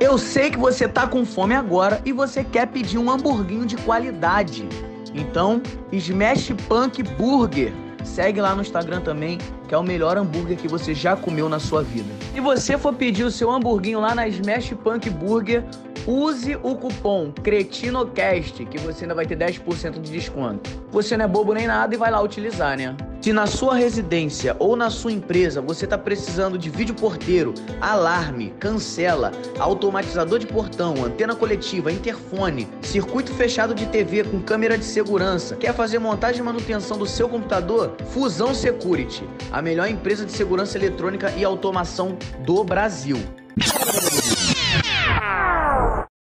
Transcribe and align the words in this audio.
Eu 0.00 0.18
sei 0.18 0.50
que 0.50 0.58
você 0.58 0.88
tá 0.88 1.06
com 1.06 1.24
fome 1.24 1.54
agora 1.54 2.00
e 2.04 2.12
você 2.12 2.42
quer 2.42 2.66
pedir 2.66 2.98
um 2.98 3.10
hamburguinho 3.10 3.64
de 3.64 3.76
qualidade. 3.76 4.68
Então, 5.14 5.62
Smash 5.92 6.52
Punk 6.68 7.02
Burger. 7.02 7.72
Segue 8.02 8.40
lá 8.40 8.54
no 8.54 8.60
Instagram 8.60 9.00
também, 9.00 9.38
que 9.66 9.74
é 9.74 9.78
o 9.78 9.82
melhor 9.82 10.18
hambúrguer 10.18 10.58
que 10.58 10.68
você 10.68 10.92
já 10.94 11.16
comeu 11.16 11.48
na 11.48 11.58
sua 11.58 11.82
vida. 11.82 12.12
Se 12.34 12.40
você 12.40 12.76
for 12.76 12.92
pedir 12.92 13.24
o 13.24 13.30
seu 13.30 13.50
hamburguinho 13.50 14.00
lá 14.00 14.14
na 14.14 14.28
Smash 14.28 14.74
Punk 14.82 15.08
Burger, 15.08 15.64
use 16.06 16.56
o 16.62 16.74
cupom 16.76 17.32
CRETINOCAST, 17.42 18.64
que 18.66 18.78
você 18.78 19.04
ainda 19.04 19.14
vai 19.14 19.26
ter 19.26 19.36
10% 19.36 20.00
de 20.00 20.10
desconto. 20.10 20.70
Você 20.90 21.16
não 21.16 21.24
é 21.24 21.28
bobo 21.28 21.52
nem 21.54 21.66
nada 21.66 21.94
e 21.94 21.98
vai 21.98 22.10
lá 22.10 22.20
utilizar, 22.20 22.76
né? 22.76 22.96
Se 23.20 23.32
na 23.32 23.46
sua 23.46 23.74
residência 23.74 24.54
ou 24.58 24.76
na 24.76 24.90
sua 24.90 25.10
empresa 25.10 25.62
você 25.62 25.86
está 25.86 25.96
precisando 25.96 26.58
de 26.58 26.68
vídeo 26.68 26.94
porteiro, 26.94 27.54
alarme, 27.80 28.52
cancela, 28.60 29.32
automatizador 29.58 30.38
de 30.38 30.46
portão, 30.46 31.02
antena 31.02 31.34
coletiva, 31.34 31.90
interfone, 31.90 32.68
circuito 32.82 33.32
fechado 33.32 33.74
de 33.74 33.86
TV 33.86 34.24
com 34.24 34.42
câmera 34.42 34.76
de 34.76 34.84
segurança, 34.84 35.56
quer 35.56 35.72
fazer 35.72 35.98
montagem 35.98 36.42
e 36.42 36.44
manutenção 36.44 36.98
do 36.98 37.06
seu 37.06 37.28
computador? 37.28 37.96
Fusão 38.10 38.54
Security, 38.54 39.26
a 39.50 39.62
melhor 39.62 39.88
empresa 39.88 40.26
de 40.26 40.32
segurança 40.32 40.76
eletrônica 40.76 41.30
e 41.30 41.44
automação 41.44 42.18
do 42.44 42.62
Brasil. 42.62 43.16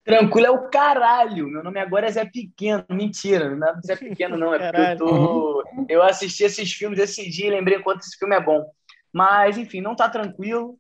Tranquilo 0.04 0.46
é 0.46 0.50
o 0.50 0.68
caralho. 0.68 1.46
Meu 1.46 1.62
nome 1.62 1.78
agora 1.78 2.08
é 2.08 2.10
Zé 2.10 2.24
Pequeno. 2.24 2.84
Mentira, 2.90 3.54
não 3.54 3.68
é 3.68 3.80
Zé 3.86 3.94
Pequeno, 3.94 4.36
não. 4.36 4.52
É 4.52 4.58
porque 4.58 4.80
eu 4.80 4.96
tô. 4.98 5.64
Eu 5.88 6.02
assisti 6.02 6.42
esses 6.42 6.72
filmes 6.72 6.98
esse 6.98 7.28
dia 7.30 7.46
e 7.46 7.50
lembrei 7.50 7.78
quanto 7.78 8.00
esse 8.00 8.18
filme 8.18 8.34
é 8.34 8.40
bom. 8.40 8.68
Mas, 9.12 9.56
enfim, 9.56 9.80
não 9.80 9.94
tá 9.94 10.08
tranquilo. 10.08 10.76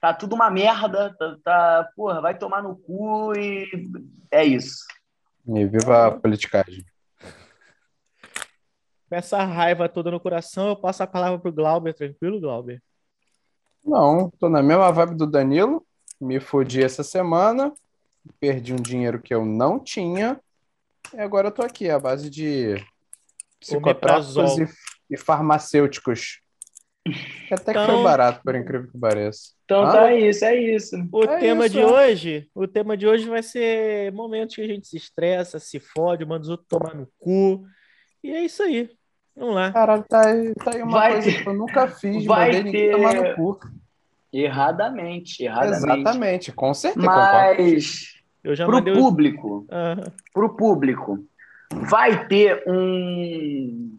Tá 0.00 0.14
tudo 0.14 0.36
uma 0.36 0.48
merda. 0.50 1.14
Tá, 1.18 1.36
tá... 1.42 1.88
Porra, 1.96 2.20
vai 2.20 2.38
tomar 2.38 2.62
no 2.62 2.76
cu 2.76 3.36
e 3.36 3.68
é 4.30 4.44
isso. 4.44 4.86
E 5.48 5.66
viva 5.66 6.06
a 6.06 6.10
politicagem. 6.12 6.84
Com 9.08 9.16
essa 9.16 9.42
raiva 9.42 9.88
toda 9.88 10.12
no 10.12 10.20
coração, 10.20 10.68
eu 10.68 10.76
passo 10.76 11.02
a 11.02 11.08
palavra 11.08 11.40
pro 11.40 11.52
Glauber. 11.52 11.92
Tranquilo, 11.92 12.40
Glauber? 12.40 12.80
Não, 13.84 14.30
tô 14.38 14.48
na 14.48 14.62
mesma 14.62 14.92
vibe 14.92 15.16
do 15.16 15.26
Danilo. 15.26 15.84
Me 16.20 16.38
fodi 16.38 16.84
essa 16.84 17.02
semana 17.02 17.72
perdi 18.38 18.72
um 18.72 18.76
dinheiro 18.76 19.20
que 19.20 19.34
eu 19.34 19.44
não 19.44 19.78
tinha, 19.78 20.40
e 21.14 21.20
agora 21.20 21.48
eu 21.48 21.52
tô 21.52 21.62
aqui, 21.62 21.88
à 21.90 21.98
base 21.98 22.30
de 22.30 22.76
psicotrópicos 23.58 24.58
e, 24.58 24.68
e, 25.10 25.16
farmacêuticos. 25.16 26.40
Até 27.50 27.72
então, 27.72 27.86
que 27.86 27.92
foi 27.92 28.02
barato, 28.02 28.40
por 28.44 28.54
incrível 28.54 28.90
que 28.90 28.98
pareça. 28.98 29.52
Então 29.64 29.82
ah? 29.82 29.92
tá 29.92 30.14
isso, 30.14 30.44
é 30.44 30.54
isso. 30.54 30.96
O 31.12 31.24
é 31.24 31.38
tema 31.38 31.66
isso, 31.66 31.74
de 31.74 31.84
hoje, 31.84 32.48
o 32.54 32.66
tema 32.68 32.96
de 32.96 33.06
hoje 33.06 33.28
vai 33.28 33.42
ser 33.42 34.12
momentos 34.12 34.54
que 34.54 34.62
a 34.62 34.66
gente 34.66 34.86
se 34.86 34.96
estressa, 34.96 35.58
se 35.58 35.80
fode, 35.80 36.24
manda 36.24 36.42
os 36.42 36.48
outros 36.48 36.68
tomar 36.68 36.94
no 36.94 37.08
cu. 37.18 37.64
E 38.22 38.30
é 38.30 38.44
isso 38.44 38.62
aí. 38.62 38.90
Vamos 39.34 39.54
lá. 39.54 39.72
Caralho, 39.72 40.04
tá 40.08 40.28
aí, 40.28 40.54
tá 40.54 40.74
aí 40.74 40.82
uma 40.82 40.92
vai 40.92 41.12
coisa 41.12 41.30
ter... 41.30 41.42
que 41.42 41.48
eu 41.48 41.54
nunca 41.54 41.88
fiz, 41.88 42.24
vai 42.24 42.52
mandei 42.52 42.72
ter... 42.72 42.92
tomar 42.92 43.14
no 43.14 43.34
cu. 43.34 43.60
Erradamente, 44.32 45.42
erradamente. 45.42 46.00
Exatamente, 46.00 46.52
com 46.52 46.72
certeza. 46.72 47.06
Mas 47.06 48.20
já 48.44 48.64
pro 48.64 48.82
público, 48.82 49.66
uhum. 49.70 50.12
pro 50.32 50.56
público, 50.56 51.24
vai 51.72 52.26
ter 52.26 52.62
um 52.66 53.98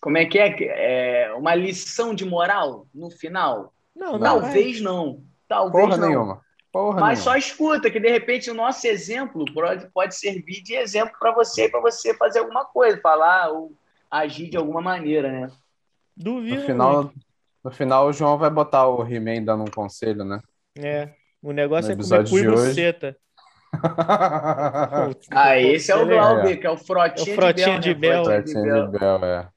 como 0.00 0.18
é 0.18 0.26
que 0.26 0.38
é? 0.38 1.26
é 1.28 1.34
uma 1.34 1.54
lição 1.54 2.14
de 2.14 2.26
moral 2.26 2.86
no 2.94 3.10
final? 3.10 3.72
Não, 3.96 4.12
não 4.12 4.20
talvez 4.20 4.78
não. 4.80 5.22
Talvez 5.48 5.86
Porra 5.86 5.96
não. 5.96 6.08
nenhuma. 6.08 6.40
Porra 6.70 7.00
Mas 7.00 7.20
nenhuma. 7.20 7.32
só 7.32 7.36
escuta 7.36 7.90
que 7.90 7.98
de 7.98 8.10
repente 8.10 8.50
o 8.50 8.54
nosso 8.54 8.86
exemplo 8.86 9.46
pode, 9.54 9.86
pode 9.94 10.14
servir 10.14 10.62
de 10.62 10.74
exemplo 10.74 11.14
para 11.18 11.32
você, 11.32 11.70
para 11.70 11.80
você 11.80 12.12
fazer 12.14 12.40
alguma 12.40 12.66
coisa, 12.66 13.00
falar 13.00 13.48
ou 13.48 13.72
agir 14.10 14.50
de 14.50 14.58
alguma 14.58 14.82
maneira, 14.82 15.32
né? 15.32 15.50
Duvido. 16.14 16.56
No 16.56 16.66
final, 16.66 17.12
no 17.64 17.70
final, 17.70 18.06
o 18.06 18.12
João 18.12 18.36
vai 18.36 18.50
botar 18.50 18.86
o 18.86 19.02
He-Man 19.02 19.42
dando 19.42 19.62
um 19.62 19.70
conselho, 19.70 20.22
né? 20.22 20.38
É. 20.78 21.08
O 21.42 21.50
negócio 21.50 21.92
é 21.92 21.96
comer 21.96 22.28
cu 22.28 22.38
e 22.38 22.46
buceta. 22.46 23.16
ah, 25.30 25.58
esse 25.58 25.90
é 25.90 25.96
o 25.96 26.06
Glauber, 26.06 26.60
que 26.60 26.66
é 26.66 26.70
o 26.70 26.76
Frotinha, 26.76 27.26
é 27.26 27.32
o 27.32 27.34
Frotinha 27.34 27.78
de 27.78 27.94
Bel. 27.94 28.24
Né? 28.24 28.42
Frotinha 28.42 28.86
de 28.86 28.98
Bel, 28.98 29.24
é. 29.24 29.48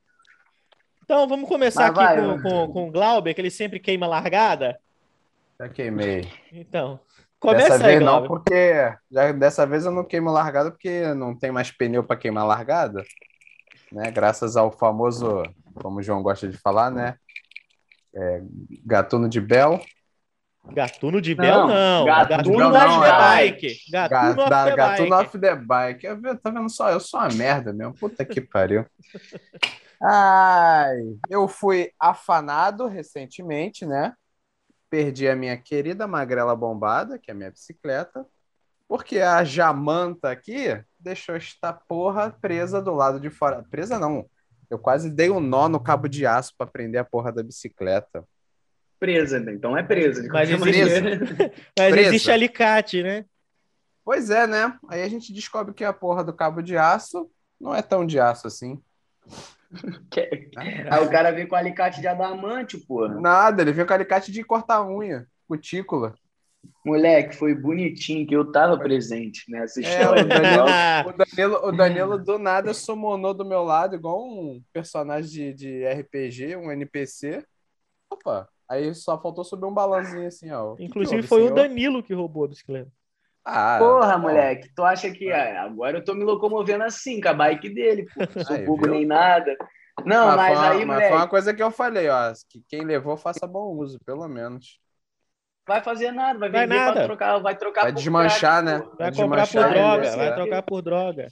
Então, 1.04 1.28
vamos 1.28 1.48
começar 1.48 1.92
Mas 1.94 2.08
aqui 2.08 2.22
vai, 2.22 2.38
com, 2.38 2.42
com, 2.42 2.74
com 2.74 2.88
o 2.88 2.92
Glauber, 2.92 3.34
que 3.34 3.42
ele 3.42 3.52
sempre 3.52 3.80
queima 3.80 4.08
largada. 4.08 4.80
Já 5.60 5.70
queimei. 5.70 6.30
Então, 6.52 7.00
começa 7.40 7.72
dessa 7.72 7.88
aí, 7.88 7.98
vez 7.98 8.00
Glauber. 8.00 8.22
não, 8.22 8.28
porque 8.28 8.94
já, 9.12 9.32
dessa 9.34 9.66
vez 9.66 9.86
eu 9.86 9.92
não 9.92 10.04
queimo 10.04 10.32
largada 10.32 10.72
porque 10.72 11.14
não 11.14 11.36
tem 11.36 11.52
mais 11.52 11.72
pneu 11.72 12.04
para 12.04 12.18
queimar 12.18 12.46
largada, 12.46 13.04
né? 13.92 14.12
Graças 14.12 14.58
ao 14.58 14.72
famoso, 14.72 15.44
como 15.76 16.00
o 16.00 16.04
João 16.04 16.24
gosta 16.24 16.48
de 16.48 16.58
falar, 16.58 16.90
né? 16.90 17.16
É, 18.20 18.42
gatuno 18.86 19.30
de 19.30 19.40
Bel. 19.40 19.80
Gatuno 20.70 21.22
de 21.22 21.34
Bel, 21.36 21.68
não. 21.68 22.06
Gatuno, 22.06 22.72
Gatuno 22.72 22.76
off 22.76 23.00
the 23.02 23.08
é. 23.08 23.52
bike. 23.52 23.78
Gatuno 23.92 24.36
Ga- 24.36 24.42
off 24.44 24.50
da- 24.50 24.66
the 24.66 24.76
Gatuno 24.76 25.10
bike. 25.10 25.14
off 25.28 25.40
the 25.40 25.56
bike. 25.56 26.06
Eu 26.06 26.18
vi- 26.22 26.38
Tá 26.38 26.50
vendo 26.50 26.70
só? 26.70 26.90
Eu 26.90 27.00
sou 27.00 27.20
uma 27.20 27.30
merda 27.30 27.72
mesmo. 27.72 27.94
Puta 27.94 28.26
que 28.26 28.42
pariu. 28.42 28.86
Ai, 30.02 30.98
eu 31.30 31.48
fui 31.48 31.92
afanado 32.00 32.86
recentemente, 32.88 33.86
né? 33.86 34.14
Perdi 34.90 35.28
a 35.28 35.36
minha 35.36 35.58
querida 35.58 36.08
magrela 36.08 36.56
bombada, 36.56 37.18
que 37.18 37.32
é 37.32 37.34
a 37.34 37.36
minha 37.38 37.52
bicicleta, 37.52 38.26
porque 38.88 39.20
a 39.20 39.44
Jamanta 39.44 40.30
aqui 40.32 40.82
deixou 41.00 41.36
esta 41.36 41.74
porra 41.74 42.30
presa 42.42 42.82
do 42.82 42.94
lado 42.94 43.20
de 43.20 43.30
fora. 43.30 43.64
Presa 43.70 43.98
não. 44.00 44.26
Eu 44.70 44.78
quase 44.78 45.10
dei 45.10 45.30
um 45.30 45.40
nó 45.40 45.70
no 45.70 45.80
cabo 45.80 46.08
de 46.08 46.26
aço 46.26 46.54
para 46.58 46.68
prender 46.68 47.00
a 47.00 47.06
porra 47.06 47.32
da 47.32 47.44
bicicleta. 47.44 48.24
Presa, 49.00 49.40
né? 49.40 49.54
então 49.54 49.78
é 49.78 49.84
presa. 49.84 50.24
de 50.24 50.28
Mas 50.28 50.50
existe, 50.50 51.02
mas 51.78 51.92
Presa. 51.92 52.10
existe 52.10 52.32
alicate, 52.32 53.04
né? 53.04 53.26
Pois 54.04 54.30
é, 54.30 54.48
né? 54.48 54.78
Aí 54.90 55.04
a 55.04 55.08
gente 55.08 55.32
descobre 55.32 55.74
que 55.74 55.84
a 55.84 55.94
porra 55.94 56.24
do 56.24 56.34
cabo 56.34 56.62
de 56.62 56.78
aço 56.78 57.30
não 57.60 57.76
é 57.76 57.82
tão 57.82 58.06
de 58.06 58.20
aço 58.20 58.48
assim. 58.48 58.82
Aí 60.90 61.06
o 61.06 61.10
cara 61.10 61.32
veio 61.32 61.48
com 61.48 61.56
alicate 61.56 62.00
de 62.02 62.08
adamante, 62.08 62.78
porra. 62.78 63.20
Nada, 63.20 63.62
ele 63.62 63.74
veio 63.74 63.86
com 63.86 63.94
alicate 63.94 64.32
de 64.32 64.44
cortar 64.44 64.88
unha, 64.88 65.28
cutícula. 65.48 66.16
Moleque, 66.88 67.36
foi 67.36 67.54
bonitinho 67.56 68.26
que 68.28 68.36
eu 68.36 68.52
tava 68.52 68.78
presente 68.80 69.50
nessa 69.52 69.82
É, 69.82 70.10
história. 70.10 70.24
o 70.24 70.26
Danilo, 70.26 70.82
o 71.04 71.12
Danilo, 71.14 71.56
o 71.68 71.72
Danilo 71.72 72.18
do 72.18 72.40
nada 72.40 72.74
summonou 72.74 73.34
do 73.34 73.46
meu 73.46 73.64
lado, 73.64 73.96
igual 73.96 74.24
um 74.28 74.64
personagem 74.74 75.54
de, 75.54 75.54
de 75.54 75.84
RPG, 75.86 76.56
um 76.58 76.72
NPC. 76.72 77.46
Opa, 78.12 78.50
aí 78.68 78.94
só 78.96 79.22
faltou 79.22 79.44
subir 79.44 79.66
um 79.66 79.74
balãozinho 79.74 80.28
assim, 80.28 80.52
ó. 80.52 80.74
O 80.74 80.80
que 80.80 80.96
que 80.96 81.08
Inclusive 81.08 81.08
houve, 81.08 81.28
foi 81.28 81.44
o 81.44 81.52
senhor? 81.52 81.52
Danilo 81.52 82.04
que 82.04 82.14
roubou 82.14 82.46
a 82.46 82.48
bicicleta. 82.48 82.92
Ah, 83.46 83.78
Porra, 83.78 84.18
ó, 84.20 84.20
moleque, 84.20 84.70
tu 84.76 84.84
acha 84.84 85.12
que 85.12 85.32
ah, 85.32 85.64
agora 85.66 86.00
eu 86.00 86.04
tô 86.06 86.14
me 86.16 86.24
locomovendo 86.24 86.84
assim, 86.86 87.22
com 87.22 87.30
a 87.30 87.34
bike 87.34 87.70
dele, 87.70 88.10
pô. 88.14 88.22
Não 88.34 88.42
sou 88.42 88.58
Aí, 88.58 88.64
bobo 88.64 88.88
nem 88.88 89.06
nada. 89.06 89.56
Não, 90.06 90.32
mas, 90.32 90.42
foi 90.42 90.56
uma- 90.56 90.66
aí, 90.70 90.86
mas 90.86 91.06
moleque, 91.06 91.08
foi 91.08 91.18
uma 91.18 91.28
coisa 91.30 91.54
que 91.54 91.62
eu 91.64 91.72
falei, 91.72 92.10
ó, 92.10 92.34
que 92.50 92.62
quem 92.68 92.84
levou 92.86 93.18
faça 93.18 93.46
bom 93.48 93.76
uso, 93.78 94.00
pelo 94.06 94.28
menos. 94.28 94.80
Vai 95.68 95.82
fazer 95.82 96.12
nada, 96.12 96.40
vai 96.40 96.50
Vai 96.50 96.62
vender 96.68 96.80
nada. 96.80 96.94
pra 96.94 97.04
trocar, 97.04 97.38
vai 97.40 97.56
trocar 97.58 97.82
Vai 97.84 97.92
por 97.92 97.98
desmanchar, 97.98 98.64
crack, 98.64 98.66
né? 98.66 98.90
Vai 98.98 99.12
Vai 99.12 99.12
comprar 99.12 99.48
por 99.48 99.54
desmanchar, 99.54 99.74
droga, 99.74 100.10
né? 100.12 100.16
vai 100.18 100.36
trocar 100.36 100.62
por 100.64 100.82
droga. 100.82 101.28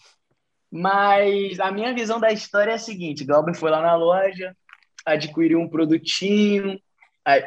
Mas 0.71 1.59
a 1.59 1.71
minha 1.71 1.93
visão 1.93 2.19
da 2.19 2.31
história 2.31 2.71
é 2.71 2.75
a 2.75 2.79
seguinte: 2.79 3.23
Glauber 3.23 3.55
foi 3.55 3.71
lá 3.71 3.81
na 3.81 3.95
loja, 3.95 4.55
adquiriu 5.05 5.59
um 5.59 5.69
produtinho, 5.69 6.79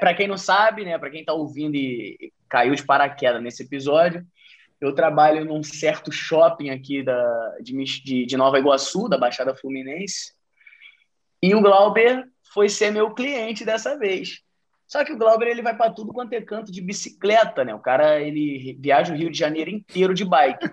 Para 0.01 0.15
quem 0.15 0.27
não 0.27 0.37
sabe, 0.39 0.85
né, 0.85 0.99
para 0.99 1.11
quem 1.11 1.21
está 1.21 1.33
ouvindo 1.33 1.77
e 1.77 2.33
caiu 2.49 2.75
de 2.75 2.83
paraquedas 2.85 3.43
nesse 3.43 3.63
episódio, 3.63 4.27
eu 4.81 4.95
trabalho 4.95 5.45
num 5.45 5.63
certo 5.63 6.11
shopping 6.11 6.71
aqui 6.71 7.03
da, 7.03 7.57
de, 7.61 8.25
de 8.27 8.37
Nova 8.37 8.59
Iguaçu, 8.59 9.09
da 9.09 9.19
Baixada 9.19 9.55
Fluminense, 9.55 10.33
e 11.43 11.55
o 11.55 11.61
Glauber 11.61 12.25
foi 12.53 12.69
ser 12.69 12.91
meu 12.91 13.13
cliente 13.15 13.65
dessa 13.65 13.99
vez. 13.99 14.41
Só 14.89 15.05
que 15.05 15.13
o 15.13 15.19
Glauber 15.19 15.47
ele 15.47 15.63
vai 15.63 15.77
para 15.77 15.93
tudo 15.93 16.13
quanto 16.13 16.33
é 16.33 16.41
canto 16.41 16.73
de 16.73 16.81
bicicleta, 16.81 17.63
né? 17.63 17.75
O 17.75 17.79
cara 17.79 18.21
ele 18.21 18.77
viaja 18.81 19.13
o 19.13 19.17
Rio 19.17 19.31
de 19.31 19.39
Janeiro 19.39 19.71
inteiro 19.71 20.15
de 20.15 20.25
bike. 20.25 20.69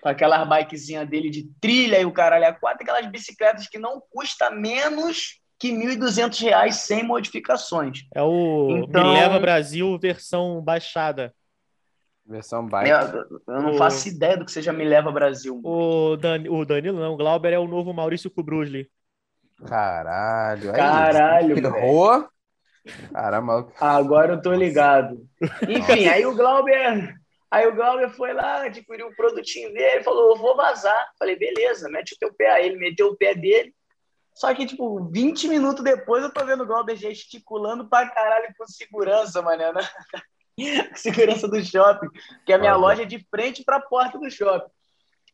com 0.00 0.08
aquelas 0.08 0.48
bikezinha 0.48 1.04
dele 1.04 1.30
de 1.30 1.44
trilha 1.60 2.00
e 2.00 2.06
o 2.06 2.12
caralho 2.12 2.46
a 2.46 2.52
quatro, 2.52 2.82
aquelas 2.82 3.06
bicicletas 3.06 3.68
que 3.68 3.78
não 3.78 4.02
custa 4.10 4.50
menos 4.50 5.40
que 5.58 5.70
R$ 5.70 5.96
1.200 5.96 6.72
sem 6.72 7.04
modificações. 7.04 8.06
É 8.14 8.22
o 8.22 8.84
então... 8.88 9.12
Me 9.12 9.20
Leva 9.20 9.38
Brasil 9.38 9.98
versão 9.98 10.62
baixada. 10.62 11.34
Versão 12.26 12.66
bike. 12.66 12.88
Eu, 12.88 13.40
eu 13.46 13.62
não 13.62 13.72
o... 13.72 13.76
faço 13.76 14.08
ideia 14.08 14.38
do 14.38 14.46
que 14.46 14.52
seja 14.52 14.72
Me 14.72 14.84
Leva 14.84 15.12
Brasil. 15.12 15.60
O, 15.62 16.16
Dan... 16.16 16.44
o 16.48 16.64
Danilo, 16.64 16.98
não. 16.98 17.12
O 17.12 17.16
Glauber 17.16 17.52
é 17.52 17.58
o 17.58 17.68
novo 17.68 17.92
Maurício 17.92 18.30
Kubrusli. 18.30 18.88
Caralho. 19.66 20.72
Caralho. 20.72 21.58
Errou. 21.58 22.26
Caramba. 23.12 23.68
Agora 23.80 24.34
eu 24.34 24.42
tô 24.42 24.52
ligado. 24.52 25.26
Enfim, 25.68 26.06
aí 26.06 26.24
o 26.24 26.34
Glauber. 26.34 27.14
Aí 27.50 27.66
o 27.66 27.74
Glauber 27.74 28.08
foi 28.10 28.32
lá, 28.32 28.62
adquiriu 28.62 29.08
o 29.08 29.16
produtinho 29.16 29.72
dele, 29.72 30.04
falou: 30.04 30.36
vou 30.36 30.56
vazar. 30.56 31.12
Falei, 31.18 31.36
beleza, 31.36 31.88
mete 31.88 32.14
o 32.14 32.18
teu 32.18 32.32
pé. 32.32 32.50
Aí 32.52 32.66
ele 32.66 32.76
meteu 32.76 33.08
o 33.08 33.16
pé 33.16 33.34
dele. 33.34 33.74
Só 34.34 34.54
que, 34.54 34.64
tipo, 34.64 35.04
20 35.10 35.48
minutos 35.48 35.84
depois 35.84 36.22
eu 36.22 36.32
tô 36.32 36.44
vendo 36.46 36.62
o 36.62 36.66
Glauber 36.66 36.96
gesticulando 36.96 37.88
pra 37.88 38.08
caralho 38.08 38.54
com 38.56 38.66
segurança, 38.66 39.42
mané. 39.42 39.72
Né? 39.72 39.82
segurança 40.94 41.48
do 41.48 41.62
shopping. 41.62 42.08
Que 42.46 42.52
a 42.52 42.58
minha 42.58 42.72
Olha. 42.72 42.80
loja 42.80 43.02
é 43.02 43.06
de 43.06 43.18
frente 43.30 43.64
pra 43.64 43.80
porta 43.80 44.18
do 44.18 44.30
shopping. 44.30 44.70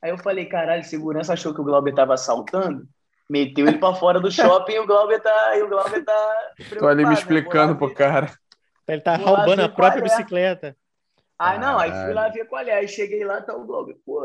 Aí 0.03 0.11
eu 0.11 0.19
falei, 0.19 0.47
caralho, 0.47 0.85
segurança 0.85 1.33
achou 1.33 1.55
que 1.55 1.61
o 1.61 1.65
Glauber 1.65 1.95
tava 1.95 2.15
assaltando? 2.15 2.89
Meteu 3.29 3.67
ele 3.67 3.79
pra 3.79 3.95
fora 3.95 4.21
do 4.21 4.31
shopping 4.31 4.75
e 4.75 4.79
o 4.79 4.87
Glauber 4.87 5.21
tá. 5.21 5.57
E 5.57 5.63
o 5.63 5.69
Glauber 5.69 6.05
tá 6.05 6.55
Tô 6.79 6.87
ali 6.87 7.03
me 7.03 7.11
né? 7.11 7.15
explicando 7.15 7.73
né? 7.73 7.79
pro 7.79 7.93
cara. 7.93 8.33
Ele 8.87 9.01
tá 9.01 9.17
roubando 9.17 9.63
a 9.63 9.69
própria 9.69 10.01
é. 10.01 10.03
bicicleta. 10.03 10.77
Aí 11.39 11.59
não, 11.59 11.79
aí 11.79 11.91
fui 11.91 12.15
lá 12.15 12.29
ver 12.29 12.47
qual 12.47 12.63
é. 12.63 12.73
Aí 12.73 12.89
cheguei 12.89 13.25
lá, 13.25 13.43
tá 13.43 13.55
o 13.55 13.65
Glauber. 13.65 13.97
Pô, 14.07 14.25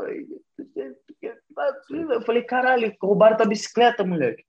eu 1.90 2.22
falei, 2.22 2.44
caralho, 2.44 2.96
roubaram 3.02 3.38
tua 3.38 3.46
bicicleta, 3.46 4.04
moleque. 4.04 4.46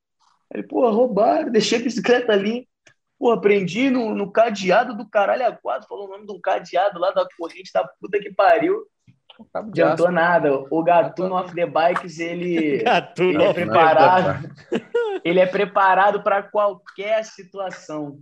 Ele, 0.53 0.63
pô, 0.63 0.89
roubaram, 0.91 1.51
deixei 1.51 1.81
a 1.81 1.83
bicicleta 1.83 2.33
ali. 2.33 2.69
Pô, 3.19 3.31
aprendi 3.31 3.89
no, 3.89 4.15
no 4.15 4.31
cadeado 4.31 4.97
do 4.97 5.09
caralho 5.09 5.47
a 5.47 5.53
quatro, 5.53 5.89
falou 5.89 6.07
o 6.07 6.11
nome 6.11 6.27
de 6.27 6.33
um 6.33 6.41
cadeado 6.41 6.99
lá 6.99 7.13
da 7.13 7.27
corrente 7.39 7.71
da 7.73 7.87
puta 8.01 8.19
que 8.19 8.33
pariu. 8.33 8.85
Não 9.39 9.61
adiantou 9.63 10.11
nada. 10.11 10.53
O 10.71 10.83
Gatuno 10.83 11.35
Off 11.35 11.55
the 11.55 11.67
Bikes, 11.67 12.19
ele, 12.19 12.83
ele 13.19 13.43
é 13.43 13.53
preparado. 13.53 14.51
ele 15.25 15.41
é 15.41 15.47
preparado 15.47 16.23
para 16.23 16.43
qualquer 16.43 17.25
situação. 17.25 18.19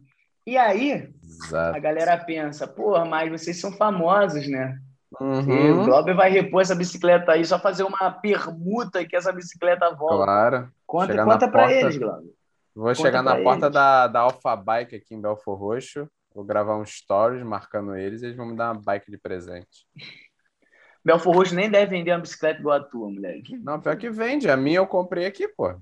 E 0.47 0.57
aí, 0.57 1.12
Exato. 1.23 1.77
a 1.77 1.79
galera 1.79 2.17
pensa, 2.17 2.67
pô, 2.67 3.05
mas 3.05 3.31
vocês 3.31 3.61
são 3.61 3.73
famosos, 3.73 4.49
né? 4.49 4.79
Uhum. 5.21 5.83
O 5.83 5.85
Glauber 5.85 6.15
vai 6.15 6.31
repor 6.31 6.62
essa 6.62 6.75
bicicleta 6.75 7.33
aí, 7.33 7.45
só 7.45 7.59
fazer 7.59 7.83
uma 7.83 8.11
permuta 8.11 9.05
que 9.05 9.17
essa 9.17 9.33
bicicleta 9.33 9.91
volta. 9.95 10.25
Claro. 10.25 10.73
Conta, 10.87 11.25
conta 11.25 11.49
para 11.49 11.62
porta... 11.62 11.75
eles, 11.75 11.97
Glauber. 11.97 12.31
Vou 12.75 12.87
conta 12.87 12.95
chegar 12.95 13.23
na 13.23 13.37
porta 13.37 13.69
da, 13.69 14.07
da 14.07 14.21
Alpha 14.21 14.57
Bike 14.57 14.97
aqui 14.97 15.15
em 15.15 15.21
Belfor 15.21 15.59
Roxo. 15.59 16.09
Vou 16.35 16.45
gravar 16.45 16.77
um 16.77 16.87
stories 16.87 17.43
marcando 17.43 17.97
eles 17.97 18.23
e 18.23 18.27
eles 18.27 18.37
vão 18.37 18.47
me 18.47 18.57
dar 18.57 18.73
uma 18.73 18.81
bike 18.81 19.11
de 19.11 19.19
presente. 19.19 19.87
Belfor 21.05 21.35
Roxo 21.35 21.55
nem 21.55 21.70
deve 21.70 21.97
vender 21.97 22.12
uma 22.12 22.20
bicicleta 22.20 22.61
igual 22.61 22.76
a 22.76 22.85
tua, 22.85 23.11
moleque. 23.11 23.56
Não, 23.56 23.81
pior 23.81 23.97
que 23.97 24.11
vende. 24.11 24.50
A 24.50 24.56
minha 24.56 24.79
eu 24.79 24.87
comprei 24.87 25.26
aqui, 25.26 25.49
pô. 25.49 25.75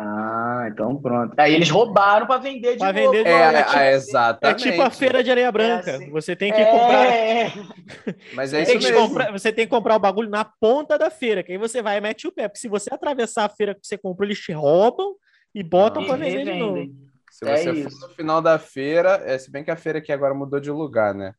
Ah, 0.00 0.68
então 0.70 0.96
pronto. 0.96 1.34
Aí 1.36 1.52
eles 1.52 1.68
roubaram 1.68 2.24
para 2.24 2.40
vender 2.40 2.74
de 2.74 2.78
pra 2.78 2.92
novo. 2.92 3.10
Vender 3.10 3.24
de 3.24 3.30
é, 3.30 3.52
é, 3.52 3.62
tipo, 3.64 3.78
é, 3.78 3.92
exatamente. 3.94 4.68
É 4.68 4.70
tipo 4.70 4.82
a 4.82 4.90
feira 4.90 5.24
de 5.24 5.30
areia 5.32 5.50
branca. 5.50 5.90
É 5.90 5.94
assim. 5.96 6.10
Você 6.10 6.36
tem 6.36 6.52
que 6.52 6.64
comprar. 6.64 7.06
É. 7.06 7.52
Mas 8.32 8.54
é 8.54 8.62
isso 8.62 8.74
mesmo. 8.74 9.08
Comprar, 9.08 9.32
você 9.32 9.52
tem 9.52 9.66
que 9.66 9.70
comprar 9.70 9.96
o 9.96 9.98
bagulho 9.98 10.30
na 10.30 10.44
ponta 10.44 10.96
da 10.96 11.10
feira, 11.10 11.42
que 11.42 11.50
aí 11.50 11.58
você 11.58 11.82
vai 11.82 11.98
e 11.98 12.00
mete 12.00 12.28
o 12.28 12.32
pé. 12.32 12.46
Porque 12.46 12.60
se 12.60 12.68
você 12.68 12.94
atravessar 12.94 13.46
a 13.46 13.48
feira 13.48 13.74
que 13.74 13.84
você 13.84 13.98
comprou, 13.98 14.24
eles 14.24 14.38
te 14.38 14.52
roubam 14.52 15.16
e 15.52 15.64
botam 15.64 16.06
para 16.06 16.16
vender 16.16 16.44
de 16.44 16.58
novo. 16.60 16.86
Se 17.32 17.44
você 17.44 17.70
é 17.70 17.74
for 17.90 18.08
no 18.08 18.14
final 18.14 18.40
da 18.40 18.56
feira, 18.56 19.20
é, 19.24 19.36
se 19.36 19.50
bem 19.50 19.64
que 19.64 19.70
a 19.72 19.76
feira 19.76 19.98
aqui 19.98 20.12
agora 20.12 20.32
mudou 20.32 20.60
de 20.60 20.70
lugar, 20.70 21.12
né? 21.12 21.34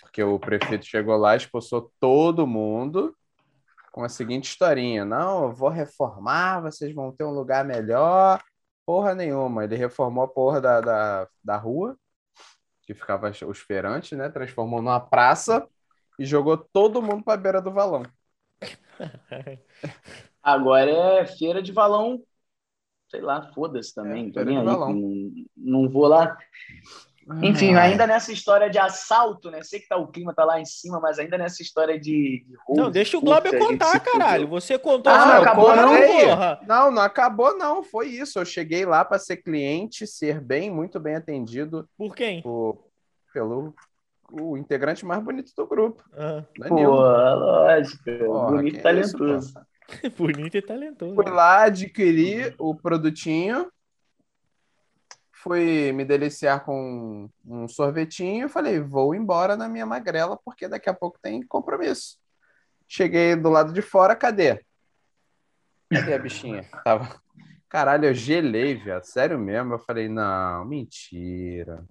Porque 0.00 0.22
o 0.22 0.38
prefeito 0.38 0.84
chegou 0.84 1.16
lá, 1.16 1.36
expulsou 1.36 1.92
todo 2.00 2.46
mundo 2.46 3.16
com 3.96 4.04
a 4.04 4.08
seguinte 4.10 4.48
historinha: 4.48 5.04
não, 5.04 5.44
eu 5.44 5.52
vou 5.52 5.70
reformar, 5.70 6.60
vocês 6.60 6.94
vão 6.94 7.10
ter 7.10 7.24
um 7.24 7.30
lugar 7.30 7.64
melhor. 7.64 8.42
Porra 8.84 9.14
nenhuma. 9.14 9.64
Ele 9.64 9.74
reformou 9.74 10.24
a 10.24 10.28
porra 10.28 10.60
da, 10.60 10.80
da, 10.80 11.28
da 11.42 11.56
rua, 11.56 11.96
que 12.82 12.94
ficava 12.94 13.30
os 13.30 13.58
feirantes, 13.58 14.16
né? 14.16 14.28
Transformou 14.28 14.80
numa 14.80 15.00
praça 15.00 15.66
e 16.18 16.24
jogou 16.24 16.56
todo 16.56 17.02
mundo 17.02 17.24
para 17.24 17.34
a 17.34 17.38
beira 17.38 17.60
do 17.60 17.72
valão. 17.72 18.02
Agora 20.42 20.90
é 20.90 21.26
feira 21.26 21.62
de 21.62 21.72
valão, 21.72 22.22
sei 23.08 23.20
lá, 23.20 23.50
foda-se 23.52 23.94
também. 23.94 24.30
É, 24.36 24.44
não, 24.44 24.94
não 25.56 25.88
vou 25.88 26.06
lá. 26.06 26.36
Enfim, 27.42 27.74
ainda 27.74 28.06
nessa 28.06 28.30
história 28.32 28.70
de 28.70 28.78
assalto, 28.78 29.50
né? 29.50 29.60
Sei 29.62 29.80
que 29.80 29.88
tá, 29.88 29.96
o 29.96 30.06
clima 30.06 30.32
tá 30.32 30.44
lá 30.44 30.60
em 30.60 30.64
cima, 30.64 31.00
mas 31.00 31.18
ainda 31.18 31.36
nessa 31.36 31.60
história 31.60 31.98
de. 31.98 32.44
de 32.46 32.56
roubo, 32.64 32.82
não, 32.82 32.90
deixa 32.90 33.18
o 33.18 33.20
Glauber 33.20 33.58
contar, 33.58 33.98
caralho. 33.98 34.46
Você 34.46 34.78
contou. 34.78 35.12
Ah, 35.12 35.26
não 35.26 35.42
acabou, 35.42 35.74
não, 35.74 35.88
porra. 35.88 36.60
Não, 36.68 36.90
não 36.92 37.02
acabou, 37.02 37.58
não. 37.58 37.82
Foi 37.82 38.06
isso. 38.06 38.38
Eu 38.38 38.44
cheguei 38.44 38.86
lá 38.86 39.04
para 39.04 39.18
ser 39.18 39.38
cliente, 39.38 40.06
ser 40.06 40.40
bem, 40.40 40.70
muito 40.70 41.00
bem 41.00 41.16
atendido. 41.16 41.88
Por 41.98 42.14
quem? 42.14 42.42
Por, 42.42 42.78
pelo 43.32 43.74
o 44.30 44.56
integrante 44.56 45.04
mais 45.04 45.22
bonito 45.22 45.52
do 45.56 45.66
grupo. 45.66 46.04
Ah. 46.16 46.44
Pô, 46.68 46.74
lógico. 46.76 48.04
Porra, 48.04 48.50
bonito 48.52 48.78
e 48.78 48.82
talentoso. 48.82 49.54
bonito 50.16 50.56
e 50.56 50.62
talentoso. 50.62 51.14
Fui 51.14 51.28
lá 51.28 51.64
adquirir 51.64 52.54
o 52.58 52.72
produtinho 52.72 53.68
fui 55.46 55.92
me 55.92 56.04
deliciar 56.04 56.64
com 56.64 57.30
um 57.44 57.68
sorvetinho. 57.68 58.48
Falei, 58.48 58.80
vou 58.80 59.14
embora 59.14 59.56
na 59.56 59.68
minha 59.68 59.86
magrela, 59.86 60.36
porque 60.44 60.66
daqui 60.66 60.90
a 60.90 60.94
pouco 60.94 61.20
tem 61.22 61.40
compromisso. 61.46 62.18
Cheguei 62.88 63.36
do 63.36 63.48
lado 63.48 63.72
de 63.72 63.80
fora, 63.80 64.16
cadê? 64.16 64.60
Cadê 65.88 66.14
a 66.14 66.18
bichinha? 66.18 66.64
Tava. 66.84 67.20
Caralho, 67.68 68.06
eu 68.06 68.14
gelei, 68.14 68.74
viado. 68.74 69.04
Sério 69.04 69.38
mesmo. 69.38 69.74
Eu 69.74 69.78
falei, 69.78 70.08
não, 70.08 70.64
mentira. 70.64 71.84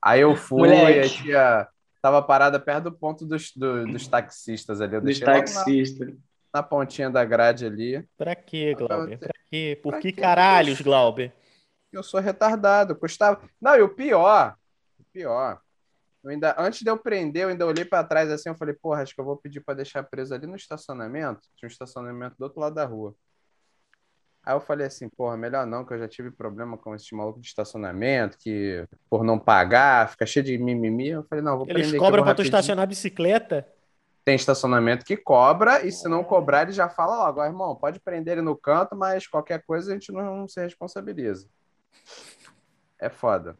Aí 0.00 0.20
eu 0.20 0.34
fui, 0.34 0.70
a 0.72 1.08
tia 1.08 1.68
tava 2.00 2.22
parada 2.22 2.58
perto 2.58 2.84
do 2.84 2.92
ponto 2.92 3.26
dos, 3.26 3.52
do, 3.54 3.86
dos 3.86 4.08
taxistas 4.08 4.80
ali. 4.80 4.94
Eu 4.94 5.02
dos 5.02 5.20
taxistas. 5.20 6.08
Na, 6.08 6.14
na, 6.54 6.62
pontinha 6.62 7.10
da 7.10 7.24
grade 7.24 7.66
ali. 7.66 8.06
Pra 8.16 8.34
quê, 8.34 8.74
Glauber? 8.74 9.18
Pra 9.18 9.34
quê? 9.50 9.78
Por 9.82 9.92
pra 9.92 10.00
que 10.00 10.12
quê? 10.12 10.20
caralhos, 10.20 10.80
Glauber? 10.80 11.32
Eu 11.96 12.02
sou 12.02 12.20
retardado. 12.20 12.96
Custava. 12.96 13.40
Não, 13.60 13.76
e 13.76 13.82
o 13.82 13.88
pior, 13.88 14.56
o 14.98 15.04
pior. 15.12 15.60
Eu 16.22 16.30
ainda, 16.30 16.54
antes 16.56 16.82
de 16.82 16.88
eu 16.88 16.96
prender, 16.96 17.42
eu 17.42 17.48
ainda 17.48 17.66
olhei 17.66 17.84
para 17.84 18.04
trás 18.04 18.30
assim, 18.30 18.48
eu 18.48 18.54
falei, 18.54 18.74
porra, 18.74 19.02
acho 19.02 19.14
que 19.14 19.20
eu 19.20 19.24
vou 19.24 19.36
pedir 19.36 19.60
para 19.60 19.74
deixar 19.74 20.04
preso 20.04 20.32
ali 20.32 20.46
no 20.46 20.54
estacionamento. 20.54 21.40
Tinha 21.56 21.66
um 21.66 21.70
estacionamento 21.70 22.36
do 22.38 22.44
outro 22.44 22.60
lado 22.60 22.74
da 22.74 22.84
rua. 22.84 23.14
Aí 24.44 24.54
eu 24.54 24.60
falei 24.60 24.86
assim, 24.86 25.08
porra, 25.08 25.36
melhor 25.36 25.66
não, 25.66 25.84
que 25.84 25.94
eu 25.94 25.98
já 25.98 26.08
tive 26.08 26.30
problema 26.30 26.76
com 26.76 26.94
esse 26.94 27.14
maluco 27.14 27.40
de 27.40 27.46
estacionamento, 27.46 28.36
que 28.38 28.84
por 29.08 29.22
não 29.22 29.38
pagar, 29.38 30.10
fica 30.10 30.26
cheio 30.26 30.44
de 30.44 30.58
mimimi. 30.58 31.08
Eu 31.08 31.24
falei, 31.24 31.44
não, 31.44 31.58
vou 31.58 31.66
Eles 31.68 31.82
prender 31.82 32.00
cobram 32.00 32.24
para 32.24 32.34
tu 32.34 32.42
estacionar 32.42 32.82
a 32.82 32.86
bicicleta? 32.86 33.66
Tem 34.24 34.34
estacionamento 34.36 35.04
que 35.04 35.16
cobra, 35.16 35.84
e 35.84 35.90
se 35.90 36.08
não 36.08 36.22
cobrar, 36.22 36.62
ele 36.62 36.72
já 36.72 36.88
fala 36.88 37.26
logo, 37.26 37.44
irmão, 37.44 37.74
pode 37.74 37.98
prender 37.98 38.34
ele 38.34 38.42
no 38.42 38.56
canto, 38.56 38.94
mas 38.94 39.26
qualquer 39.26 39.64
coisa 39.64 39.90
a 39.90 39.94
gente 39.94 40.12
não, 40.12 40.36
não 40.36 40.48
se 40.48 40.60
responsabiliza. 40.60 41.48
É 43.02 43.08
foda. 43.08 43.56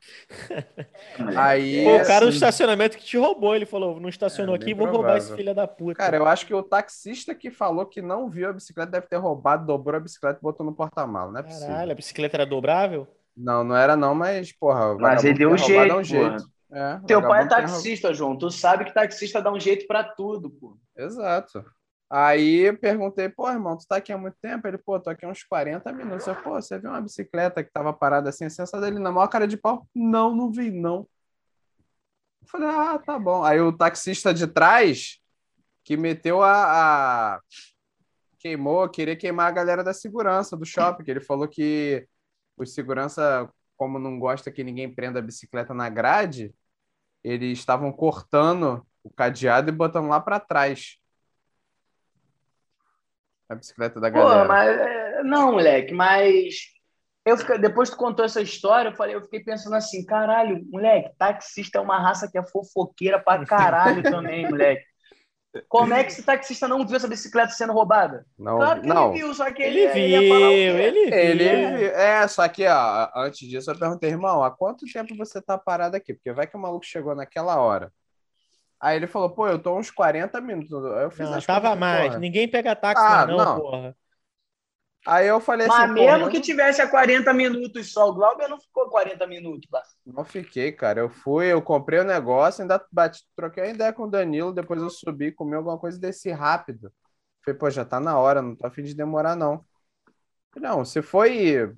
Aí, 1.37 1.83
Pô, 1.83 1.97
o 1.97 2.07
cara 2.07 2.19
assim, 2.19 2.27
do 2.27 2.31
estacionamento 2.31 2.97
que 2.97 3.05
te 3.05 3.19
roubou, 3.19 3.57
ele 3.57 3.67
falou: 3.67 3.99
não 3.99 4.09
estacionou 4.09 4.55
é, 4.55 4.59
aqui, 4.59 4.73
vou 4.73 4.87
roubar 4.87 5.17
esse 5.17 5.35
filho 5.35 5.53
da 5.53 5.67
puta. 5.67 5.97
Cara, 5.97 6.17
eu 6.17 6.27
acho 6.29 6.47
que 6.47 6.55
o 6.55 6.63
taxista 6.63 7.35
que 7.35 7.51
falou 7.51 7.85
que 7.85 8.01
não 8.01 8.31
viu 8.31 8.49
a 8.49 8.53
bicicleta 8.53 8.93
deve 8.93 9.09
ter 9.09 9.17
roubado, 9.17 9.67
dobrou 9.67 9.97
a 9.97 10.01
bicicleta 10.01 10.39
e 10.39 10.43
botou 10.43 10.65
no 10.65 10.73
porta-malas. 10.73 11.33
Não 11.33 11.41
é 11.41 11.43
possível. 11.43 11.67
Caralho, 11.67 11.91
a 11.91 11.95
bicicleta 11.97 12.37
era 12.37 12.47
dobrável? 12.47 13.09
Não, 13.37 13.65
não 13.65 13.77
era 13.77 13.97
não, 13.97 14.15
mas, 14.15 14.53
porra. 14.53 14.95
Mas 14.95 15.25
ele 15.25 15.39
deu 15.39 15.51
um 15.51 15.59
jeito, 15.59 15.95
um 15.97 16.05
jeito. 16.05 16.45
É, 16.71 17.01
Teu 17.05 17.21
pai 17.21 17.43
é 17.43 17.49
taxista, 17.49 18.15
João. 18.15 18.39
Tu 18.39 18.49
sabe 18.49 18.85
que 18.85 18.95
taxista 18.95 19.43
dá 19.43 19.53
um 19.53 19.59
jeito 19.59 19.89
para 19.89 20.05
tudo, 20.05 20.51
pô. 20.51 20.79
Exato. 20.97 21.65
Aí 22.15 22.69
eu 22.69 22.79
perguntei, 22.79 23.29
pô, 23.31 23.51
irmão, 23.51 23.77
tu 23.79 23.87
tá 23.89 23.97
aqui 23.97 24.13
há 24.13 24.19
muito 24.19 24.37
tempo? 24.43 24.69
Ele, 24.69 24.77
pô, 24.79 25.01
tô 25.01 25.09
aqui 25.11 25.25
há 25.25 25.29
uns 25.31 25.43
40 25.45 25.93
minutos. 25.93 26.27
Eu, 26.27 26.37
pô, 26.37 26.51
você 26.53 26.79
viu 26.79 26.91
uma 26.91 27.01
bicicleta 27.01 27.65
que 27.65 27.73
tava 27.73 27.93
parada 27.93 28.29
assim, 28.29 28.45
assim, 28.45 28.63
essa 28.63 28.81
dele 28.81 28.99
na 28.99 29.11
maior 29.11 29.29
cara 29.29 29.49
de 29.49 29.57
pau? 29.57 29.89
Não, 29.95 30.35
não 30.37 30.51
vi, 30.53 30.71
não. 30.71 31.09
Eu 32.43 32.49
falei, 32.49 32.69
ah, 32.69 32.99
tá 32.99 33.19
bom. 33.19 33.43
Aí 33.45 33.61
o 33.61 33.73
taxista 33.73 34.35
de 34.35 34.47
trás 34.47 35.19
que 35.85 35.97
meteu 35.97 36.43
a, 36.43 37.35
a- 37.37 37.41
queimou, 38.39 38.89
queria 38.89 39.17
queimar 39.17 39.49
a 39.49 39.53
galera 39.53 39.85
da 39.85 39.95
segurança 39.95 40.57
do 40.57 40.65
shopping, 40.67 41.05
que 41.05 41.11
ele 41.11 41.21
falou 41.21 41.49
que 41.49 42.07
os 42.57 42.75
segurança, 42.75 43.49
como 43.77 43.99
não 43.99 44.19
gosta 44.19 44.51
que 44.53 44.65
ninguém 44.65 44.93
prenda 44.95 45.19
a 45.21 45.23
bicicleta 45.23 45.75
na 45.75 45.89
grade, 45.89 46.55
eles 47.25 47.59
estavam 47.59 47.93
cortando 47.93 48.87
o 49.05 49.11
cadeado 49.11 49.71
e 49.71 49.73
botando 49.73 50.09
lá 50.09 50.21
para 50.21 50.41
trás. 50.41 50.99
A 53.53 53.55
bicicleta 53.55 54.01
da 54.01 54.11
Pô, 54.11 54.19
galera. 54.19 54.47
mas. 54.47 54.69
é, 54.79 55.23
Não, 55.23 55.53
moleque, 55.53 55.93
mas. 55.95 56.57
Eu 57.25 57.37
depois 57.61 57.89
que 57.89 57.97
tu 57.97 57.99
contou 58.01 58.25
essa 58.25 58.41
história, 58.43 58.89
eu, 58.91 58.97
falei, 58.97 59.15
eu 59.15 59.23
fiquei 59.23 59.41
pensando 59.45 59.77
assim, 59.77 60.05
caralho, 60.05 60.61
moleque, 60.71 61.15
taxista 61.17 61.79
é 61.79 61.81
uma 61.81 62.01
raça 62.01 62.29
que 62.31 62.37
é 62.37 62.45
fofoqueira 62.45 63.23
pra 63.23 63.39
caralho 63.47 64.05
também, 64.09 64.49
moleque. 64.49 64.85
Como 65.69 65.95
é 65.95 66.05
que 66.05 66.13
esse 66.13 66.25
taxista 66.25 66.69
não 66.69 66.87
viu 66.87 66.97
essa 66.97 67.09
bicicleta 67.09 67.53
sendo 67.53 67.73
roubada? 67.75 68.27
Não, 68.39 68.59
Claro 68.59 68.83
que 68.83 68.89
não. 68.89 69.09
ele 69.15 69.21
viu, 69.21 69.35
só 69.35 69.53
que 69.53 69.63
ele, 69.63 69.81
Ele 69.81 69.89
ele 69.89 70.11
ia 70.11 70.23
falar 70.25 70.53
o 70.53 70.65
viu, 70.65 70.79
quê? 70.79 70.97
ele 71.11 71.13
viu. 71.13 71.71
Ele, 71.77 71.85
é, 71.87 72.27
só 72.29 72.49
que, 72.49 72.67
ó, 72.67 73.11
antes 73.17 73.49
disso 73.49 73.71
eu 73.71 73.79
perguntei, 73.79 74.11
irmão, 74.11 74.43
há 74.43 74.51
quanto 74.51 74.87
tempo 74.93 75.17
você 75.17 75.41
tá 75.41 75.59
parado 75.59 75.97
aqui? 75.97 76.15
Porque 76.15 76.33
vai 76.33 76.47
que 76.47 76.57
o 76.57 76.61
maluco 76.61 76.85
chegou 76.87 77.15
naquela 77.15 77.61
hora. 77.61 77.93
Aí 78.83 78.97
ele 78.97 79.09
falou, 79.09 79.31
pô, 79.35 79.49
eu 79.49 79.63
tô 79.63 79.79
uns 79.79 79.91
40 79.93 80.41
minutos. 80.43 80.85
Aí 80.87 81.05
eu 81.05 81.13
fiz 81.13 81.31
Não, 81.31 81.33
as 81.33 81.47
tava 81.47 81.75
contas, 81.75 81.75
mais. 81.77 82.17
porra. 82.17 82.19
Ninguém 82.19 82.51
pega 82.51 82.75
táxi, 82.77 83.17
Ah, 83.17 83.27
não, 83.27 83.47
não. 83.47 83.53
porra. 83.53 83.97
Aí 85.07 85.27
eu 85.29 85.41
falei 85.41 85.67
Mas 85.67 85.89
assim, 85.89 85.89
mesmo 85.91 86.29
porra, 86.29 86.29
que 86.29 86.41
tivesse 86.41 86.81
a 86.83 86.89
40 86.89 87.33
minutos 87.33 87.93
só, 87.93 88.09
o 88.09 88.15
Glauber 88.15 88.49
não 88.49 88.61
ficou 88.61 88.89
40 88.91 89.27
minutos 89.27 89.69
lá. 89.73 89.83
não 90.05 90.25
fiquei, 90.25 90.73
cara. 90.73 91.01
Eu 91.01 91.09
fui, 91.11 91.47
eu 91.53 91.63
comprei 91.63 92.01
o 92.01 92.05
negócio, 92.05 92.63
ainda 92.63 92.85
bati, 92.91 93.23
troquei 93.37 93.65
uma 93.65 93.71
ideia 93.71 93.93
com 93.93 94.05
o 94.05 94.11
Danilo, 94.11 94.53
depois 94.53 94.81
eu 94.83 94.91
subi, 94.91 95.33
comi 95.33 95.55
alguma 95.55 95.79
coisa 95.79 95.97
e 95.99 96.01
desci 96.01 96.31
rápido. 96.31 96.93
Falei, 97.45 97.59
pô, 97.59 97.71
já 97.71 97.85
tá 97.85 98.01
na 98.01 98.19
hora, 98.19 98.43
não 98.43 98.57
tô 98.57 98.67
a 98.67 98.71
fim 98.71 98.83
de 98.83 98.95
demorar, 98.95 99.37
não. 99.37 99.65
Não, 100.57 100.85
se 100.85 101.03
foi 101.03 101.73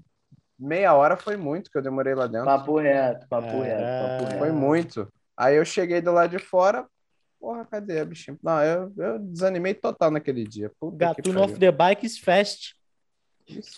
meia 0.59 0.95
hora, 0.95 1.17
foi 1.17 1.37
muito 1.37 1.71
que 1.71 1.79
eu 1.79 1.83
demorei 1.83 2.15
lá 2.15 2.27
dentro. 2.29 2.57
Papo 2.57 2.79
reto, 2.79 3.27
papo 3.29 3.61
Caralho. 3.63 3.63
reto, 3.63 3.97
papo 3.99 4.25
reto. 4.25 4.39
Foi 4.39 4.53
muito. 4.53 5.13
Aí 5.37 5.57
eu 5.57 5.65
cheguei 5.65 6.01
do 6.01 6.13
lado 6.13 6.31
de 6.31 6.39
fora, 6.39 6.89
porra, 7.45 7.67
cadê 7.67 8.01
a 8.01 8.05
bichinho? 8.07 8.39
Não, 8.43 8.63
eu, 8.63 8.93
eu 8.97 9.19
desanimei 9.19 9.75
total 9.75 10.11
naquele 10.11 10.45
dia. 10.45 10.73
Puta 10.81 10.97
Gatuno 10.97 11.45
of 11.45 11.59
the 11.59 11.71
Bikes 11.71 12.17
Fest. 12.17 12.73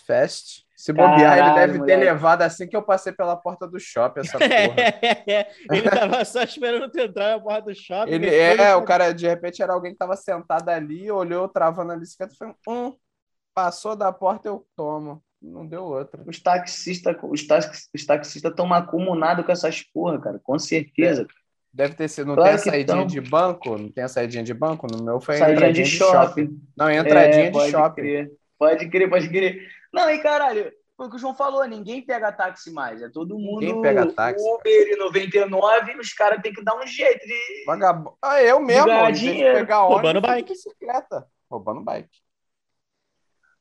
Fest. 0.05 0.65
Se 0.73 0.93
bobear, 0.93 1.37
ele 1.37 1.49
Caralho, 1.49 1.73
deve 1.73 1.85
ter 1.85 1.97
levado 1.97 2.43
assim 2.43 2.65
que 2.65 2.77
eu 2.77 2.81
passei 2.81 3.11
pela 3.11 3.35
porta 3.35 3.67
do 3.67 3.77
shopping, 3.77 4.21
essa 4.21 4.37
porra. 4.39 4.47
ele 5.69 5.89
tava 5.89 6.23
só 6.23 6.43
esperando 6.43 6.89
tu 6.89 6.97
entrar 6.97 7.31
na 7.31 7.43
porta 7.43 7.63
do 7.63 7.75
shopping. 7.75 8.11
Ele 8.11 8.29
é, 8.29 8.53
ele- 8.53 8.73
o 8.75 8.85
cara, 8.85 9.11
de 9.11 9.27
repente, 9.27 9.61
era 9.61 9.73
alguém 9.73 9.91
que 9.91 9.97
tava 9.97 10.15
sentado 10.15 10.69
ali, 10.69 11.11
olhou, 11.11 11.49
travando 11.49 11.91
a 11.91 11.97
bicicleta 11.97 12.33
e 12.33 12.37
falou: 12.37 12.55
hum, 12.69 12.95
passou 13.53 13.97
da 13.97 14.13
porta, 14.13 14.47
eu 14.47 14.65
tomo. 14.77 15.21
Não 15.41 15.67
deu 15.67 15.83
outra. 15.83 16.23
Os 16.25 16.39
taxistas 16.39 17.15
os 17.21 17.45
tax, 17.45 17.89
os 17.93 18.05
taxistas 18.05 18.51
estão 18.51 18.65
macunados 18.65 19.45
com 19.45 19.51
essas 19.51 19.83
porra, 19.83 20.21
cara, 20.21 20.39
com 20.41 20.57
certeza. 20.57 21.27
Deve 21.77 21.93
ter 21.93 22.07
sido. 22.07 22.25
Não 22.29 22.33
Claro 22.35 22.49
tem 22.49 22.55
a 22.55 22.57
saidinha 22.57 22.97
tão. 22.97 23.05
de 23.05 23.21
banco? 23.21 23.77
Não 23.77 23.89
tem 23.91 24.03
a 24.03 24.07
saidinha 24.07 24.43
de 24.43 24.51
banco? 24.53 24.87
No 24.91 25.03
meu 25.03 25.19
foi 25.21 25.35
a 25.35 25.37
Saidinha 25.37 25.57
entradinha 25.57 25.85
de 25.85 25.91
de 25.91 25.95
shopping. 25.97 26.59
Não, 26.75 26.89
entradinha 26.91 27.45
É, 27.45 27.49
de 27.51 27.69
shopping. 27.71 28.01
Crer. 28.01 28.31
Pode 28.57 28.89
crer, 28.89 29.07
pode 29.09 29.29
crer. 29.29 29.61
Não, 29.93 30.09
e 30.09 30.17
caralho, 30.17 30.71
foi 30.97 31.05
o 31.05 31.09
que 31.11 31.15
o 31.17 31.19
João 31.19 31.35
falou, 31.35 31.63
ninguém 31.65 32.01
pega 32.01 32.31
táxi 32.31 32.71
mais. 32.73 32.99
É 33.03 33.09
todo 33.09 33.37
mundo 33.37 33.59
Ninguém 33.59 33.79
pega 33.83 34.11
táxi, 34.11 34.43
Uber 34.43 34.87
e 34.87 34.95
99, 34.97 35.91
e 35.91 35.99
os 35.99 36.11
caras 36.13 36.41
têm 36.41 36.51
que 36.51 36.63
dar 36.63 36.75
um 36.75 36.87
jeito 36.87 37.19
de. 37.27 37.63
Vagabundo. 37.67 38.17
Ah, 38.23 38.41
eu 38.41 38.59
mesmo, 38.59 39.11
de 39.11 39.19
dinheiro. 39.19 39.59
pegar 39.59 39.81
ônibus, 39.83 39.95
Roubando 40.01 40.21
bike. 40.21 40.49
bicicleta. 40.49 41.27
Roubando 41.49 41.81
bike. 41.83 42.09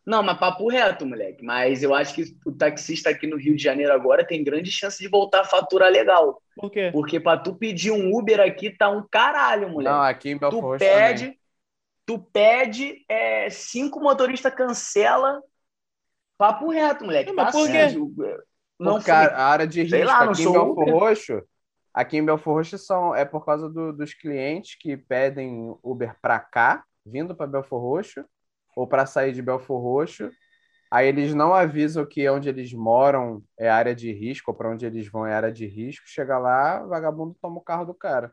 Não, 0.07 0.23
mas 0.23 0.39
papo 0.39 0.69
reto, 0.69 1.05
moleque. 1.05 1.45
Mas 1.45 1.83
eu 1.83 1.95
acho 1.95 2.15
que 2.15 2.25
o 2.45 2.53
taxista 2.53 3.11
aqui 3.11 3.27
no 3.27 3.37
Rio 3.37 3.57
de 3.57 3.63
Janeiro 3.63 3.93
agora 3.93 4.27
tem 4.27 4.45
grande 4.45 4.71
chance 4.71 4.99
de 4.99 5.09
voltar 5.09 5.41
a 5.41 5.45
faturar 5.45 5.91
legal. 5.91 6.41
Por 6.55 6.71
quê? 6.71 6.93
Porque 6.93 7.19
pra 7.21 7.37
tu 7.37 7.55
pedir 7.57 7.91
um 7.91 8.17
Uber 8.17 8.41
aqui 8.41 8.71
tá 8.71 8.89
um 8.89 9.07
caralho, 9.11 9.69
moleque. 9.69 9.97
Não, 9.97 10.03
aqui 10.03 10.29
em 10.31 10.39
Belfort 10.39 10.79
tu 10.79 10.79
pede, 10.79 11.25
também. 11.25 11.39
tu 12.07 12.19
pede, 12.33 13.05
é, 13.09 13.51
cinco 13.51 14.01
motoristas 14.01 14.55
cancela. 14.55 15.43
Papo 16.39 16.71
reto, 16.71 17.05
moleque. 17.05 17.31
Não, 17.31 17.37
mas 17.37 17.47
Tá 17.47 17.53
por 17.53 17.71
quê? 17.71 17.79
assim, 17.79 17.99
Não 18.79 19.01
Porque 19.01 19.11
a 19.11 19.47
área 19.49 19.67
de 19.67 19.83
risco 19.83 20.05
lá, 20.07 20.25
aqui 20.25 20.43
em 20.43 20.53
Belfort 20.53 20.79
Uber. 20.83 20.89
Roxo, 20.89 21.43
aqui 21.95 22.17
em 22.19 22.25
Belfort 22.27 22.57
Roxo 22.57 22.79
são, 22.79 23.15
é 23.15 23.25
por 23.25 23.45
causa 23.45 23.69
do- 23.69 23.93
dos 23.93 24.15
clientes 24.15 24.77
que 24.79 24.97
pedem 24.97 25.77
Uber 25.83 26.17
para 26.21 26.39
cá, 26.41 26.85
vindo 27.07 27.35
para 27.37 27.47
Belfort 27.47 27.81
Roxo, 27.83 28.25
ou 28.77 28.87
para 28.87 29.07
sair 29.07 29.33
de 29.33 29.43
Belfort 29.43 29.83
Roxo. 29.83 30.31
Aí 30.91 31.09
eles 31.09 31.35
não 31.35 31.53
avisam 31.53 32.07
que 32.07 32.29
onde 32.29 32.49
eles 32.49 32.73
moram 32.73 33.43
é 33.59 33.69
área 33.69 33.95
de 33.95 34.13
risco, 34.13 34.53
ou 34.53 34.57
para 34.57 34.71
onde 34.71 34.87
eles 34.87 35.09
vão 35.09 35.27
é 35.27 35.35
área 35.35 35.51
de 35.51 35.67
risco. 35.67 36.05
Chega 36.07 36.39
lá, 36.39 36.85
vagabundo 36.85 37.37
toma 37.41 37.57
o 37.57 37.63
carro 37.63 37.87
do 37.87 37.95
cara. 37.95 38.33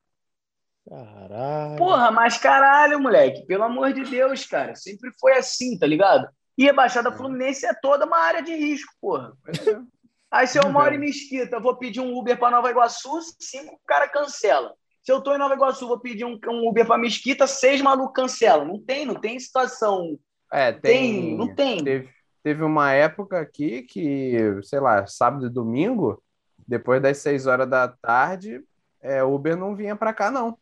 Caralho. 0.87 1.77
Porra, 1.77 2.11
mas 2.11 2.37
caralho, 2.37 2.99
moleque. 2.99 3.45
Pelo 3.47 3.63
amor 3.63 3.93
de 3.93 4.03
Deus, 4.03 4.45
cara. 4.45 4.75
Sempre 4.75 5.11
foi 5.19 5.33
assim, 5.37 5.79
tá 5.79 5.87
ligado? 5.87 6.27
E 6.57 6.69
a 6.69 6.73
Baixada 6.73 7.11
Fluminense 7.11 7.65
é 7.65 7.73
toda 7.73 8.05
uma 8.05 8.19
área 8.19 8.43
de 8.43 8.53
risco, 8.53 8.93
porra. 9.01 9.33
É. 9.47 9.81
Aí 10.29 10.47
se 10.47 10.57
eu 10.57 10.69
moro 10.71 10.93
em 10.93 10.99
Mesquita, 10.99 11.55
eu 11.55 11.61
vou 11.61 11.77
pedir 11.77 12.01
um 12.01 12.17
Uber 12.17 12.37
para 12.37 12.51
Nova 12.51 12.69
Iguaçu, 12.69 13.19
cinco 13.39 13.79
cara 13.87 14.07
cancela. 14.09 14.73
Se 15.03 15.11
eu 15.11 15.21
tô 15.21 15.33
em 15.33 15.37
Nova 15.37 15.53
Iguaçu, 15.53 15.87
vou 15.87 15.99
pedir 15.99 16.25
um, 16.25 16.39
um 16.47 16.67
Uber 16.67 16.87
para 16.87 16.97
Mesquita, 16.97 17.45
seis 17.45 17.81
malucos 17.81 18.13
cancelam. 18.15 18.65
Não 18.65 18.83
tem, 18.83 19.05
não 19.05 19.15
tem 19.15 19.39
situação. 19.39 20.17
É, 20.53 20.71
Tem, 20.71 20.81
tem, 20.81 21.37
não 21.37 21.55
tem. 21.55 21.83
Teve, 21.83 22.09
teve 22.43 22.63
uma 22.63 22.91
época 22.91 23.39
aqui 23.39 23.81
que, 23.81 24.37
sei 24.61 24.79
lá, 24.79 25.05
sábado 25.07 25.47
e 25.47 25.49
domingo, 25.49 26.21
depois 26.67 27.01
das 27.01 27.17
seis 27.17 27.47
horas 27.47 27.67
da 27.69 27.87
tarde, 27.87 28.63
é, 29.01 29.23
Uber 29.23 29.57
não 29.57 29.75
vinha 29.75 29.95
para 29.95 30.13
cá, 30.13 30.29
não. 30.29 30.57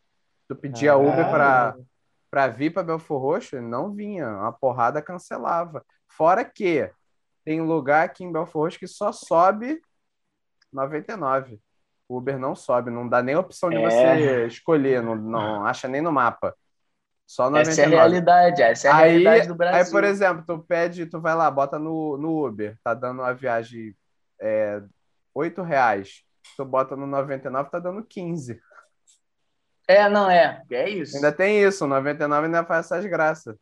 Tu 0.47 0.55
pedia 0.55 0.95
Uber 0.95 1.29
para 1.29 1.75
para 2.29 2.47
vir 2.47 2.73
para 2.73 2.81
Belfort 2.83 3.21
Roxo, 3.21 3.61
não 3.61 3.91
vinha, 3.93 4.25
uma 4.29 4.53
porrada 4.53 5.01
cancelava. 5.01 5.85
Fora 6.07 6.45
que 6.45 6.89
tem 7.43 7.59
lugar 7.61 8.05
aqui 8.05 8.23
em 8.23 8.31
Belfort 8.31 8.55
Roxo 8.63 8.79
que 8.79 8.87
só 8.87 9.11
sobe 9.11 9.81
99. 10.71 11.59
O 12.07 12.17
Uber 12.17 12.39
não 12.39 12.55
sobe, 12.55 12.89
não 12.89 13.07
dá 13.07 13.21
nem 13.21 13.35
opção 13.35 13.69
de 13.69 13.75
É. 13.75 13.81
você 13.81 14.45
escolher, 14.47 15.03
não, 15.03 15.15
não 15.15 15.65
acha 15.65 15.89
nem 15.89 16.01
no 16.01 16.11
mapa. 16.11 16.55
Só 17.31 17.49
99. 17.49 17.71
Essa 17.71 17.81
é 17.81 17.85
a 17.85 17.89
realidade, 17.89 18.61
essa 18.61 18.87
é 18.89 18.91
a 18.91 18.95
Aí, 18.97 19.09
realidade 19.11 19.47
do 19.47 19.55
Brasil. 19.55 19.85
aí, 19.85 19.89
por 19.89 20.03
exemplo, 20.03 20.43
tu 20.45 20.59
pede, 20.59 21.05
tu 21.05 21.21
vai 21.21 21.33
lá, 21.33 21.49
bota 21.49 21.79
no, 21.79 22.17
no 22.17 22.45
Uber, 22.45 22.77
tá 22.83 22.93
dando 22.93 23.21
uma 23.21 23.33
viagem 23.33 23.95
é, 24.37 24.81
8 25.33 25.61
reais. 25.61 26.23
Tu 26.57 26.65
bota 26.65 26.93
no 26.93 27.07
99, 27.07 27.69
tá 27.69 27.79
dando 27.79 28.03
15. 28.03 28.59
É, 29.87 30.09
não 30.09 30.29
é. 30.29 30.61
É 30.69 30.89
isso. 30.89 31.15
Ainda 31.15 31.31
tem 31.31 31.63
isso, 31.63 31.85
o 31.85 31.87
99 31.87 32.47
ainda 32.47 32.65
faz 32.65 32.87
essas 32.87 33.05
graças. 33.05 33.55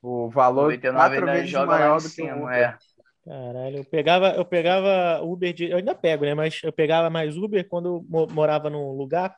O 0.00 0.30
valor 0.30 0.70
99 0.72 1.16
quatro 1.20 1.26
vezes 1.26 1.52
maior 1.52 1.96
do 1.96 2.00
que 2.00 2.06
o 2.06 2.10
cima, 2.10 2.34
Uber. 2.44 2.56
é. 2.56 2.78
Caralho, 3.26 3.76
eu 3.76 3.84
pegava, 3.84 4.28
eu 4.30 4.44
pegava 4.46 5.22
Uber 5.22 5.52
de. 5.52 5.68
Eu 5.68 5.76
ainda 5.76 5.94
pego, 5.94 6.24
né? 6.24 6.32
Mas 6.32 6.62
eu 6.64 6.72
pegava 6.72 7.10
mais 7.10 7.36
Uber 7.36 7.68
quando 7.68 7.96
eu 7.96 8.06
mo- 8.08 8.26
morava 8.28 8.70
num 8.70 8.92
lugar 8.92 9.36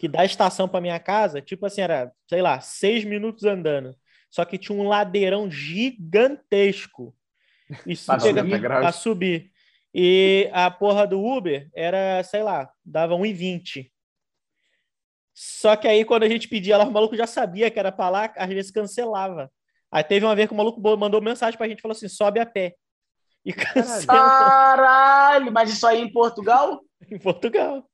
que 0.00 0.08
da 0.08 0.24
estação 0.24 0.66
para 0.66 0.80
minha 0.80 0.98
casa, 0.98 1.42
tipo 1.42 1.66
assim, 1.66 1.82
era, 1.82 2.10
sei 2.26 2.40
lá, 2.40 2.58
seis 2.58 3.04
minutos 3.04 3.44
andando. 3.44 3.94
Só 4.30 4.46
que 4.46 4.56
tinha 4.56 4.76
um 4.76 4.88
ladeirão 4.88 5.50
gigantesco. 5.50 7.14
90 7.84 8.58
graus. 8.58 8.80
pra 8.80 8.92
subir. 8.92 9.52
E 9.94 10.48
a 10.54 10.70
porra 10.70 11.06
do 11.06 11.22
Uber 11.22 11.68
era, 11.74 12.22
sei 12.22 12.42
lá, 12.42 12.70
dava 12.82 13.14
1,20. 13.14 13.90
Só 15.34 15.76
que 15.76 15.86
aí, 15.86 16.02
quando 16.02 16.22
a 16.22 16.28
gente 16.30 16.48
pedia 16.48 16.78
lá, 16.78 16.84
o 16.84 16.90
maluco 16.90 17.14
já 17.14 17.26
sabia 17.26 17.70
que 17.70 17.78
era 17.78 17.92
pra 17.92 18.08
lá, 18.08 18.32
às 18.36 18.48
vezes 18.48 18.70
cancelava. 18.70 19.52
Aí 19.92 20.02
teve 20.02 20.24
uma 20.24 20.34
vez 20.34 20.48
que 20.48 20.54
o 20.54 20.56
maluco 20.56 20.80
mandou 20.96 21.20
mensagem 21.20 21.58
pra 21.58 21.68
gente, 21.68 21.82
falou 21.82 21.94
assim, 21.94 22.08
sobe 22.08 22.40
a 22.40 22.46
pé. 22.46 22.74
E 23.44 23.52
cancelou 23.52 24.06
Caralho, 24.06 25.52
mas 25.52 25.68
isso 25.70 25.86
aí 25.86 26.00
em 26.00 26.10
Portugal? 26.10 26.80
em 27.10 27.18
Portugal. 27.18 27.86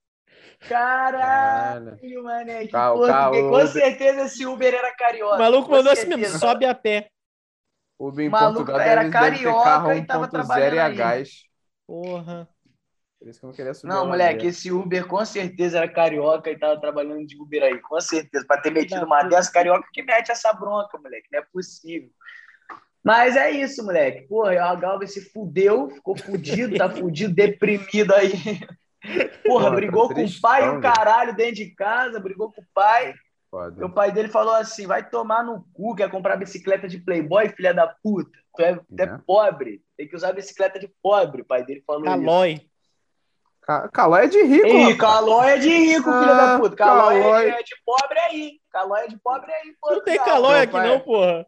Caralho, 0.60 2.22
mané. 2.22 2.66
Que 2.66 2.72
Ca- 2.72 2.92
porra, 2.92 3.06
ca- 3.08 3.24
porque 3.30 3.40
o 3.42 3.48
com 3.50 3.54
Uber- 3.56 3.68
certeza 3.68 4.22
esse 4.22 4.46
Uber 4.46 4.74
era 4.74 4.88
O 4.88 4.96
carioca. 4.96 5.38
maluco 5.38 5.66
com 5.68 5.72
mandou 5.76 5.92
assim 5.92 6.06
mesmo, 6.08 6.38
sobe 6.38 6.64
a 6.64 6.74
pé. 6.74 7.10
Uber 7.98 8.26
em 8.26 8.28
Maluco 8.28 8.56
Portugal 8.66 8.80
era 8.80 9.08
carioca 9.10 9.64
carro 9.64 9.92
e 9.92 10.04
tava 10.06 10.26
1.0 10.26 10.30
trabalhando 10.30 10.74
e 10.74 10.78
a 10.80 10.88
gás. 10.90 11.30
Porra. 11.86 12.48
Por 13.18 13.28
isso 13.28 13.40
que 13.40 13.46
eu 13.46 13.48
não 13.48 13.56
queria 13.56 13.72
subir 13.72 13.88
Não, 13.88 14.02
a 14.02 14.04
moleque, 14.04 14.32
ladeira. 14.34 14.48
esse 14.50 14.70
Uber 14.70 15.06
com 15.06 15.24
certeza 15.24 15.78
era 15.78 15.88
carioca 15.88 16.50
e 16.50 16.58
tava 16.58 16.78
trabalhando 16.78 17.26
de 17.26 17.40
Uber 17.40 17.62
aí, 17.62 17.80
com 17.80 17.98
certeza. 18.00 18.44
Pra 18.46 18.60
ter 18.60 18.70
metido 18.70 19.06
uma 19.06 19.16
puta. 19.22 19.30
dessa 19.30 19.50
carioca 19.50 19.88
que 19.92 20.02
mete 20.02 20.30
essa 20.30 20.52
bronca, 20.52 20.98
moleque, 20.98 21.26
não 21.32 21.38
é 21.40 21.42
possível. 21.50 22.10
Mas 23.02 23.36
é 23.36 23.50
isso, 23.50 23.82
moleque. 23.84 24.26
Porra, 24.28 24.62
a 24.62 24.74
Galva 24.74 25.06
se 25.06 25.30
fudeu, 25.30 25.88
ficou 25.88 26.16
fudido, 26.18 26.76
tá 26.76 26.90
fudido, 26.90 27.32
deprimido 27.34 28.12
aí. 28.14 28.32
Porra, 29.06 29.64
Porra, 29.64 29.70
brigou 29.70 30.08
tá 30.08 30.14
com 30.14 30.24
o 30.24 30.40
pai 30.40 30.60
tristão, 30.62 30.78
o 30.78 30.80
caralho 30.82 31.34
dentro 31.36 31.54
de 31.56 31.70
casa, 31.74 32.20
brigou 32.20 32.52
com 32.52 32.60
o 32.60 32.66
pai. 32.74 33.14
Foda. 33.50 33.86
O 33.86 33.90
pai 33.90 34.10
dele 34.12 34.28
falou 34.28 34.54
assim: 34.54 34.86
vai 34.86 35.08
tomar 35.08 35.42
no 35.44 35.64
cu, 35.72 35.94
quer 35.94 36.10
comprar 36.10 36.36
bicicleta 36.36 36.88
de 36.88 36.98
Playboy, 36.98 37.48
filha 37.50 37.72
da 37.72 37.86
puta. 38.02 38.30
Tu 38.56 38.62
é, 38.62 38.74
tu 38.74 38.84
é 39.00 39.02
É. 39.04 39.18
pobre, 39.26 39.82
tem 39.96 40.08
que 40.08 40.16
usar 40.16 40.32
bicicleta 40.32 40.78
de 40.78 40.90
pobre. 41.02 41.42
O 41.42 41.44
pai 41.44 41.64
dele 41.64 41.82
falou 41.86 42.02
isso. 42.02 42.10
Calói. 42.10 42.60
Ca- 43.62 43.88
Calói 43.88 44.24
é 44.24 44.28
de 44.28 44.42
rico, 44.42 44.68
rapaz. 44.68 44.96
Calói 44.96 45.50
é 45.50 45.58
de 45.58 45.68
rico, 45.68 46.04
filha 46.04 46.32
Ah, 46.32 46.46
da 46.46 46.58
puta. 46.60 46.76
Calói, 46.76 47.20
Calói. 47.20 47.48
É, 47.50 47.62
de 47.62 47.74
pobre 47.84 48.18
aí. 48.20 48.60
Calói 48.70 49.00
é 49.04 49.08
de 49.08 49.16
pobre 49.18 49.52
aí, 49.52 49.74
pô. 49.80 49.90
Não 49.90 50.04
tem 50.04 50.16
Calói. 50.18 50.32
calói 50.34 50.58
aqui 50.60 50.72
pai- 50.72 50.88
não, 50.88 51.00
porra. 51.00 51.46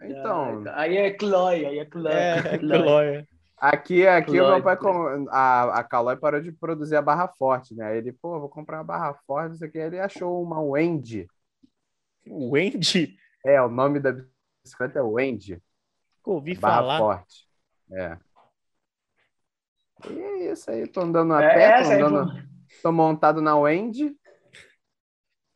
Então, 0.00 0.62
Aí 0.74 0.96
é 0.96 1.10
Clói, 1.12 1.66
aí 1.66 1.78
é 1.80 1.84
Clói. 1.84 2.12
É, 2.14 2.58
Clói. 2.58 3.24
Aqui, 3.60 4.06
aqui 4.06 4.40
o 4.40 4.46
meu 4.48 4.62
pai, 4.62 4.76
com- 4.76 5.26
a, 5.30 5.78
a 5.80 5.84
Calói 5.84 6.16
parou 6.16 6.40
de 6.40 6.52
produzir 6.52 6.96
a 6.96 7.02
barra 7.02 7.28
forte, 7.28 7.74
né? 7.74 7.96
Ele, 7.96 8.12
pô, 8.12 8.38
vou 8.40 8.48
comprar 8.48 8.78
uma 8.78 8.84
barra 8.84 9.14
forte, 9.26 9.54
isso 9.56 9.64
aqui. 9.64 9.78
Aí 9.78 9.86
ele 9.86 10.00
achou 10.00 10.42
uma 10.42 10.60
Wendy. 10.60 11.26
Wendy? 12.26 13.16
É, 13.44 13.60
o 13.62 13.68
nome 13.68 14.00
da 14.00 14.12
bicicleta 14.64 14.98
é 14.98 15.02
Wendy. 15.02 15.62
Ouvi 16.24 16.54
Barra 16.54 16.76
falar. 16.82 16.98
forte. 16.98 17.48
É. 17.90 18.18
E 20.10 20.18
é 20.20 20.52
isso 20.52 20.70
aí, 20.70 20.86
tô 20.86 21.00
andando 21.00 21.32
a 21.34 21.42
É 21.42 21.54
pé, 21.54 21.68
tô, 21.70 21.74
essa 21.80 21.94
aí, 21.94 22.02
andando, 22.02 22.32
tô 22.82 22.92
montado 22.92 23.40
na 23.40 23.56
Wendy. 23.56 24.14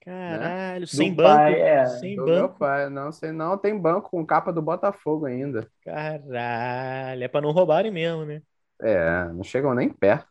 Caralho, 0.05 0.87
sem 0.87 1.11
Do 1.11 1.15
banco. 1.15 1.45
pai, 1.47 1.61
é. 1.61 1.87
Sem 1.87 2.17
Do 2.17 2.29
meu 2.29 2.49
banco. 2.49 2.59
pai, 2.59 2.89
não 2.91 3.13
sei 3.13 3.33
não, 3.33 3.57
tem 3.59 3.79
banco 3.79 4.11
com 4.11 4.27
capa 4.27 4.53
do 4.53 4.63
Botafogo 4.63 5.27
ainda. 5.27 5.71
Caralho, 5.85 7.25
é 7.25 7.29
pra 7.29 7.41
não 7.41 7.51
roubarem 7.53 7.91
mesmo, 7.93 8.25
né? 8.25 8.43
É, 8.81 9.25
não 9.33 9.45
chegam 9.45 9.75
nem 9.75 9.93
perto. 9.93 10.29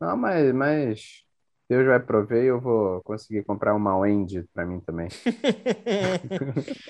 Não, 0.00 0.16
mas, 0.16 0.52
mas 0.52 1.24
Deus 1.68 1.86
vai 1.86 1.98
prover 2.00 2.44
e 2.44 2.46
eu 2.48 2.60
vou 2.60 3.02
conseguir 3.02 3.44
comprar 3.44 3.74
uma 3.74 3.96
Wendy 3.98 4.44
pra 4.52 4.66
mim 4.66 4.80
também. 4.80 5.08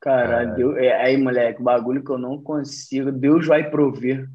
Caralho, 0.00 0.54
Deus- 0.54 0.76
é, 0.78 0.92
aí, 0.94 1.16
moleque, 1.16 1.62
bagulho 1.62 2.02
que 2.04 2.10
eu 2.10 2.18
não 2.18 2.42
consigo. 2.42 3.12
Deus 3.12 3.46
vai 3.46 3.70
prover. 3.70 4.28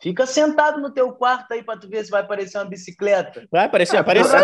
Fica 0.00 0.26
sentado 0.26 0.80
no 0.80 0.90
teu 0.92 1.12
quarto 1.12 1.52
aí 1.52 1.62
pra 1.62 1.76
tu 1.76 1.88
ver 1.88 2.04
se 2.04 2.10
vai 2.10 2.20
aparecer 2.22 2.58
uma 2.58 2.64
bicicleta. 2.66 3.46
Vai 3.50 3.64
aparecer, 3.66 3.96
É 3.96 4.00
apareceu, 4.00 4.38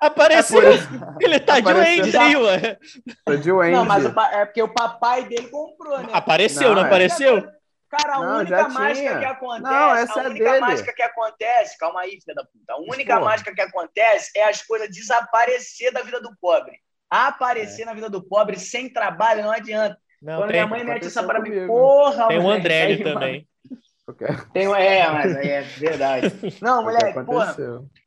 Apareceu. 0.00 0.58
é 0.62 0.62
por 0.64 0.72
isso- 0.72 0.88
Ele 1.20 1.38
tá 1.40 1.60
de 1.60 1.68
Apareceu. 1.68 2.04
Wendy 2.04 2.16
aí, 2.16 2.36
ué. 2.36 2.78
Tô 3.26 3.36
de 3.36 3.52
Wendy. 3.52 3.76
Não, 3.76 3.84
mas 3.84 4.04
é 4.06 4.44
porque 4.46 4.62
o 4.62 4.72
papai 4.72 5.24
dele 5.28 5.48
comprou, 5.48 5.98
né? 5.98 6.08
Apareceu, 6.12 6.68
Não, 6.70 6.76
não, 6.76 6.82
é. 6.84 6.86
apareceu? 6.86 7.46
Cara, 7.90 8.14
a 8.14 8.20
Não, 8.20 8.38
única 8.38 8.68
mágica 8.68 9.18
que 9.18 9.24
acontece. 9.24 9.62
Não, 9.74 9.94
essa 9.96 10.20
a 10.20 10.22
é 10.22 10.26
única 10.28 10.44
dele. 10.44 10.60
mágica 10.60 10.92
que 10.94 11.02
acontece. 11.02 11.76
Calma 11.76 12.00
aí, 12.02 12.10
filha 12.20 12.34
da 12.36 12.44
puta. 12.44 12.72
A 12.72 12.76
única 12.78 13.14
Porra. 13.16 13.30
mágica 13.30 13.52
que 13.54 13.60
acontece 13.60 14.30
é 14.36 14.44
as 14.48 14.62
coisas 14.62 14.88
desaparecer 14.88 15.92
da 15.92 16.00
vida 16.02 16.20
do 16.20 16.30
pobre. 16.40 16.76
Aparecer 17.10 17.84
na 17.84 17.92
vida 17.92 18.08
do 18.08 18.22
pobre 18.22 18.58
sem 18.58 18.88
trabalho 18.90 19.42
não 19.42 19.50
adianta. 19.50 19.98
Não, 20.22 20.36
Quando 20.38 20.50
tem, 20.50 20.56
minha 20.60 20.66
mãe 20.66 20.84
mete 20.84 21.06
essa 21.08 21.22
pra 21.24 21.40
mim, 21.40 21.66
porra, 21.66 22.28
tem 22.28 22.38
o 22.38 22.48
aí, 22.48 23.02
também. 23.02 23.48
Tem, 24.52 24.66
é, 24.74 25.10
mas 25.10 25.36
aí 25.36 25.48
é 25.48 25.62
verdade. 25.62 26.34
Não, 26.60 26.78
que 26.78 26.84
moleque, 26.84 27.24
porra, 27.24 27.56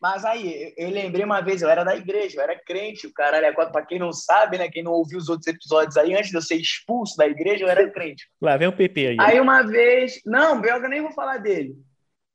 mas 0.02 0.26
aí, 0.26 0.74
eu, 0.78 0.88
eu 0.88 0.94
lembrei 0.94 1.24
uma 1.24 1.42
vez, 1.42 1.62
eu 1.62 1.70
era 1.70 1.84
da 1.84 1.96
igreja, 1.96 2.38
eu 2.38 2.44
era 2.44 2.60
crente, 2.60 3.08
o 3.08 3.14
caralho, 3.14 3.46
é 3.46 3.54
quatro, 3.54 3.72
pra 3.72 3.86
quem 3.86 4.00
não 4.00 4.12
sabe, 4.12 4.58
né, 4.58 4.70
quem 4.70 4.84
não 4.84 4.92
ouviu 4.92 5.18
os 5.18 5.30
outros 5.30 5.48
episódios 5.48 5.98
aí, 5.98 6.14
antes 6.14 6.30
de 6.30 6.38
eu 6.38 6.42
ser 6.42 6.56
expulso 6.56 7.16
da 7.18 7.28
igreja, 7.28 7.66
eu 7.66 7.70
era 7.70 7.90
crente. 7.92 8.28
Lá 8.42 8.58
vem 8.58 8.68
o 8.68 8.76
PP 8.76 9.08
aí. 9.08 9.18
Aí 9.20 9.40
uma 9.40 9.64
vez, 9.64 10.20
não, 10.26 10.60
Belga, 10.60 10.86
eu 10.86 10.90
nem 10.90 11.02
vou 11.02 11.12
falar 11.12 11.38
dele, 11.38 11.76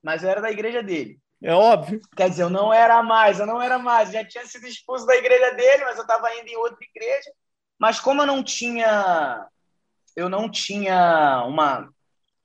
mas 0.02 0.22
eu 0.22 0.30
era 0.30 0.40
da 0.40 0.50
igreja 0.50 0.82
dele. 0.82 1.18
É 1.42 1.52
óbvio. 1.52 2.00
Quer 2.16 2.30
dizer, 2.30 2.42
eu 2.42 2.50
não 2.50 2.72
era 2.72 3.02
mais, 3.02 3.38
eu 3.38 3.46
não 3.46 3.62
era 3.62 3.78
mais, 3.78 4.10
já 4.10 4.24
tinha 4.24 4.44
sido 4.44 4.66
expulso 4.66 5.06
da 5.06 5.16
igreja 5.16 5.54
dele, 5.54 5.84
mas 5.84 5.96
eu 5.96 6.02
estava 6.02 6.34
indo 6.34 6.48
em 6.48 6.56
outra 6.56 6.78
igreja. 6.82 7.30
Mas 7.78 8.00
como 8.00 8.22
eu 8.22 8.26
não 8.26 8.42
tinha, 8.42 9.46
eu 10.16 10.28
não 10.28 10.50
tinha 10.50 11.44
uma 11.46 11.88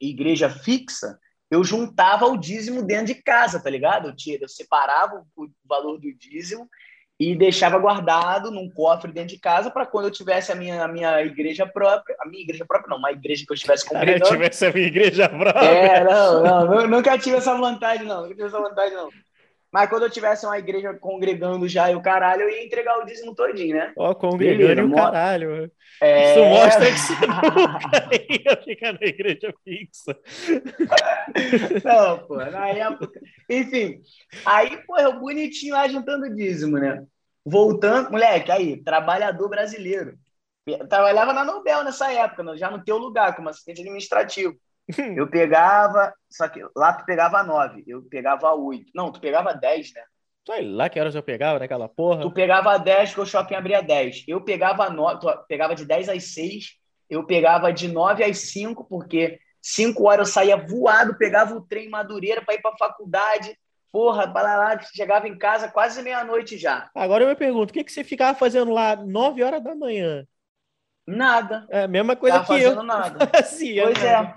igreja 0.09 0.49
fixa, 0.49 1.17
eu 1.51 1.63
juntava 1.63 2.25
o 2.25 2.37
dízimo 2.37 2.81
dentro 2.83 3.07
de 3.07 3.15
casa, 3.15 3.61
tá 3.61 3.69
ligado? 3.69 4.07
Eu, 4.09 4.15
tinha, 4.15 4.37
eu 4.41 4.49
separava 4.49 5.23
o 5.35 5.47
valor 5.65 5.99
do 5.99 6.11
dízimo 6.13 6.67
e 7.19 7.35
deixava 7.35 7.77
guardado 7.77 8.49
num 8.49 8.69
cofre 8.71 9.11
dentro 9.11 9.35
de 9.35 9.39
casa 9.39 9.69
para 9.69 9.85
quando 9.85 10.05
eu 10.05 10.11
tivesse 10.11 10.51
a 10.51 10.55
minha, 10.55 10.83
a 10.83 10.87
minha 10.87 11.21
igreja 11.21 11.65
própria, 11.65 12.15
a 12.19 12.27
minha 12.27 12.41
igreja 12.43 12.65
própria 12.67 12.89
não, 12.89 12.97
uma 12.97 13.11
igreja 13.11 13.45
que 13.45 13.51
eu 13.51 13.55
estivesse 13.55 13.85
Cara, 13.85 13.97
eu 13.99 13.99
congregando. 14.19 14.31
tivesse 14.31 14.65
a 14.65 14.73
minha 14.73 14.87
igreja 14.87 15.29
própria. 15.29 15.63
É, 15.65 16.03
não, 16.03 16.43
não, 16.43 16.65
nu- 16.65 16.87
nunca 16.87 17.17
tive 17.19 17.37
essa 17.37 17.55
vontade, 17.55 18.03
não. 18.03 18.23
Nunca 18.23 18.33
tive 18.35 18.47
essa 18.47 18.59
vontade, 18.59 18.95
não. 18.95 19.09
Mas 19.73 19.89
quando 19.89 20.03
eu 20.03 20.09
tivesse 20.09 20.45
uma 20.45 20.59
igreja 20.59 20.93
congregando 20.93 21.67
já 21.67 21.89
e 21.89 21.95
o 21.95 22.01
caralho, 22.01 22.43
eu 22.43 22.49
ia 22.49 22.63
entregar 22.63 22.99
o 22.99 23.05
dízimo 23.05 23.33
todinho, 23.33 23.75
né? 23.75 23.91
Ó, 23.97 24.13
congregando 24.13 24.67
Beleza, 24.67 24.81
e 24.81 24.85
o 24.85 24.93
caralho. 24.93 25.71
É... 25.99 26.31
Isso 26.31 26.45
mostra 26.45 26.85
que 26.85 26.99
você 26.99 27.13
nunca 27.25 28.49
ia 28.51 28.63
ficar 28.63 28.93
na 28.93 29.07
igreja 29.07 29.51
fixa. 29.63 30.15
Não, 31.83 32.19
pô, 32.19 32.35
na 32.35 32.69
época. 32.69 33.19
Enfim, 33.49 33.99
aí, 34.45 34.77
pô, 34.85 34.95
eu 34.99 35.19
bonitinho 35.19 35.73
lá 35.73 35.87
juntando 35.87 36.35
dízimo, 36.35 36.77
né? 36.77 37.03
Voltando, 37.43 38.11
moleque, 38.11 38.51
aí, 38.51 38.77
trabalhador 38.83 39.49
brasileiro. 39.49 40.19
Eu 40.67 40.87
trabalhava 40.87 41.33
na 41.33 41.43
Nobel 41.43 41.83
nessa 41.83 42.13
época, 42.13 42.43
né? 42.43 42.55
já 42.57 42.69
no 42.69 42.83
teu 42.83 42.97
lugar, 42.99 43.35
como 43.35 43.49
assistente 43.49 43.81
administrativo. 43.81 44.55
Eu 45.15 45.29
pegava, 45.29 46.13
só 46.29 46.47
que 46.47 46.61
lá 46.75 46.93
tu 46.93 47.05
pegava 47.05 47.41
nove, 47.43 47.83
eu 47.87 48.01
pegava 48.03 48.53
oito. 48.53 48.91
Não, 48.93 49.11
tu 49.11 49.19
pegava 49.21 49.53
dez, 49.53 49.93
né? 49.93 50.03
Sei 50.45 50.61
lá 50.61 50.89
que 50.89 50.99
horas 50.99 51.15
eu 51.15 51.23
pegava 51.23 51.59
naquela 51.59 51.87
porra. 51.87 52.21
Tu 52.21 52.31
pegava 52.31 52.77
10, 52.77 53.11
porque 53.11 53.21
o 53.21 53.25
shopping 53.25 53.55
abria 53.55 53.81
10. 53.81 54.25
Eu 54.27 54.41
pegava, 54.41 54.89
no... 54.89 55.17
tu 55.17 55.27
pegava 55.47 55.73
de 55.73 55.85
10 55.85 56.09
às 56.09 56.23
6, 56.33 56.73
eu 57.09 57.25
pegava 57.25 57.71
de 57.71 57.87
9 57.87 58.23
às 58.25 58.37
5, 58.39 58.83
porque 58.83 59.39
5 59.61 60.05
horas 60.05 60.27
eu 60.27 60.33
saía 60.33 60.57
voado, 60.57 61.17
pegava 61.17 61.55
o 61.55 61.61
trem 61.61 61.85
em 61.85 61.89
Madureira 61.89 62.41
para 62.41 62.55
ir 62.55 62.61
para 62.61 62.75
faculdade. 62.75 63.57
Porra, 63.89 64.25
lá, 64.25 64.77
chegava 64.93 65.27
em 65.27 65.37
casa 65.37 65.69
quase 65.69 66.01
meia-noite 66.01 66.57
já. 66.57 66.89
Agora 66.93 67.23
eu 67.23 67.29
me 67.29 67.35
pergunto, 67.35 67.69
o 67.69 67.73
que, 67.73 67.83
que 67.83 67.91
você 67.91 68.03
ficava 68.03 68.37
fazendo 68.37 68.73
lá 68.73 68.97
9 68.97 69.43
horas 69.43 69.63
da 69.63 69.75
manhã? 69.75 70.27
Nada. 71.07 71.65
É 71.69 71.83
a 71.83 71.87
mesma 71.87 72.15
coisa 72.15 72.37
Tava 72.37 72.47
que 72.47 72.63
eu 72.63 72.69
fazendo 72.69 72.83
nada. 72.83 73.27
fazia. 73.31 73.83
Pois 73.83 74.01
né? 74.01 74.09
é. 74.09 74.35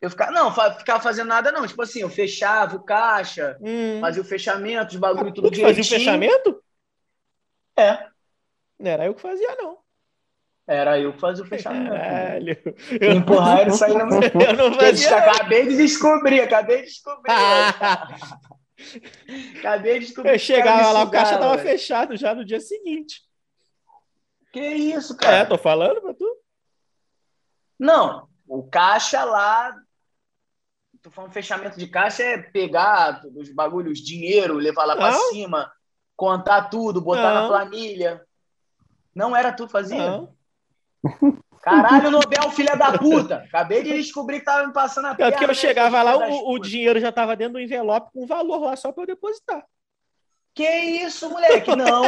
Eu 0.00 0.10
ficava, 0.10 0.30
não, 0.30 0.52
ficava 0.78 1.02
fazendo 1.02 1.26
nada, 1.28 1.50
não. 1.50 1.66
Tipo 1.66 1.82
assim, 1.82 2.00
eu 2.02 2.08
fechava 2.10 2.76
o 2.76 2.84
caixa, 2.84 3.58
Hum. 3.60 4.00
fazia 4.00 4.22
o 4.22 4.24
fechamento, 4.24 4.94
os 4.94 5.00
bagulho, 5.00 5.32
tudo 5.34 5.50
Tu 5.50 5.54
que 5.56 5.62
fazia 5.62 5.82
o 5.82 5.84
direitinho. 5.84 6.20
fechamento? 6.20 6.62
É, 7.76 8.06
Não 8.78 8.90
era 8.90 9.06
eu 9.06 9.14
que 9.14 9.20
fazia, 9.22 9.56
não. 9.56 9.78
era 10.66 10.98
eu 11.00 11.12
que 11.12 11.20
fazia 11.20 11.44
o 11.44 11.48
fechamento. 11.48 11.90
Caralho. 11.90 12.56
Eu, 13.00 13.12
Empurrar 13.12 13.66
isso 13.68 13.84
aí 13.84 13.94
não. 13.94 14.20
eu 14.22 14.52
não 14.54 14.72
fazia. 14.74 15.10
não. 15.10 15.18
acabei 15.18 15.66
de 15.68 15.76
descobrir, 15.76 16.40
acabei 16.42 16.78
de 16.82 16.88
descobrir. 16.88 17.32
Ah, 17.40 18.38
acabei 19.58 19.98
de 19.98 20.06
descobrir. 20.06 20.34
eu 20.34 20.38
chegava 20.38 20.92
lá, 20.92 21.02
o 21.02 21.10
caixa 21.10 21.36
tava 21.36 21.56
velho. 21.56 21.68
fechado 21.68 22.16
já 22.16 22.32
no 22.32 22.44
dia 22.44 22.60
seguinte. 22.60 23.22
Que 24.52 24.60
isso, 24.60 25.14
É, 25.14 25.16
cara? 25.16 25.46
tô 25.46 25.58
falando 25.58 26.00
pra 26.00 26.14
tu. 26.14 26.24
Não, 27.78 28.28
o 28.46 28.62
caixa 28.62 29.24
lá. 29.24 29.74
Tô 31.02 31.10
falando 31.10 31.32
fechamento 31.32 31.78
de 31.78 31.86
caixa 31.86 32.22
é 32.22 32.38
pegar 32.38 33.22
os 33.34 33.50
bagulhos, 33.52 34.00
dinheiro, 34.00 34.54
levar 34.54 34.84
lá 34.84 34.96
pra 34.96 35.10
Não. 35.10 35.30
cima, 35.30 35.72
contar 36.16 36.68
tudo, 36.68 37.00
botar 37.00 37.32
na 37.32 37.42
Não. 37.42 37.48
planilha. 37.48 38.22
Não 39.14 39.36
era 39.36 39.52
tu 39.52 39.66
que 39.66 39.72
fazia? 39.72 40.10
Não. 40.10 40.34
Caralho, 41.62 42.10
Nobel, 42.10 42.50
filha 42.50 42.76
da 42.76 42.96
puta! 42.96 43.44
Acabei 43.46 43.82
de 43.82 43.94
descobrir 43.94 44.40
que 44.40 44.44
tava 44.44 44.66
me 44.66 44.72
passando 44.72 45.06
a 45.06 45.10
É 45.10 45.14
porque 45.14 45.30
perna, 45.30 45.44
eu 45.44 45.48
né, 45.48 45.54
chegava 45.54 46.02
lá, 46.02 46.16
o, 46.16 46.52
o 46.52 46.58
dinheiro 46.58 47.00
já 47.00 47.12
tava 47.12 47.36
dentro 47.36 47.54
do 47.54 47.60
envelope 47.60 48.10
com 48.12 48.26
valor 48.26 48.60
lá 48.60 48.76
só 48.76 48.92
pra 48.92 49.02
eu 49.02 49.08
depositar. 49.08 49.64
Que 50.58 50.68
isso, 51.04 51.30
moleque? 51.30 51.70
Não. 51.76 52.02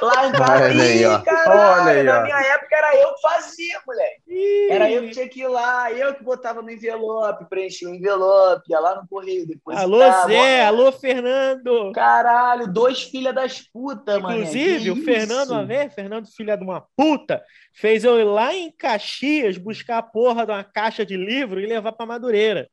Lá 0.00 0.26
em 0.26 0.32
casa. 0.32 0.64
Olha 0.64 0.82
aí, 0.84 1.04
ó. 1.04 1.20
caralho, 1.20 1.82
Olha 1.82 1.92
aí, 1.92 2.02
na 2.02 2.20
ó. 2.20 2.22
minha 2.22 2.40
época 2.40 2.74
era 2.74 2.96
eu 2.96 3.14
que 3.14 3.20
fazia, 3.20 3.78
moleque. 3.86 4.22
Ih, 4.26 4.72
Era 4.72 4.90
eu 4.90 5.02
que 5.02 5.10
tinha 5.10 5.28
que 5.28 5.40
ir 5.42 5.48
lá, 5.48 5.92
eu 5.92 6.14
que 6.14 6.24
botava 6.24 6.62
no 6.62 6.70
envelope, 6.70 7.44
preenchia 7.50 7.90
o 7.90 7.94
envelope, 7.94 8.62
ia 8.70 8.80
lá 8.80 8.94
no 8.96 9.06
correio 9.06 9.46
depois. 9.46 9.76
Alô, 9.76 9.98
Zé, 10.26 10.64
alô, 10.64 10.90
Fernando. 10.90 11.92
Caralho, 11.92 12.72
dois 12.72 13.02
filha 13.02 13.34
das 13.34 13.60
putas, 13.60 14.18
mano. 14.18 14.38
Inclusive, 14.38 14.90
o 14.90 15.04
Fernando, 15.04 15.50
uma 15.50 15.66
vez, 15.66 15.92
Fernando, 15.92 16.26
filha 16.26 16.56
de 16.56 16.64
uma 16.64 16.86
puta, 16.96 17.44
fez 17.74 18.02
eu 18.02 18.18
ir 18.18 18.24
lá 18.24 18.54
em 18.54 18.72
Caxias 18.72 19.58
buscar 19.58 19.98
a 19.98 20.02
porra 20.02 20.46
de 20.46 20.52
uma 20.52 20.64
caixa 20.64 21.04
de 21.04 21.18
livro 21.18 21.60
e 21.60 21.66
levar 21.66 21.92
pra 21.92 22.06
Madureira. 22.06 22.66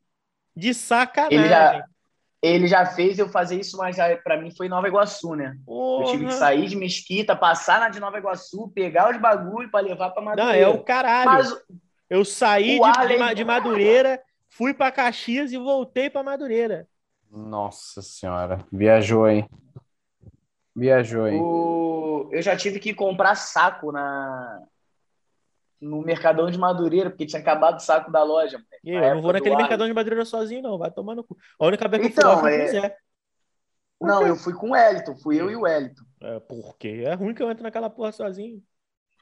De 0.56 0.72
sacanagem. 0.72 1.82
Ele 2.46 2.66
já, 2.68 2.86
fez 2.86 3.18
eu 3.18 3.28
fazer 3.28 3.58
isso, 3.58 3.76
mas 3.76 3.96
pra 4.22 4.40
mim 4.40 4.50
foi 4.54 4.68
Nova 4.68 4.86
Iguaçu, 4.88 5.34
né? 5.34 5.56
Eu 5.66 6.04
tive 6.06 6.18
que 6.24 6.24
Porra. 6.26 6.38
sair 6.38 6.66
de 6.68 6.76
Mesquita, 6.76 7.34
passar 7.34 7.80
na 7.80 7.88
de 7.88 7.98
Nova 7.98 8.18
Iguaçu, 8.18 8.68
pegar 8.74 9.10
os 9.10 9.20
bagulhos 9.20 9.70
pra 9.70 9.80
levar 9.80 10.10
pra 10.10 10.22
Não, 10.22 10.30
Madureira. 10.30 10.58
é 10.64 10.68
o 10.68 10.82
caralho. 10.82 11.30
Mas 11.30 11.62
Eu 12.08 12.24
saí 12.24 12.78
O 12.78 12.84
de, 12.86 12.92
de 12.92 12.98
Allen- 13.00 13.18
Ma- 13.18 13.32
de 13.34 13.44
Madureira, 13.44 14.22
fui 14.48 14.72
pra 14.72 14.92
Caxias 14.92 15.50
e 15.52 15.56
voltei 15.58 16.08
pra 16.08 16.22
Madureira. 16.22 16.86
Nossa 17.30 18.00
senhora. 18.00 18.64
Viajou, 18.72 19.28
hein? 19.28 19.48
Viajou, 20.74 21.26
hein? 21.26 21.40
O... 21.42 22.28
Eu 22.32 22.42
já 22.42 22.56
tive 22.56 22.78
que 22.78 22.94
comprar 22.94 23.34
saco 23.34 23.90
na... 23.90 24.62
no 25.80 26.00
Mercadão 26.02 26.50
de 26.50 26.58
Madureira, 26.58 27.10
porque 27.10 27.26
tinha 27.26 27.40
acabado 27.40 27.76
o 27.76 27.80
saco 27.82 28.10
da 28.10 28.22
loja. 28.22 28.58
moleque. 28.58 28.80
E 28.84 28.90
eu 28.92 29.14
não 29.14 29.22
vou 29.22 29.32
naquele 29.32 29.54
ar. 29.54 29.58
Mercadão 29.58 29.86
de 29.86 29.92
Madureira 29.92 30.24
sozinho, 30.24 30.62
não. 30.62 30.78
Vai 30.78 30.90
tomar 30.90 31.14
no 31.14 31.24
cu. 31.24 31.36
A 31.60 31.66
única 31.66 31.86
vez 31.88 32.02
que 32.02 32.08
eu 32.08 32.10
Então, 32.12 32.38
fui 32.40 32.50
lá 32.50 32.56
foi 32.58 32.60
é- 32.60 32.66
Zé. 32.68 32.96
Não, 34.00 34.26
eu 34.26 34.36
fui 34.36 34.52
com 34.52 34.68
o 34.68 34.72
Wellington, 34.72 35.16
fui 35.16 35.40
eu 35.40 35.50
e 35.50 35.56
o 35.56 35.62
Wellington. 35.62 36.04
É, 36.22 36.38
porque 36.40 37.04
é 37.06 37.14
ruim 37.14 37.32
que 37.34 37.42
eu 37.42 37.50
entro 37.50 37.62
naquela 37.62 37.88
porra 37.88 38.12
sozinho. 38.12 38.62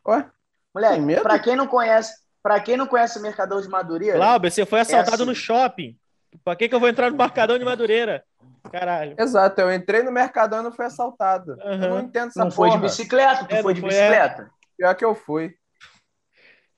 Ué? 0.07 0.29
Tem 0.77 1.01
medo? 1.01 1.23
pra 1.23 1.39
quem 1.39 1.55
não 1.55 1.69
conhece, 1.69 2.13
para 2.43 2.59
quem 2.61 2.77
não 2.77 2.87
conhece 2.87 3.19
o 3.19 3.23
Mercadão 3.23 3.61
de 3.61 3.69
Madureira, 3.69 4.19
Glauber, 4.19 4.51
você 4.51 4.67
foi 4.67 4.81
assaltado 4.81 5.15
assim. 5.15 5.25
no 5.27 5.35
shopping. 5.35 5.97
Pra 6.45 6.57
que, 6.57 6.69
que 6.69 6.75
eu 6.75 6.81
vou 6.81 6.89
entrar 6.89 7.09
no 7.11 7.17
Mercadão 7.17 7.57
de 7.57 7.65
Madureira? 7.65 8.25
Caralho. 8.73 9.15
Exato, 9.17 9.61
eu 9.61 9.73
entrei 9.73 10.03
no 10.03 10.11
Mercadão 10.11 10.59
e 10.61 10.63
não 10.65 10.73
fui 10.73 10.85
assaltado. 10.85 11.53
Eu 11.61 11.67
Aham. 11.73 11.89
não 11.91 12.01
entendo 12.01 12.29
essa 12.31 12.43
não 12.43 12.51
foi 12.51 12.71
de 12.71 12.77
porra. 12.77 12.89
bicicleta, 12.89 13.45
tu 13.45 13.55
É, 13.55 13.63
foi 13.63 13.73
não 13.73 13.75
de 13.75 13.81
foi, 13.81 13.91
bicicleta. 13.91 14.51
Pior 14.77 14.95
que 14.97 15.05
eu 15.05 15.15
fui. 15.15 15.55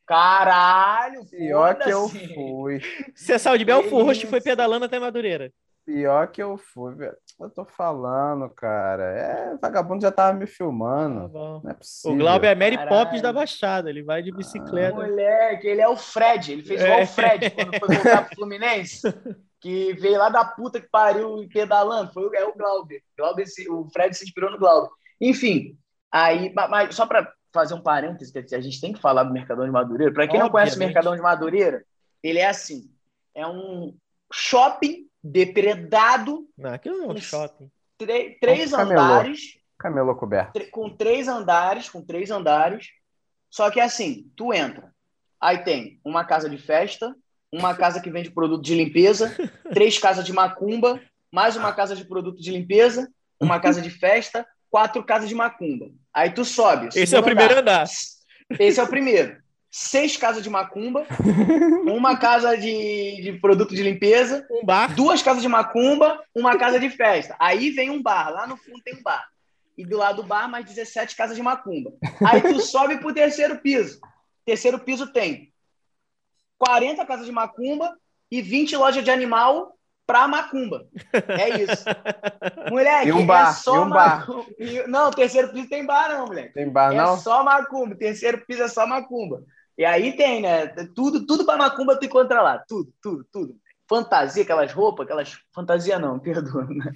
Caralho, 0.06 1.24
Pior 1.26 1.74
que 1.76 1.90
eu 1.90 2.08
fui. 2.08 2.80
Você 3.14 3.38
saiu 3.38 3.58
de 3.58 3.64
Belfort 3.64 4.22
e 4.22 4.26
foi 4.26 4.40
pedalando 4.40 4.84
até 4.84 4.98
Madureira. 4.98 5.52
Pior 5.84 6.26
que 6.28 6.42
eu 6.42 6.56
fui, 6.58 6.94
velho. 6.96 7.16
Eu 7.40 7.48
tô 7.48 7.64
falando, 7.64 8.48
cara. 8.50 9.04
É, 9.04 9.56
vagabundo 9.60 10.02
já 10.02 10.10
tava 10.10 10.32
me 10.36 10.44
Tá 10.46 10.52
filmando. 10.52 11.28
bom. 11.28 11.60
Não 11.62 11.70
é 11.70 11.74
possível. 11.74 12.16
O 12.16 12.18
Glauber 12.18 12.48
é 12.48 12.54
Mary 12.56 12.76
Caralho. 12.76 12.96
Poppins 13.04 13.22
da 13.22 13.32
Baixada. 13.32 13.88
Ele 13.88 14.02
vai 14.02 14.20
de 14.22 14.32
bicicleta. 14.32 14.96
Moleque, 14.96 15.66
ele 15.68 15.80
é 15.80 15.88
o 15.88 15.96
Fred. 15.96 16.52
Ele 16.52 16.62
fez 16.64 16.80
É. 16.80 16.84
igual 16.86 17.02
o 17.02 17.06
Fred 17.06 17.50
quando 17.50 17.78
foi 17.78 17.94
voltar 17.94 18.26
pro 18.26 18.34
Fluminense. 18.36 19.00
Que 19.60 19.92
veio 19.94 20.18
lá 20.18 20.28
da 20.28 20.44
puta 20.44 20.80
que 20.80 20.88
pariu 20.90 21.46
pedalando. 21.52 22.12
Foi, 22.12 22.24
o- 22.26 22.34
é 22.34 22.44
o 22.44 22.54
Glauber. 22.54 23.00
Glauber 23.16 23.44
o 23.70 23.88
Fred 23.92 24.16
se 24.16 24.24
inspirou 24.24 24.50
no 24.50 24.58
Glauber. 24.58 24.90
Enfim, 25.20 25.76
aí, 26.10 26.52
ma- 26.52 26.66
mas 26.68 26.94
só 26.96 27.06
para 27.06 27.32
fazer 27.56 27.74
um 27.74 27.80
parênteses, 27.80 28.30
que 28.32 28.54
a 28.54 28.60
gente 28.60 28.80
tem 28.80 28.92
que 28.92 29.00
falar 29.00 29.24
do 29.24 29.32
Mercadão 29.32 29.64
de 29.64 29.70
Madureira. 29.70 30.12
Para 30.12 30.28
quem 30.28 30.38
não 30.38 30.48
conhece 30.50 30.72
o 30.72 30.74
Obviamente. 30.74 30.94
Mercadão 30.94 31.16
de 31.16 31.22
Madureira, 31.22 31.84
ele 32.22 32.38
é 32.38 32.46
assim: 32.46 32.90
é 33.34 33.46
um 33.46 33.94
shopping 34.32 35.08
depredado, 35.22 36.46
Não, 36.56 36.70
aquilo 36.72 36.98
não 36.98 37.04
é 37.06 37.08
um 37.08 37.12
Um 37.14 37.16
shopping. 37.16 37.70
três 37.98 38.70
camelô. 38.70 39.00
andares. 39.00 39.58
Camelô 39.78 40.14
coberto. 40.14 40.58
com 40.70 40.88
três 40.88 41.28
andares, 41.28 41.88
com 41.90 42.00
três 42.02 42.30
andares. 42.30 42.88
Só 43.50 43.70
que 43.70 43.80
assim, 43.80 44.30
tu 44.36 44.52
entra. 44.52 44.92
Aí 45.40 45.58
tem 45.58 46.00
uma 46.04 46.24
casa 46.24 46.48
de 46.48 46.56
festa, 46.58 47.14
uma 47.52 47.74
casa 47.74 48.00
que 48.00 48.10
vende 48.10 48.30
produto 48.30 48.62
de 48.62 48.74
limpeza, 48.74 49.34
três 49.72 49.98
casas 49.98 50.24
de 50.24 50.32
macumba, 50.32 51.00
mais 51.30 51.56
uma 51.56 51.72
casa 51.72 51.94
de 51.94 52.04
produto 52.04 52.40
de 52.40 52.50
limpeza, 52.50 53.08
uma 53.40 53.60
casa 53.60 53.82
de 53.82 53.90
festa, 53.90 54.46
quatro 54.70 55.04
casas 55.04 55.28
de 55.28 55.34
macumba. 55.34 55.90
Aí 56.16 56.30
tu 56.30 56.46
sobe. 56.46 56.88
Esse 56.96 57.14
é 57.14 57.18
o 57.20 57.22
primeiro 57.22 57.58
andar. 57.58 57.84
Esse 58.58 58.80
é 58.80 58.82
o 58.82 58.88
primeiro. 58.88 59.36
Seis 59.70 60.16
casas 60.16 60.42
de 60.42 60.48
macumba, 60.48 61.06
uma 61.84 62.16
casa 62.16 62.56
de, 62.56 63.20
de 63.20 63.38
produto 63.38 63.74
de 63.74 63.82
limpeza, 63.82 64.46
Um 64.50 64.64
bar. 64.64 64.94
duas 64.94 65.20
casas 65.20 65.42
de 65.42 65.48
macumba, 65.48 66.18
uma 66.34 66.56
casa 66.56 66.80
de 66.80 66.88
festa. 66.88 67.36
Aí 67.38 67.68
vem 67.68 67.90
um 67.90 68.02
bar, 68.02 68.30
lá 68.30 68.46
no 68.46 68.56
fundo 68.56 68.80
tem 68.82 68.94
um 68.94 69.02
bar. 69.02 69.28
E 69.76 69.84
do 69.84 69.98
lado 69.98 70.22
do 70.22 70.26
bar, 70.26 70.48
mais 70.48 70.64
17 70.64 71.14
casas 71.14 71.36
de 71.36 71.42
macumba. 71.42 71.92
Aí 72.26 72.40
tu 72.40 72.60
sobe 72.64 72.96
pro 72.96 73.12
terceiro 73.12 73.58
piso. 73.58 74.00
Terceiro 74.46 74.78
piso 74.78 75.12
tem 75.12 75.52
40 76.58 77.04
casas 77.04 77.26
de 77.26 77.32
macumba 77.32 77.94
e 78.30 78.40
20 78.40 78.74
lojas 78.78 79.04
de 79.04 79.10
animal 79.10 79.75
pra 80.06 80.28
macumba. 80.28 80.86
É 81.12 81.62
isso. 81.62 81.84
Moleque, 82.70 83.08
E 83.08 83.12
um 83.12 83.26
bar, 83.26 83.50
é 83.50 83.52
só 83.52 83.82
um 83.84 83.90
bar. 83.90 84.20
macumba. 84.20 84.46
Não, 84.88 85.10
terceiro 85.10 85.48
piso 85.52 85.68
tem 85.68 85.84
bar 85.84 86.08
não, 86.10 86.26
moleque. 86.26 86.54
Tem 86.54 86.68
bar, 86.70 86.92
É 86.92 86.96
não? 86.96 87.16
só 87.18 87.42
macumba. 87.42 87.94
Terceiro 87.96 88.44
piso 88.46 88.62
é 88.62 88.68
só 88.68 88.86
macumba. 88.86 89.42
E 89.76 89.84
aí 89.84 90.16
tem, 90.16 90.40
né? 90.42 90.68
Tudo, 90.94 91.26
tudo 91.26 91.44
pra 91.44 91.56
macumba 91.56 91.98
tu 91.98 92.06
encontra 92.06 92.40
lá. 92.40 92.62
Tudo, 92.66 92.92
tudo, 93.02 93.26
tudo. 93.32 93.56
Fantasia, 93.88 94.42
aquelas 94.42 94.72
roupas, 94.72 95.04
aquelas. 95.04 95.36
Fantasia 95.54 95.98
não, 95.98 96.18
perdoa. 96.20 96.66
Né? 96.66 96.92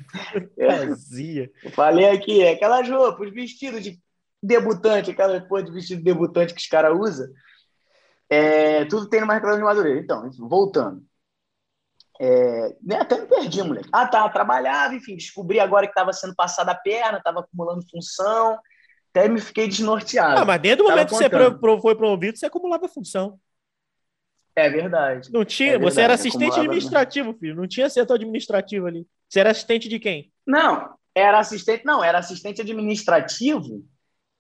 Vazia. 0.89 1.51
Eu 1.63 1.71
falei 1.73 2.09
aqui, 2.11 2.47
aquelas 2.47 2.89
roupas, 2.89 3.29
os 3.29 3.35
vestidos 3.35 3.83
de 3.83 3.99
debutante, 4.43 5.11
aquela 5.11 5.41
porra 5.41 5.63
de 5.63 5.71
vestido 5.73 5.99
de 5.99 6.05
debutante 6.05 6.55
que 6.55 6.61
os 6.61 6.67
caras 6.67 6.97
usam. 6.99 7.27
É, 8.29 8.85
tudo 8.87 9.09
tem 9.09 9.21
no 9.21 9.27
Mercado 9.27 9.57
de 9.57 9.63
Madureira. 9.63 10.01
Então, 10.01 10.31
voltando. 10.39 11.03
É, 12.23 12.77
né, 12.83 12.97
até 12.97 13.19
me 13.19 13.27
perdi, 13.27 13.63
moleque. 13.63 13.89
Ah, 13.91 14.07
tá, 14.07 14.29
trabalhava, 14.29 14.95
enfim, 14.95 15.17
descobri 15.17 15.59
agora 15.59 15.87
que 15.87 15.93
estava 15.93 16.13
sendo 16.13 16.35
passada 16.35 16.73
a 16.73 16.75
perna, 16.75 17.17
estava 17.17 17.41
acumulando 17.41 17.83
função, 17.91 18.59
até 19.11 19.27
me 19.27 19.41
fiquei 19.41 19.67
desnorteado. 19.67 20.39
Ah, 20.39 20.45
mas 20.45 20.61
desde 20.61 20.83
o 20.83 20.89
momento 20.91 21.09
que 21.09 21.15
você 21.15 21.31
foi 21.81 21.95
promovido, 21.95 22.37
você 22.37 22.45
acumulava 22.45 22.87
função. 22.89 23.41
É 24.55 24.69
verdade. 24.69 25.33
Não 25.33 25.47
tinha, 25.47 25.71
É 25.71 25.73
verdade, 25.79 25.95
você 25.95 26.01
era 26.03 26.13
assistente 26.13 26.51
acumulava, 26.51 26.61
administrativo, 26.61 27.35
filho. 27.39 27.57
Não 27.57 27.67
tinha 27.67 27.89
setor 27.89 28.15
administrativo 28.17 28.87
ali. 28.87 29.07
Você 29.27 29.41
era 29.41 29.51
assistente 29.53 29.89
de 29.89 29.99
quem? 29.99 30.31
Não, 30.47 30.95
era 31.15 31.39
assistente, 31.39 31.87
não, 31.87 32.05
era 32.05 32.19
assistente 32.19 32.61
administrativo 32.61 33.83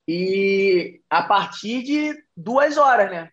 e 0.06 1.00
a 1.08 1.22
partir 1.22 1.82
de 1.82 2.24
duas 2.36 2.76
horas, 2.76 3.10
né? 3.10 3.30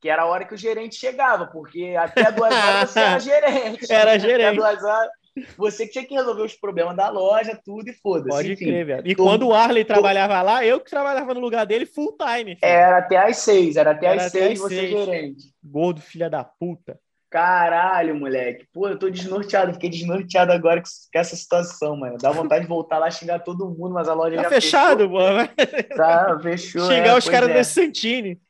Que 0.00 0.08
era 0.08 0.22
a 0.22 0.26
hora 0.26 0.44
que 0.44 0.54
o 0.54 0.58
gerente 0.58 0.94
chegava, 0.96 1.46
porque 1.46 1.94
até 1.98 2.30
duas 2.30 2.54
horas 2.54 2.90
você 2.90 3.00
era 3.00 3.18
gerente. 3.18 3.92
Era 3.92 4.10
Até 4.12 4.18
gerente. 4.20 4.56
duas 4.56 4.84
horas, 4.84 5.10
você 5.56 5.86
que 5.86 5.92
tinha 5.92 6.04
que 6.06 6.14
resolver 6.14 6.42
os 6.42 6.54
problemas 6.54 6.96
da 6.96 7.08
loja, 7.10 7.58
tudo 7.64 7.88
e 7.88 7.92
foda-se. 7.92 8.28
Pode 8.28 8.52
Enfim, 8.52 8.64
crer, 8.66 8.86
velho. 8.86 9.02
E 9.04 9.14
tô- 9.16 9.24
quando 9.24 9.48
o 9.48 9.54
Arley 9.54 9.84
trabalhava 9.84 10.40
lá, 10.42 10.64
eu 10.64 10.80
que 10.80 10.90
trabalhava 10.90 11.34
no 11.34 11.40
lugar 11.40 11.64
dele 11.66 11.84
full 11.86 12.16
time. 12.16 12.54
filho. 12.56 12.58
Era 12.62 12.98
até 12.98 13.16
às 13.16 13.38
seis, 13.38 13.76
era 13.76 13.90
até 13.90 14.06
Era 14.06 14.20
às 14.22 14.28
até 14.28 14.38
seis 14.46 14.52
às 14.52 14.58
você 14.60 14.76
seis. 14.76 14.90
gerente. 14.90 15.42
Gordo, 15.62 16.00
filha 16.00 16.30
da 16.30 16.44
puta. 16.44 16.98
Caralho, 17.30 18.14
moleque. 18.14 18.66
Pô, 18.72 18.88
eu 18.88 18.98
tô 18.98 19.10
desnorteado. 19.10 19.74
Fiquei 19.74 19.90
desnorteado 19.90 20.50
agora 20.50 20.80
com 20.80 21.18
essa 21.18 21.36
situação, 21.36 21.94
mano. 21.94 22.16
Dá 22.18 22.30
vontade 22.32 22.62
de 22.62 22.68
voltar 22.68 22.98
lá 22.98 23.10
xingar 23.10 23.40
todo 23.40 23.68
mundo, 23.68 23.92
mas 23.92 24.08
a 24.08 24.14
loja 24.14 24.36
Tá 24.36 24.44
já 24.44 24.48
fechado, 24.48 25.08
fechou. 25.10 25.96
Tá, 25.96 26.38
fechou. 26.42 26.86
xingar 26.86 27.08
é, 27.14 27.18
os 27.18 27.28
caras 27.28 27.50
é. 27.50 27.58
do 27.58 27.64
Santini. 27.64 28.40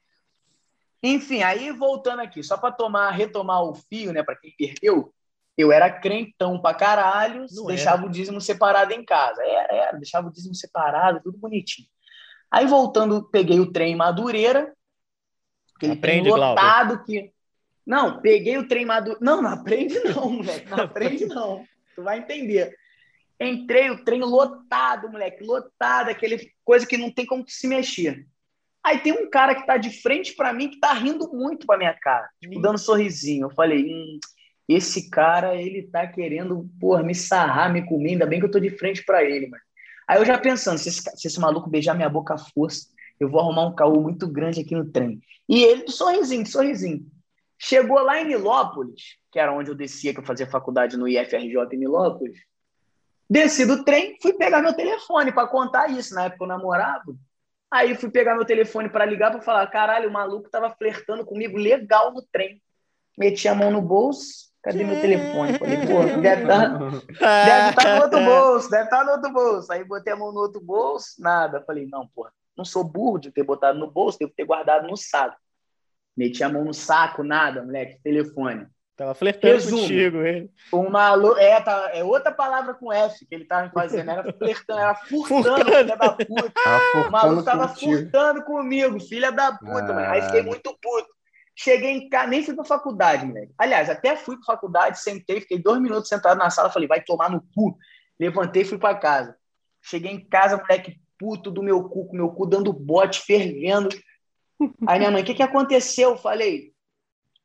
Enfim, 1.03 1.43
aí 1.43 1.71
voltando 1.71 2.21
aqui, 2.21 2.43
só 2.43 2.57
para 2.57 2.73
tomar, 2.73 3.11
retomar 3.11 3.63
o 3.63 3.75
fio, 3.75 4.13
né, 4.13 4.23
para 4.23 4.37
quem 4.37 4.53
perdeu, 4.57 5.15
eu 5.57 5.73
era 5.73 5.91
crentão 5.91 6.61
pra 6.61 6.73
caralho, 6.73 7.47
Não 7.51 7.67
deixava 7.67 8.07
o 8.07 8.09
dízimo 8.09 8.41
separado 8.41 8.93
em 8.93 9.05
casa. 9.05 9.43
Era, 9.43 9.75
era, 9.75 9.99
deixava 9.99 10.29
o 10.29 10.33
dízimo 10.33 10.55
separado, 10.55 11.21
tudo 11.23 11.37
bonitinho. 11.37 11.89
Aí 12.49 12.65
voltando, 12.67 13.29
peguei 13.29 13.59
o 13.59 13.73
trem 13.73 13.93
em 13.93 13.97
Madureira, 13.97 14.73
aquele 15.75 15.95
Aprende, 15.95 16.23
trem 16.23 16.35
Glauber. 16.35 16.61
lotado 16.63 17.05
que 17.05 17.33
Não, 17.85 18.21
peguei 18.21 18.57
o 18.57 18.69
trem 18.69 18.87
Madureira. 18.87 19.19
Não, 19.21 19.43
não 19.43 19.51
aprende 19.51 19.99
não, 20.05 20.31
moleque, 20.31 20.71
não 20.71 20.79
aprende 20.79 21.27
não. 21.27 21.65
Tu 21.95 22.03
vai 22.05 22.19
entender. 22.19 22.77
Entrei 23.41 23.91
o 23.91 24.05
trem 24.05 24.21
lotado, 24.21 25.11
moleque, 25.11 25.45
lotado, 25.45 26.09
aquele 26.11 26.53
coisa 26.65 26.87
que 26.87 26.97
não 26.97 27.11
tem 27.11 27.27
como 27.27 27.45
se 27.49 27.67
mexer. 27.67 28.27
Aí 28.85 29.01
tem 29.01 29.13
um 29.13 29.29
cara 29.29 29.55
que 29.55 29.67
tá 29.67 29.77
de 29.77 29.91
frente 29.91 30.35
para 30.35 30.53
mim 30.53 30.71
que 30.71 30.79
tá 30.79 30.93
rindo 30.93 31.31
muito 31.33 31.67
pra 31.67 31.77
minha 31.77 31.95
cara, 31.95 32.29
tipo, 32.41 32.61
dando 32.61 32.79
sorrisinho. 32.79 33.47
Eu 33.47 33.51
falei, 33.51 33.85
hum, 33.85 34.19
esse 34.69 35.11
cara, 35.11 35.57
ele 35.57 35.83
tá 35.83 36.07
querendo, 36.07 36.69
porra, 36.81 37.03
me 37.03 37.15
sarrar, 37.15 37.73
me 37.73 37.87
comer, 37.87 38.13
ainda 38.13 38.27
bem 38.27 38.39
que 38.39 38.47
eu 38.47 38.51
tô 38.51 38.61
de 38.61 38.71
frente 38.71 39.05
para 39.05 39.23
ele, 39.23 39.49
mano. 39.49 39.63
Aí 40.07 40.19
eu 40.19 40.25
já 40.25 40.39
pensando, 40.39 40.79
se 40.79 40.89
esse, 40.89 41.03
se 41.03 41.27
esse 41.29 41.41
maluco 41.41 41.69
beijar 41.69 41.95
minha 41.95 42.09
boca 42.09 42.35
à 42.35 42.39
força, 42.39 42.87
eu 43.21 43.29
vou 43.29 43.41
arrumar 43.41 43.67
um 43.67 43.75
caô 43.75 44.01
muito 44.01 44.27
grande 44.27 44.61
aqui 44.61 44.75
no 44.75 44.91
trem. 44.91 45.21
E 45.49 45.63
ele, 45.63 45.85
de 45.85 45.93
sorrisinho, 45.93 46.45
de 46.45 46.51
sorrisinho. 46.51 47.07
Chegou 47.59 48.01
lá 48.01 48.21
em 48.21 48.29
Nilópolis, 48.29 49.17
que 49.33 49.39
era 49.39 49.53
onde 49.53 49.71
eu 49.71 49.75
descia, 49.75 50.15
que 50.15 50.21
eu 50.21 50.25
fazia 50.25 50.47
faculdade 50.47 50.97
no 50.97 51.09
IFRJ 51.09 51.57
em 51.73 51.79
Nilópolis. 51.79 52.39
Desci 53.29 53.67
do 53.67 53.85
trem, 53.85 54.17
fui 54.23 54.33
pegar 54.33 54.63
meu 54.63 54.73
telefone 54.75 55.33
para 55.33 55.49
contar 55.49 55.91
isso. 55.91 56.15
Na 56.15 56.25
época 56.25 56.45
eu 56.45 56.49
namorava. 56.49 57.15
Aí 57.71 57.95
fui 57.95 58.11
pegar 58.11 58.35
meu 58.35 58.45
telefone 58.45 58.89
para 58.89 59.05
ligar 59.05 59.31
para 59.31 59.43
falar: 59.43 59.67
caralho, 59.67 60.09
o 60.09 60.13
maluco 60.13 60.51
tava 60.51 60.71
flertando 60.71 61.25
comigo 61.25 61.57
legal 61.57 62.13
no 62.13 62.23
trem. 62.33 62.63
Meti 63.17 63.49
a 63.49 63.55
mão 63.55 63.71
no 63.71 63.83
bolso. 63.83 64.49
Cadê 64.63 64.85
meu 64.85 65.01
telefone? 65.01 65.59
Falei, 65.59 65.77
pô, 65.87 66.03
deve 66.21 66.43
estar 66.43 66.79
deve 67.45 67.77
tá 67.77 67.95
no 67.95 68.03
outro 68.03 68.25
bolso, 68.25 68.71
deve 68.71 68.85
estar 68.85 69.05
no 69.05 69.13
outro 69.13 69.33
bolso. 69.33 69.73
Aí 69.73 69.85
botei 69.85 70.13
a 70.13 70.17
mão 70.17 70.33
no 70.33 70.41
outro 70.41 70.61
bolso, 70.61 71.15
nada. 71.19 71.63
Falei, 71.63 71.87
não, 71.87 72.09
porra, 72.09 72.33
não 72.57 72.65
sou 72.65 72.83
burro 72.85 73.19
de 73.19 73.31
ter 73.31 73.45
botado 73.45 73.79
no 73.79 73.91
bolso, 73.91 74.19
devo 74.19 74.33
ter 74.37 74.45
guardado 74.45 74.87
no 74.87 74.97
saco. 74.97 75.37
Meti 76.17 76.43
a 76.43 76.49
mão 76.49 76.65
no 76.65 76.75
saco, 76.75 77.23
nada, 77.23 77.63
moleque, 77.63 78.01
telefone. 78.03 78.67
Tava 78.99 79.15
flertando 79.15 79.55
Resumo. 79.55 79.81
contigo, 79.83 80.17
ele. 80.23 80.51
Um 80.73 80.91
maluco. 80.91 81.39
É, 81.39 81.61
tá, 81.61 81.89
é 81.95 82.03
outra 82.03 82.33
palavra 82.33 82.75
com 82.75 82.93
F 82.93 83.25
que 83.25 83.33
ele 83.33 83.45
tava 83.45 83.71
fazendo. 83.71 84.11
Era 84.11 84.33
flertando, 84.33 84.81
era 84.81 84.95
furtando, 84.97 85.65
filha 85.67 85.85
da 85.85 86.11
puta. 86.11 86.51
Tava 86.65 87.09
O 87.09 87.11
maluco 87.13 87.45
tava 87.45 87.69
contigo. 87.69 87.93
furtando 87.93 88.43
comigo, 88.43 88.99
filha 88.99 89.31
da 89.31 89.53
puta, 89.53 89.95
mano. 89.95 90.01
Aí 90.01 90.21
fiquei 90.23 90.41
Caralho. 90.41 90.47
muito 90.49 90.77
puto. 90.83 91.09
Cheguei 91.55 91.91
em 91.93 92.09
casa, 92.09 92.27
nem 92.27 92.43
fui 92.43 92.57
pra 92.57 92.65
faculdade, 92.65 93.25
moleque. 93.25 93.53
Aliás, 93.57 93.89
até 93.89 94.17
fui 94.17 94.35
pra 94.37 94.47
faculdade, 94.47 94.99
sentei, 95.01 95.41
fiquei 95.41 95.59
dois 95.63 95.81
minutos 95.81 96.09
sentado 96.09 96.37
na 96.37 96.51
sala, 96.51 96.69
falei, 96.71 96.89
vai 96.89 97.01
tomar 97.01 97.31
no 97.31 97.41
cu. 97.55 97.79
Levantei 98.19 98.63
e 98.63 98.65
fui 98.65 98.79
pra 98.79 98.97
casa. 98.97 99.37
Cheguei 99.81 100.11
em 100.11 100.29
casa, 100.29 100.57
moleque, 100.57 101.01
puto 101.17 101.53
do 101.53 101.63
meu 101.63 101.85
cu, 101.85 102.09
com 102.09 102.17
meu 102.17 102.31
cu 102.31 102.47
dando 102.47 102.73
bote, 102.73 103.21
fervendo. 103.21 103.89
Aí 104.89 104.99
minha 104.99 105.11
mãe, 105.13 105.23
o 105.23 105.25
que, 105.25 105.35
que 105.35 105.43
aconteceu? 105.43 106.11
Eu 106.11 106.17
falei, 106.17 106.73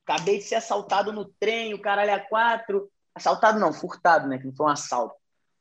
acabei 0.06 0.38
de 0.38 0.44
ser 0.44 0.56
assaltado 0.56 1.12
no 1.12 1.26
trem, 1.26 1.74
o 1.74 1.82
caralho 1.82 2.12
é 2.12 2.20
quatro. 2.20 2.90
Assaltado 3.16 3.60
não, 3.60 3.74
furtado, 3.74 4.28
né? 4.28 4.38
Que 4.38 4.46
não 4.46 4.56
foi 4.56 4.66
um 4.66 4.70
assalto. 4.70 5.16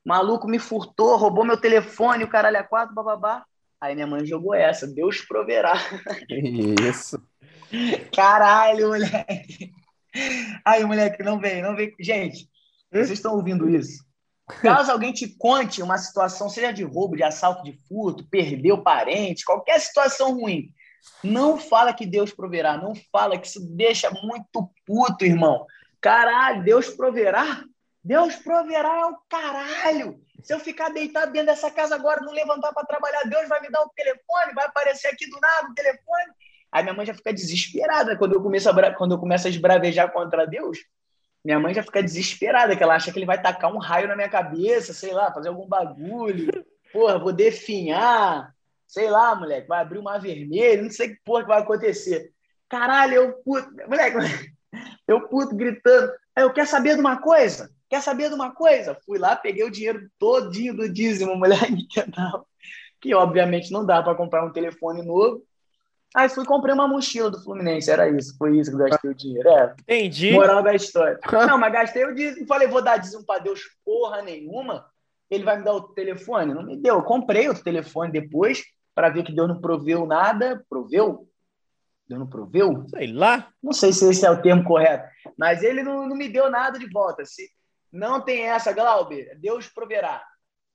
Maluco 0.05 0.48
me 0.48 0.59
furtou, 0.59 1.16
roubou 1.16 1.44
meu 1.44 1.57
telefone, 1.57 2.24
o 2.24 2.28
caralho 2.28 2.57
é 2.57 2.62
quatro, 2.62 2.94
bababá. 2.94 3.44
Aí 3.81 3.94
minha 3.94 4.07
mãe 4.07 4.24
jogou 4.24 4.55
essa, 4.55 4.87
Deus 4.87 5.20
proverá. 5.22 5.74
Isso. 6.28 7.20
Caralho, 8.14 8.88
moleque. 8.88 9.72
Aí, 10.64 10.85
moleque, 10.85 11.22
não 11.22 11.40
vem, 11.40 11.62
não 11.62 11.74
vem. 11.74 11.94
Gente, 11.98 12.48
vocês 12.92 13.11
estão 13.11 13.35
ouvindo 13.35 13.68
isso? 13.68 14.05
Caso 14.61 14.92
alguém 14.92 15.12
te 15.12 15.28
conte 15.37 15.83
uma 15.83 15.96
situação, 15.96 16.48
seja 16.48 16.72
de 16.72 16.85
roubo, 16.85 17.16
de 17.16 17.22
assalto, 17.22 17.62
de 17.62 17.72
furto, 17.88 18.26
perdeu 18.28 18.83
parente, 18.83 19.44
qualquer 19.44 19.81
situação 19.81 20.35
ruim, 20.38 20.68
não 21.23 21.59
fala 21.59 21.93
que 21.93 22.07
Deus 22.07 22.33
proverá, 22.33 22.77
não 22.77 22.95
fala 23.11 23.38
que 23.38 23.47
isso 23.47 23.61
deixa 23.61 24.11
muito 24.11 24.71
puto, 24.87 25.25
irmão. 25.25 25.67
Caralho, 26.01 26.65
Deus 26.65 26.91
proverá? 26.91 27.65
Deus 28.03 28.37
proverá 28.37 29.01
é 29.01 29.05
o 29.07 29.17
caralho. 29.29 30.21
Se 30.43 30.53
eu 30.53 30.59
ficar 30.59 30.88
deitado 30.88 31.33
dentro 31.33 31.47
dessa 31.47 31.71
casa 31.71 31.95
agora, 31.95 32.21
não 32.21 32.33
levantar 32.33 32.73
para 32.73 32.87
trabalhar, 32.87 33.23
Deus 33.25 33.49
vai 33.49 33.61
me 33.61 33.71
dar 33.71 33.83
o 33.83 33.85
um 33.85 33.91
telefone, 33.95 34.55
vai 34.55 34.67
aparecer 34.67 35.09
aqui 35.09 35.31
do 35.31 35.38
nada 35.41 35.69
o 35.71 35.75
telefone. 35.75 36.33
Aí 36.73 36.83
minha 36.83 36.95
mãe 36.95 37.07
já 37.07 37.15
fica 37.15 37.33
desesperada 37.33 38.17
quando 38.17 38.35
eu 38.35 38.43
começo 38.43 38.69
a, 38.69 38.95
quando 38.95 39.12
eu 39.12 39.19
começo 39.19 39.47
a 39.47 39.51
esbravejar 39.51 40.11
contra 40.11 40.47
Deus. 40.47 40.79
Minha 41.45 41.61
mãe 41.61 41.75
já 41.75 41.83
fica 41.83 42.03
desesperada, 42.03 42.77
que 42.77 42.83
ela 42.83 42.95
acha 42.95 43.12
que 43.12 43.19
ele 43.19 43.27
vai 43.27 43.41
tacar 43.41 43.73
um 43.73 43.79
raio 43.79 44.09
na 44.09 44.17
minha 44.17 44.29
cabeça, 44.29 44.93
sei 44.93 45.12
lá, 45.12 45.33
fazer 45.33 45.49
algum 45.49 45.69
bagulho. 45.69 46.65
Porra, 46.93 47.19
vou 47.19 47.33
definhar. 47.33 48.55
Sei 48.92 49.09
lá, 49.09 49.35
moleque, 49.35 49.66
vai 49.66 49.81
abrir 49.81 49.96
uma 49.96 50.18
vermelha, 50.18 50.83
não 50.83 50.90
sei 50.90 51.09
que 51.09 51.20
porra 51.24 51.40
que 51.40 51.48
vai 51.48 51.62
acontecer. 51.62 52.31
Caralho, 52.68 53.14
eu 53.14 53.33
puto. 53.42 53.70
Moleque, 53.88 54.18
eu 55.09 55.28
puto 55.28 55.57
gritando. 55.57 56.12
Eu 56.37 56.52
quero 56.52 56.68
saber 56.68 56.96
de 56.96 57.00
uma 57.00 57.16
coisa? 57.16 57.70
Quer 57.88 58.02
saber 58.02 58.28
de 58.28 58.35
uma 58.35 58.55
coisa? 58.55 58.94
Fui 59.07 59.18
lá, 59.18 59.35
peguei 59.35 59.64
o 59.64 59.70
dinheiro 59.70 60.07
todinho 60.18 60.76
do 60.76 60.92
dízimo, 60.92 61.35
moleque, 61.40 61.88
que 63.00 63.14
obviamente 63.14 63.72
não 63.72 63.87
dá 63.87 64.02
para 64.02 64.14
comprar 64.14 64.44
um 64.44 64.52
telefone 64.52 65.00
novo. 65.00 65.42
Aí 66.14 66.28
fui 66.28 66.44
comprei 66.44 66.74
uma 66.74 66.87
mochila 66.87 67.31
do 67.31 67.42
Fluminense, 67.42 67.90
era 67.90 68.11
isso, 68.11 68.37
foi 68.37 68.59
isso 68.59 68.72
que 68.72 68.76
gastei 68.76 69.11
o 69.11 69.14
dinheiro. 69.14 69.48
É, 69.48 69.74
Entendi. 69.81 70.33
Moral 70.33 70.62
da 70.62 70.74
história. 70.74 71.18
Não, 71.48 71.57
mas 71.57 71.72
gastei 71.72 72.05
o 72.05 72.14
dízimo, 72.14 72.46
falei, 72.46 72.68
vou 72.68 72.83
dar 72.83 72.98
dízimo 72.98 73.24
para 73.24 73.40
Deus 73.42 73.62
porra 73.83 74.20
nenhuma, 74.20 74.85
ele 75.31 75.44
vai 75.44 75.57
me 75.57 75.64
dar 75.64 75.72
o 75.72 75.81
telefone? 75.81 76.52
Não 76.52 76.62
me 76.62 76.76
deu, 76.76 76.96
eu 76.96 77.02
comprei 77.02 77.48
o 77.48 77.55
telefone 77.55 78.12
depois, 78.12 78.62
para 78.94 79.09
ver 79.09 79.24
que 79.24 79.33
Deus 79.33 79.48
não 79.48 79.61
proveu 79.61 80.07
nada, 80.07 80.64
proveu? 80.68 81.28
Deus 82.09 82.20
não 82.20 82.28
proveu? 82.28 82.87
Sei 82.88 83.12
lá. 83.12 83.48
Não 83.62 83.72
sei 83.72 83.92
se 83.92 84.09
esse 84.09 84.26
é 84.26 84.31
o 84.31 84.42
termo 84.42 84.64
correto, 84.64 85.09
mas 85.38 85.62
ele 85.62 85.83
não, 85.83 86.07
não 86.07 86.16
me 86.16 86.28
deu 86.28 86.50
nada 86.50 86.78
de 86.78 86.88
volta. 86.90 87.24
Se, 87.24 87.50
não 87.90 88.20
tem 88.20 88.48
essa, 88.48 88.72
Glauber. 88.72 89.38
Deus 89.38 89.68
proverá. 89.68 90.22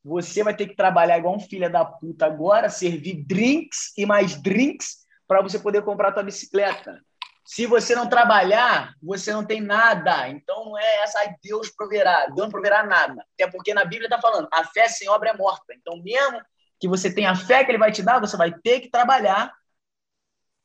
Você 0.03 0.43
vai 0.43 0.55
ter 0.55 0.67
que 0.67 0.75
trabalhar 0.75 1.17
igual 1.17 1.35
um 1.35 1.39
filho 1.39 1.69
da 1.71 1.83
puta 1.83 2.25
agora, 2.25 2.69
servir 2.69 3.25
drinks 3.25 3.91
e 3.97 4.05
mais 4.05 4.41
drinks 4.41 5.05
para 5.27 5.41
você 5.41 5.59
poder 5.59 5.83
comprar 5.83 6.13
tua 6.13 6.23
bicicleta. 6.23 7.01
Se 7.43 7.65
você 7.65 7.95
não 7.95 8.07
trabalhar, 8.07 8.93
você 9.01 9.31
não 9.33 9.45
tem 9.45 9.61
nada. 9.61 10.29
Então 10.29 10.65
não 10.65 10.77
é 10.77 11.03
essa, 11.03 11.19
ai, 11.19 11.35
Deus 11.43 11.69
proverá. 11.69 12.25
Deus 12.27 12.39
não 12.39 12.49
proverá 12.49 12.85
nada. 12.85 13.25
Até 13.33 13.49
porque 13.49 13.73
na 13.73 13.83
Bíblia 13.83 14.07
está 14.07 14.19
falando, 14.19 14.47
a 14.51 14.63
fé 14.65 14.87
sem 14.87 15.09
obra 15.09 15.31
é 15.31 15.37
morta. 15.37 15.73
Então, 15.73 16.01
mesmo 16.01 16.41
que 16.79 16.87
você 16.87 17.13
tenha 17.13 17.35
fé 17.35 17.63
que 17.63 17.71
ele 17.71 17.77
vai 17.77 17.91
te 17.91 18.01
dar, 18.01 18.19
você 18.19 18.37
vai 18.37 18.51
ter 18.51 18.81
que 18.81 18.89
trabalhar 18.89 19.51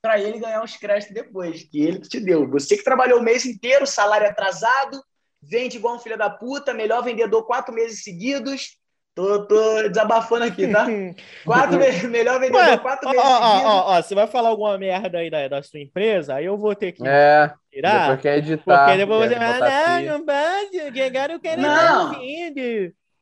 para 0.02 0.20
ele 0.20 0.40
ganhar 0.40 0.62
os 0.62 0.76
créditos 0.76 1.14
depois, 1.14 1.62
que 1.62 1.80
ele 1.80 2.00
que 2.00 2.08
te 2.08 2.20
deu. 2.20 2.48
Você 2.50 2.76
que 2.76 2.82
trabalhou 2.82 3.20
o 3.20 3.22
mês 3.22 3.46
inteiro, 3.46 3.86
salário 3.86 4.28
atrasado, 4.28 5.00
vende 5.40 5.76
igual 5.76 5.94
um 5.94 5.98
filho 6.00 6.18
da 6.18 6.28
puta, 6.28 6.74
melhor 6.74 7.02
vendedor 7.02 7.44
quatro 7.44 7.72
meses 7.72 8.02
seguidos. 8.02 8.78
Tô, 9.14 9.46
tô 9.46 9.88
desabafando 9.88 10.46
aqui, 10.46 10.66
tá? 10.68 10.86
Quatro 11.44 11.78
meses, 11.78 12.02
melhor 12.04 12.40
vendedor 12.40 12.62
Ué, 12.62 12.78
quatro 12.78 13.10
meses 13.10 13.22
ó, 13.22 13.50
seguidos. 13.50 13.70
Ó, 13.70 13.90
ó, 13.90 14.02
você 14.02 14.14
vai 14.14 14.26
falar 14.26 14.48
alguma 14.48 14.78
merda 14.78 15.18
aí 15.18 15.28
da, 15.28 15.48
da 15.48 15.62
sua 15.62 15.80
empresa, 15.80 16.36
aí 16.36 16.46
eu 16.46 16.56
vou 16.56 16.74
ter 16.74 16.92
que 16.92 17.06
é, 17.06 17.52
tirar. 17.70 18.00
Depois 18.00 18.20
quer 18.22 18.38
editar. 18.38 18.86
Porque 18.86 18.96
depois 18.96 19.28
você 19.28 19.38
vai, 19.38 20.06
não, 20.06 20.18
não 20.18 20.24
pode, 20.24 20.92
que 20.92 21.02
agora 21.02 21.34
eu 21.34 21.40
quero 21.40 21.60
não. 21.60 22.14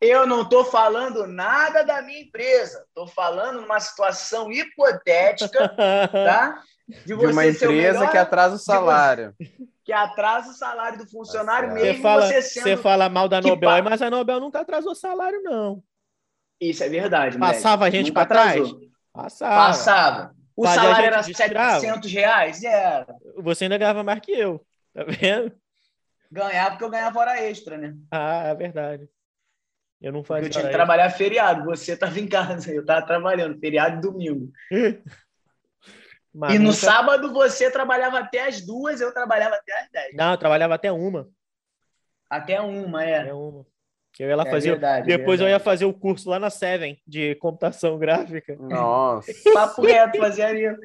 Eu 0.01 0.27
não 0.27 0.43
estou 0.43 0.65
falando 0.65 1.27
nada 1.27 1.85
da 1.85 2.01
minha 2.01 2.23
empresa. 2.23 2.85
Estou 2.89 3.07
falando 3.07 3.61
uma 3.61 3.79
situação 3.79 4.51
hipotética, 4.51 5.69
tá? 6.11 6.63
De, 6.89 7.05
de 7.05 7.15
uma 7.15 7.47
empresa 7.47 7.69
melhor, 7.69 8.11
que 8.11 8.17
atrasa 8.17 8.57
o 8.57 8.59
salário. 8.59 9.35
que 9.85 9.93
atrasa 9.93 10.51
o 10.51 10.55
salário 10.55 10.99
do 10.99 11.09
funcionário 11.09 11.69
tá 11.69 11.75
mesmo. 11.75 11.95
Você 11.95 12.03
fala, 12.03 12.27
você, 12.27 12.43
sendo... 12.43 12.63
você 12.63 12.77
fala 12.77 13.09
mal 13.09 13.29
da 13.29 13.41
Nobel, 13.41 13.85
mas 13.85 14.01
a 14.01 14.11
Nobel 14.11 14.41
nunca 14.41 14.61
atrasou 14.61 14.95
salário, 14.95 15.43
não. 15.43 15.83
Isso 16.59 16.83
é 16.83 16.89
verdade. 16.89 17.39
Passava 17.39 17.79
moleque. 17.79 17.97
a 17.97 17.99
gente 18.01 18.13
para 18.13 18.27
trás? 18.27 18.71
Passava. 19.13 19.67
Passava. 19.67 20.35
O 20.57 20.65
Fazia 20.65 20.83
salário 20.83 21.07
era 21.07 21.23
700 21.23 22.13
reais? 22.13 22.63
Era. 22.65 23.07
Você 23.37 23.65
ainda 23.65 23.79
ganhava 23.79 24.03
mais 24.03 24.21
que 24.21 24.33
eu, 24.33 24.65
tá 24.93 25.05
vendo? 25.05 25.53
Ganhava 26.31 26.71
porque 26.71 26.85
eu 26.85 26.91
ganhava 26.91 27.19
hora 27.19 27.43
extra, 27.43 27.77
né? 27.77 27.95
Ah, 28.11 28.49
é 28.49 28.55
verdade. 28.55 29.09
Eu 30.01 30.13
não 30.13 30.25
fazia. 30.25 30.47
Eu 30.47 30.51
tinha 30.51 30.65
que 30.65 30.73
trabalhar 30.73 31.11
feriado. 31.11 31.65
Você 31.65 31.93
estava 31.93 32.19
em 32.19 32.27
casa, 32.27 32.73
eu 32.73 32.81
estava 32.81 33.05
trabalhando, 33.05 33.59
feriado 33.59 33.99
e 33.99 34.01
domingo. 34.01 34.51
Mas 36.33 36.55
e 36.55 36.59
no 36.59 36.67
nunca... 36.67 36.77
sábado 36.77 37.33
você 37.33 37.71
trabalhava 37.71 38.21
até 38.21 38.47
as 38.47 38.61
duas, 38.65 39.01
eu 39.01 39.13
trabalhava 39.13 39.57
até 39.57 39.81
as 39.81 39.91
dez. 39.91 40.15
Não, 40.15 40.31
eu 40.31 40.39
trabalhava 40.39 40.75
até 40.75 40.93
uma. 40.93 41.29
Até 42.29 42.61
uma, 42.61 43.05
é. 43.05 43.21
Até 43.21 43.35
uma. 43.35 43.67
Eu 44.19 44.29
ia 44.29 44.37
lá 44.37 44.45
é 44.47 44.51
fazer. 44.51 44.71
Verdade, 44.71 45.07
depois 45.07 45.41
é 45.41 45.45
eu 45.45 45.49
ia 45.49 45.59
fazer 45.59 45.87
o 45.87 45.95
curso 45.95 46.29
lá 46.29 46.39
na 46.39 46.51
Seven 46.51 47.01
de 47.07 47.35
computação 47.37 47.99
gráfica. 47.99 48.57
Nossa. 48.57 49.33
Papo 49.53 49.83
reto, 49.83 50.19
fazia 50.19 50.77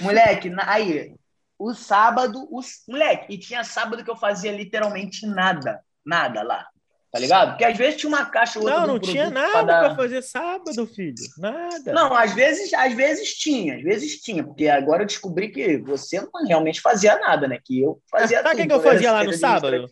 Moleque, 0.00 0.52
aí, 0.60 1.14
o 1.58 1.74
sábado, 1.74 2.46
os... 2.50 2.82
moleque, 2.88 3.34
e 3.34 3.38
tinha 3.38 3.64
sábado 3.64 4.02
que 4.02 4.10
eu 4.10 4.16
fazia 4.16 4.52
literalmente 4.52 5.26
nada. 5.26 5.82
Nada 6.04 6.42
lá. 6.42 6.66
Tá 7.14 7.20
ligado? 7.20 7.50
Porque 7.50 7.64
às 7.64 7.78
vezes 7.78 8.00
tinha 8.00 8.08
uma 8.08 8.26
caixa 8.26 8.58
ou 8.58 8.64
outra. 8.64 8.80
Não, 8.80 8.86
não 8.88 8.98
tinha 8.98 9.30
nada 9.30 9.64
para 9.64 9.88
dar... 9.90 9.94
fazer 9.94 10.20
sábado, 10.20 10.84
filho. 10.84 11.14
Nada. 11.38 11.92
Não, 11.92 12.12
às 12.12 12.34
vezes, 12.34 12.74
às 12.74 12.92
vezes 12.92 13.34
tinha, 13.34 13.76
às 13.76 13.82
vezes 13.84 14.20
tinha, 14.20 14.42
porque 14.42 14.66
agora 14.66 15.04
eu 15.04 15.06
descobri 15.06 15.48
que 15.48 15.78
você 15.78 16.20
não 16.20 16.44
realmente 16.44 16.80
fazia 16.80 17.16
nada, 17.20 17.46
né? 17.46 17.60
Que 17.62 17.82
eu 17.82 18.02
fazia 18.10 18.42
Sabe 18.42 18.62
o 18.62 18.66
que, 18.66 18.72
eu 18.72 18.82
fazia 18.82 19.12
lá 19.12 19.22
no 19.22 19.32
sábado? 19.32 19.88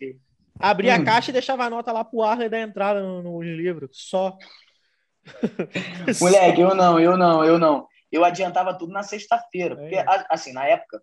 Abria 0.59 0.97
hum. 0.97 1.01
a 1.01 1.05
caixa 1.05 1.29
e 1.29 1.33
deixava 1.33 1.63
a 1.63 1.69
nota 1.69 1.93
lá 1.93 2.03
pro 2.03 2.23
Arley 2.23 2.49
da 2.49 2.59
entrada 2.59 3.01
no, 3.01 3.23
no 3.23 3.41
livro. 3.41 3.87
Só. 3.93 4.37
Moleque, 6.19 6.59
eu 6.59 6.75
não, 6.75 6.99
eu 6.99 7.15
não, 7.15 7.45
eu 7.45 7.57
não. 7.57 7.87
Eu 8.11 8.25
adiantava 8.25 8.77
tudo 8.77 8.91
na 8.91 9.01
sexta-feira. 9.01 9.77
Porque, 9.77 9.95
é. 9.95 10.05
assim, 10.29 10.51
na 10.51 10.65
época, 10.65 11.01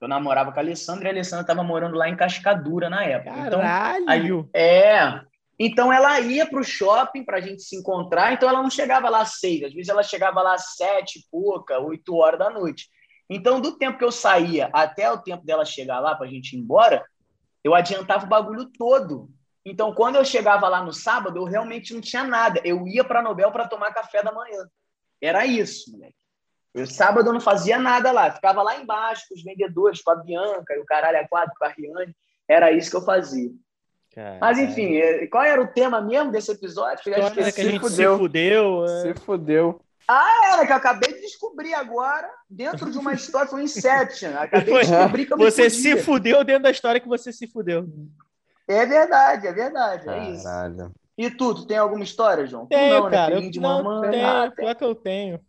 eu 0.00 0.08
namorava 0.08 0.50
com 0.50 0.58
a 0.58 0.62
Alessandra 0.62 1.04
e 1.04 1.06
a 1.08 1.12
Alessandra 1.12 1.42
estava 1.42 1.62
morando 1.62 1.94
lá 1.94 2.08
em 2.08 2.16
Cascadura 2.16 2.88
na 2.88 3.04
época. 3.04 3.34
Caralho! 3.34 4.48
Então, 4.48 4.50
aí, 4.54 4.62
é, 4.64 5.27
então 5.58 5.92
ela 5.92 6.20
ia 6.20 6.46
para 6.46 6.60
o 6.60 6.64
shopping 6.64 7.24
para 7.24 7.38
a 7.38 7.40
gente 7.40 7.62
se 7.62 7.76
encontrar, 7.76 8.32
então 8.32 8.48
ela 8.48 8.62
não 8.62 8.70
chegava 8.70 9.08
lá 9.08 9.22
às 9.22 9.38
seis, 9.40 9.64
às 9.64 9.72
vezes 9.72 9.88
ela 9.88 10.02
chegava 10.02 10.40
lá 10.40 10.54
às 10.54 10.76
sete, 10.76 11.26
pouca, 11.30 11.78
oito 11.80 12.14
horas 12.14 12.38
da 12.38 12.50
noite. 12.50 12.88
Então, 13.28 13.60
do 13.60 13.76
tempo 13.76 13.98
que 13.98 14.04
eu 14.04 14.12
saía 14.12 14.70
até 14.72 15.10
o 15.10 15.18
tempo 15.18 15.44
dela 15.44 15.64
chegar 15.64 16.00
lá 16.00 16.14
para 16.14 16.26
a 16.26 16.30
gente 16.30 16.54
ir 16.56 16.60
embora, 16.60 17.04
eu 17.62 17.74
adiantava 17.74 18.24
o 18.24 18.28
bagulho 18.28 18.66
todo. 18.66 19.28
Então, 19.64 19.92
quando 19.92 20.16
eu 20.16 20.24
chegava 20.24 20.66
lá 20.66 20.82
no 20.82 20.94
sábado, 20.94 21.36
eu 21.38 21.44
realmente 21.44 21.92
não 21.92 22.00
tinha 22.00 22.24
nada. 22.24 22.60
Eu 22.64 22.86
ia 22.86 23.04
para 23.04 23.20
a 23.20 23.22
Nobel 23.22 23.52
para 23.52 23.68
tomar 23.68 23.92
café 23.92 24.22
da 24.22 24.32
manhã. 24.32 24.66
Era 25.20 25.44
isso, 25.44 25.92
moleque. 25.92 26.14
Eu, 26.72 26.86
sábado 26.86 27.28
eu 27.28 27.32
não 27.34 27.40
fazia 27.40 27.78
nada 27.78 28.10
lá. 28.12 28.30
Ficava 28.30 28.62
lá 28.62 28.80
embaixo 28.80 29.26
com 29.28 29.34
os 29.34 29.42
vendedores, 29.42 30.00
com 30.00 30.10
a 30.10 30.16
Bianca 30.16 30.74
e 30.74 30.78
o 30.78 30.86
caralho 30.86 31.18
a 31.18 31.28
quatro, 31.28 31.52
com 31.58 31.64
a 31.66 31.68
Riane. 31.68 32.16
Era 32.48 32.72
isso 32.72 32.90
que 32.90 32.96
eu 32.96 33.04
fazia. 33.04 33.50
Caramba. 34.14 34.38
Mas 34.40 34.58
enfim, 34.58 34.96
é, 34.96 35.26
qual 35.26 35.44
era 35.44 35.62
o 35.62 35.68
tema 35.68 36.00
mesmo 36.00 36.32
desse 36.32 36.50
episódio? 36.50 37.04
Que, 37.04 37.10
que, 37.10 37.52
que 37.52 37.60
a 37.60 37.64
gente 37.64 37.80
fudeu. 37.80 38.12
se 38.14 38.18
fudeu. 38.18 38.84
É. 38.84 39.02
Se 39.02 39.14
fudeu. 39.14 39.80
Ah, 40.08 40.54
era 40.54 40.66
que 40.66 40.72
eu 40.72 40.76
acabei 40.76 41.12
de 41.12 41.20
descobrir 41.20 41.74
agora, 41.74 42.28
dentro 42.48 42.90
de 42.90 42.96
uma 42.96 43.12
história, 43.12 43.46
foi 43.46 43.62
Inception. 43.62 44.30
Acabei 44.38 44.74
de 44.80 44.90
descobrir 44.90 45.26
que 45.26 45.34
eu 45.34 45.38
Você 45.38 45.68
se 45.68 45.98
fudeu 45.98 46.42
dentro 46.42 46.62
da 46.62 46.70
história 46.70 46.98
que 46.98 47.08
você 47.08 47.30
se 47.30 47.46
fudeu. 47.46 47.86
É 48.66 48.86
verdade, 48.86 49.46
é 49.46 49.52
verdade, 49.52 50.04
Caralho. 50.06 50.30
é 50.30 50.30
isso. 50.30 50.92
E 51.16 51.30
tu, 51.30 51.54
tu 51.54 51.66
tem 51.66 51.76
alguma 51.76 52.04
história, 52.04 52.46
João? 52.46 52.66
Tenho, 52.66 52.94
não, 52.94 53.04
né? 53.04 53.16
cara. 53.16 53.34
Né? 53.40 53.46
Eu, 53.46 53.50
de 53.50 53.60
não, 53.60 53.82
mamãe. 53.82 54.10
Tenho, 54.10 54.26
ah, 54.26 54.52
pior 54.54 54.74
que 54.74 54.84
eu 54.84 54.94
tenho. 54.94 55.40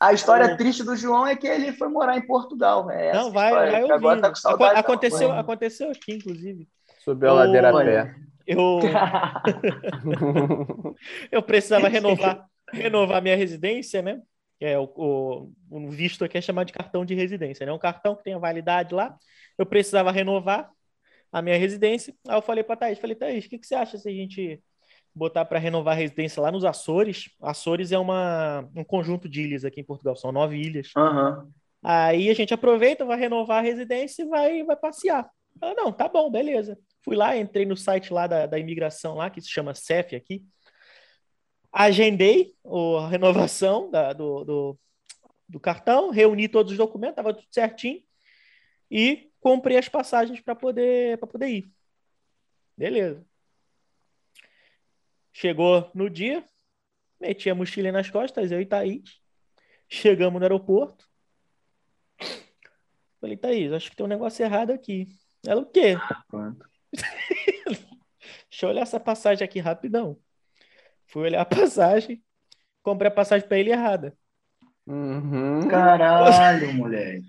A 0.00 0.12
história 0.12 0.56
triste 0.56 0.82
do 0.82 0.96
João 0.96 1.26
é 1.26 1.36
que 1.36 1.46
ele 1.46 1.72
foi 1.72 1.88
morar 1.88 2.16
em 2.16 2.26
Portugal. 2.26 2.90
É 2.90 3.12
Não, 3.12 3.30
vai, 3.30 3.52
vai 3.52 3.90
agora 3.90 4.20
tá 4.20 4.28
com 4.30 4.34
saudade. 4.34 4.70
Aco- 4.70 4.74
da 4.74 4.80
aconteceu, 4.80 5.28
mãe. 5.28 5.38
aconteceu 5.38 5.90
aqui, 5.90 6.14
inclusive. 6.14 6.68
Subiu 7.04 7.28
a 7.28 7.32
ladeira 7.34 7.68
a 7.68 7.84
pé. 7.84 8.14
Eu, 8.46 8.80
eu 11.30 11.42
precisava 11.42 11.86
renovar, 11.86 12.46
renovar 12.72 13.22
minha 13.22 13.36
residência, 13.36 14.00
né? 14.00 14.22
Que 14.58 14.64
É, 14.64 14.78
o, 14.78 14.90
o, 14.96 15.52
o 15.70 15.90
visto 15.90 16.24
aqui 16.24 16.38
é 16.38 16.40
chamado 16.40 16.66
de 16.66 16.72
cartão 16.72 17.04
de 17.04 17.14
residência, 17.14 17.66
né? 17.66 17.72
Um 17.72 17.78
cartão 17.78 18.16
que 18.16 18.24
tem 18.24 18.32
a 18.32 18.38
validade 18.38 18.94
lá. 18.94 19.14
Eu 19.58 19.66
precisava 19.66 20.10
renovar 20.10 20.70
a 21.30 21.42
minha 21.42 21.58
residência. 21.58 22.14
Aí 22.26 22.36
eu 22.36 22.42
falei 22.42 22.64
para 22.64 22.76
Thaís, 22.76 22.98
falei, 22.98 23.16
Thaís, 23.16 23.44
o 23.44 23.50
que, 23.50 23.58
que 23.58 23.66
você 23.66 23.74
acha 23.74 23.98
se 23.98 24.08
a 24.08 24.12
gente 24.12 24.62
botar 25.14 25.44
para 25.44 25.58
renovar 25.58 25.94
a 25.94 25.98
residência 25.98 26.42
lá 26.42 26.50
nos 26.50 26.64
Açores? 26.64 27.28
Açores 27.42 27.92
é 27.92 27.98
uma, 27.98 28.66
um 28.74 28.84
conjunto 28.84 29.28
de 29.28 29.42
ilhas 29.42 29.64
aqui 29.64 29.80
em 29.80 29.84
Portugal, 29.84 30.16
são 30.16 30.32
nove 30.32 30.56
ilhas. 30.56 30.90
Aham. 30.96 31.48
Aí 31.82 32.30
a 32.30 32.34
gente 32.34 32.54
aproveita, 32.54 33.04
vai 33.04 33.18
renovar 33.18 33.58
a 33.58 33.66
residência 33.66 34.22
e 34.22 34.26
vai, 34.26 34.64
vai 34.64 34.76
passear. 34.76 35.28
Ela, 35.60 35.74
não, 35.74 35.92
tá 35.92 36.08
bom, 36.08 36.30
beleza. 36.30 36.78
Fui 37.02 37.16
lá, 37.16 37.36
entrei 37.36 37.64
no 37.66 37.76
site 37.76 38.12
lá 38.12 38.26
da, 38.26 38.46
da 38.46 38.58
imigração 38.58 39.14
lá, 39.14 39.30
que 39.30 39.40
se 39.40 39.48
chama 39.48 39.74
CEF 39.74 40.16
aqui. 40.16 40.44
Agendei 41.72 42.54
a 42.64 43.08
renovação 43.08 43.90
da- 43.90 44.12
do, 44.12 44.44
do, 44.44 44.78
do 45.48 45.60
cartão, 45.60 46.10
reuni 46.10 46.48
todos 46.48 46.72
os 46.72 46.78
documentos, 46.78 47.16
tava 47.16 47.34
tudo 47.34 47.46
certinho. 47.50 48.02
E 48.90 49.30
comprei 49.40 49.76
as 49.76 49.88
passagens 49.88 50.40
para 50.40 50.54
poder, 50.54 51.18
poder 51.18 51.48
ir. 51.48 51.72
Beleza. 52.76 53.24
Chegou 55.32 55.90
no 55.94 56.08
dia, 56.08 56.44
meti 57.20 57.50
a 57.50 57.54
mochila 57.54 57.90
nas 57.92 58.10
costas, 58.10 58.52
eu 58.52 58.60
e 58.60 58.66
Thaís. 58.66 59.20
Chegamos 59.88 60.38
no 60.40 60.44
aeroporto. 60.44 61.08
Falei, 63.20 63.36
Thaís, 63.36 63.72
acho 63.72 63.90
que 63.90 63.96
tem 63.96 64.06
um 64.06 64.08
negócio 64.08 64.44
errado 64.44 64.70
aqui. 64.70 65.06
Ela, 65.46 65.60
o 65.60 65.66
quê? 65.66 65.96
Pronto. 66.28 66.66
Deixa 68.50 68.66
eu 68.66 68.70
olhar 68.70 68.82
essa 68.82 69.00
passagem 69.00 69.44
aqui 69.44 69.58
rapidão. 69.58 70.16
Fui 71.06 71.22
olhar 71.22 71.40
a 71.40 71.44
passagem, 71.44 72.22
comprei 72.82 73.08
a 73.08 73.14
passagem 73.14 73.46
para 73.46 73.58
ele 73.58 73.70
errada. 73.70 74.16
Uhum. 74.86 75.66
Caralho, 75.68 76.72
moleque. 76.74 77.26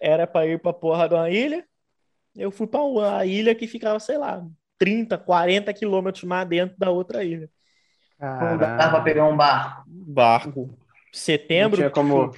Era 0.00 0.26
para 0.26 0.46
ir 0.46 0.60
para 0.60 0.72
porra 0.72 1.08
de 1.08 1.14
uma 1.14 1.30
ilha. 1.30 1.66
Eu 2.34 2.50
fui 2.50 2.66
para 2.66 2.82
uma 2.82 3.24
ilha 3.24 3.54
que 3.54 3.66
ficava, 3.66 3.98
sei 3.98 4.18
lá, 4.18 4.46
30, 4.78 5.16
40 5.18 5.72
quilômetros 5.72 6.24
mais 6.24 6.46
dentro 6.48 6.76
da 6.78 6.90
outra 6.90 7.24
ilha. 7.24 7.50
Não 8.20 8.58
dá 8.58 8.76
pra 8.76 8.76
Caralho. 8.76 9.04
pegar 9.04 9.24
um 9.26 9.36
barco. 9.36 9.84
Barco. 9.86 10.66
Não 10.66 10.78
Setembro, 11.12 11.76
tinha 11.78 11.90
como... 11.90 12.30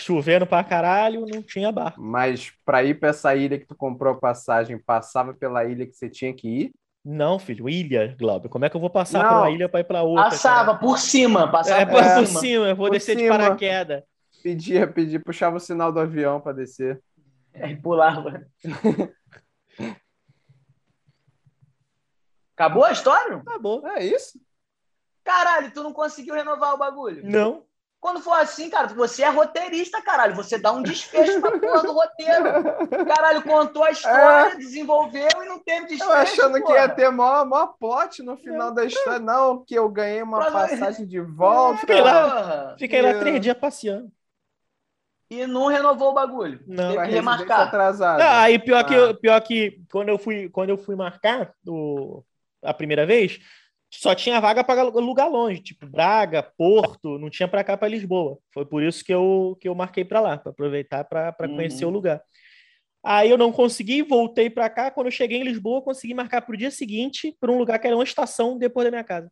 chovendo 0.00 0.46
pra 0.46 0.62
caralho, 0.64 1.24
não 1.26 1.42
tinha 1.42 1.70
barco. 1.72 2.00
Mas 2.00 2.52
pra 2.64 2.82
ir 2.84 2.98
pra 2.98 3.08
essa 3.10 3.34
ilha 3.34 3.58
que 3.58 3.66
tu 3.66 3.74
comprou 3.74 4.14
a 4.14 4.18
passagem, 4.18 4.78
passava 4.78 5.32
pela 5.34 5.64
ilha 5.64 5.86
que 5.86 5.92
você 5.94 6.08
tinha 6.08 6.32
que 6.34 6.48
ir? 6.48 6.72
Não, 7.04 7.38
filho, 7.38 7.68
ilha, 7.68 8.16
Glauber. 8.18 8.48
Como 8.48 8.64
é 8.64 8.68
que 8.70 8.76
eu 8.76 8.80
vou 8.80 8.90
passar 8.90 9.22
Não. 9.22 9.28
por 9.28 9.36
uma 9.38 9.50
ilha 9.50 9.68
para 9.68 9.80
ir 9.80 9.84
para 9.84 10.02
outra? 10.02 10.24
Passava 10.24 10.66
cara? 10.72 10.78
por 10.78 10.98
cima, 10.98 11.50
passava 11.50 11.80
É, 11.82 11.86
por 11.86 12.02
por 12.02 12.26
cima. 12.26 12.40
cima, 12.40 12.66
eu 12.68 12.76
vou 12.76 12.86
Por 12.88 12.92
descer 12.94 13.14
de 13.16 13.22
cima. 13.22 13.38
paraquedas. 13.38 14.02
Pedia, 14.42 14.86
pedia, 14.86 15.20
puxava 15.20 15.56
o 15.56 15.60
sinal 15.60 15.92
do 15.92 16.00
avião 16.00 16.40
pra 16.40 16.52
descer. 16.52 17.00
Aí 17.54 17.76
pulava. 17.76 18.44
Acabou 22.54 22.84
a 22.84 22.92
história? 22.92 23.36
Acabou. 23.36 23.86
É 23.88 24.04
isso? 24.04 24.40
Caralho, 25.22 25.70
tu 25.72 25.82
não 25.82 25.92
conseguiu 25.92 26.34
renovar 26.34 26.74
o 26.74 26.78
bagulho. 26.78 27.22
Não. 27.24 27.65
Quando 27.98 28.20
for 28.20 28.34
assim, 28.34 28.70
cara, 28.70 28.86
você 28.88 29.22
é 29.24 29.28
roteirista, 29.30 30.00
caralho. 30.00 30.34
Você 30.36 30.58
dá 30.58 30.70
um 30.70 30.82
desfecho 30.82 31.40
pra 31.40 31.58
porra 31.58 31.82
do 31.82 31.92
roteiro. 31.92 32.44
Caralho, 33.06 33.42
contou 33.42 33.82
a 33.82 33.90
história, 33.90 34.56
desenvolveu 34.56 35.28
e 35.42 35.46
não 35.48 35.58
teve 35.58 35.86
desfecho. 35.86 36.10
Eu 36.10 36.12
achando 36.16 36.54
que 36.54 36.60
porra. 36.62 36.76
ia 36.76 36.88
ter 36.88 37.10
mó, 37.10 37.44
mó 37.44 37.66
plot 37.66 38.22
no 38.22 38.36
final 38.36 38.70
da 38.72 38.84
história. 38.84 39.18
Não, 39.18 39.64
que 39.64 39.74
eu 39.74 39.88
ganhei 39.88 40.22
uma 40.22 40.38
Prova- 40.38 40.68
passagem 40.68 41.04
de 41.06 41.20
volta. 41.20 41.80
Fiquei 41.80 42.00
lá. 42.00 42.76
Fiquei 42.78 43.00
lá 43.02 43.08
Yeah. 43.08 43.24
três 43.24 43.40
dias 43.40 43.56
passeando. 43.58 44.12
E 45.28 45.44
não 45.46 45.66
renovou 45.66 46.10
o 46.10 46.14
bagulho. 46.14 46.62
Não. 46.66 46.92
Teve 46.92 47.06
que 47.08 47.12
remarcar. 47.14 47.60
atrasada. 47.62 48.22
Ah, 48.24 48.42
aí 48.42 48.58
pior 48.60 48.84
que, 48.84 48.94
Ah. 48.94 48.98
eu- 48.98 49.14
pior 49.16 49.40
que 49.40 49.80
quando 49.90 50.10
eu 50.10 50.18
fui, 50.18 50.48
quando 50.50 50.70
eu 50.70 50.78
fui 50.78 50.94
marcar 50.94 51.52
o, 51.66 52.22
a 52.62 52.72
primeira 52.72 53.04
vez, 53.04 53.40
só 54.00 54.14
tinha 54.14 54.40
vaga 54.40 54.62
para 54.64 54.82
lugar 54.82 55.26
longe, 55.26 55.60
tipo 55.62 55.86
Braga, 55.86 56.42
Porto, 56.42 57.18
não 57.18 57.30
tinha 57.30 57.48
para 57.48 57.64
cá 57.64 57.76
para 57.76 57.88
Lisboa. 57.88 58.38
Foi 58.52 58.64
por 58.66 58.82
isso 58.82 59.04
que 59.04 59.12
eu, 59.12 59.56
que 59.60 59.68
eu 59.68 59.74
marquei 59.74 60.04
para 60.04 60.20
lá, 60.20 60.38
para 60.38 60.50
aproveitar 60.50 61.04
para 61.04 61.34
Uhum. 61.40 61.56
conhecer 61.56 61.84
o 61.84 61.90
lugar. 61.90 62.22
Aí 63.04 63.30
eu 63.30 63.38
não 63.38 63.52
consegui, 63.52 64.02
voltei 64.02 64.50
para 64.50 64.68
cá. 64.68 64.90
Quando 64.90 65.06
eu 65.06 65.12
cheguei 65.12 65.38
em 65.38 65.44
Lisboa, 65.44 65.78
eu 65.78 65.82
consegui 65.82 66.12
marcar 66.14 66.42
para 66.42 66.54
o 66.54 66.58
dia 66.58 66.70
seguinte 66.70 67.36
para 67.40 67.52
um 67.52 67.58
lugar 67.58 67.78
que 67.78 67.86
era 67.86 67.96
uma 67.96 68.04
estação 68.04 68.58
depois 68.58 68.84
da 68.84 68.90
minha 68.90 69.04
casa. 69.04 69.30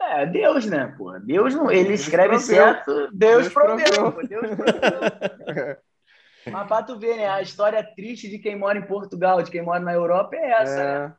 É, 0.00 0.26
Deus, 0.26 0.66
né, 0.66 0.94
porra? 0.96 1.20
Deus 1.20 1.54
não. 1.54 1.70
Ele 1.70 1.88
Deus 1.88 2.00
escreve 2.00 2.36
proveu. 2.36 2.56
certo, 2.56 2.92
Deus, 3.12 3.12
Deus 3.14 3.48
proveu. 3.52 4.12
pô, 4.12 4.22
Deus 4.22 4.46
proveu. 4.56 5.00
Mas 6.50 6.66
pra 6.66 6.82
tu 6.82 6.98
ver, 6.98 7.16
né? 7.16 7.28
A 7.28 7.42
história 7.42 7.82
triste 7.94 8.28
de 8.28 8.38
quem 8.38 8.56
mora 8.56 8.78
em 8.78 8.86
Portugal, 8.86 9.42
de 9.42 9.50
quem 9.50 9.62
mora 9.62 9.80
na 9.80 9.92
Europa, 9.92 10.34
é 10.36 10.50
essa, 10.52 10.82
né? 10.84 11.14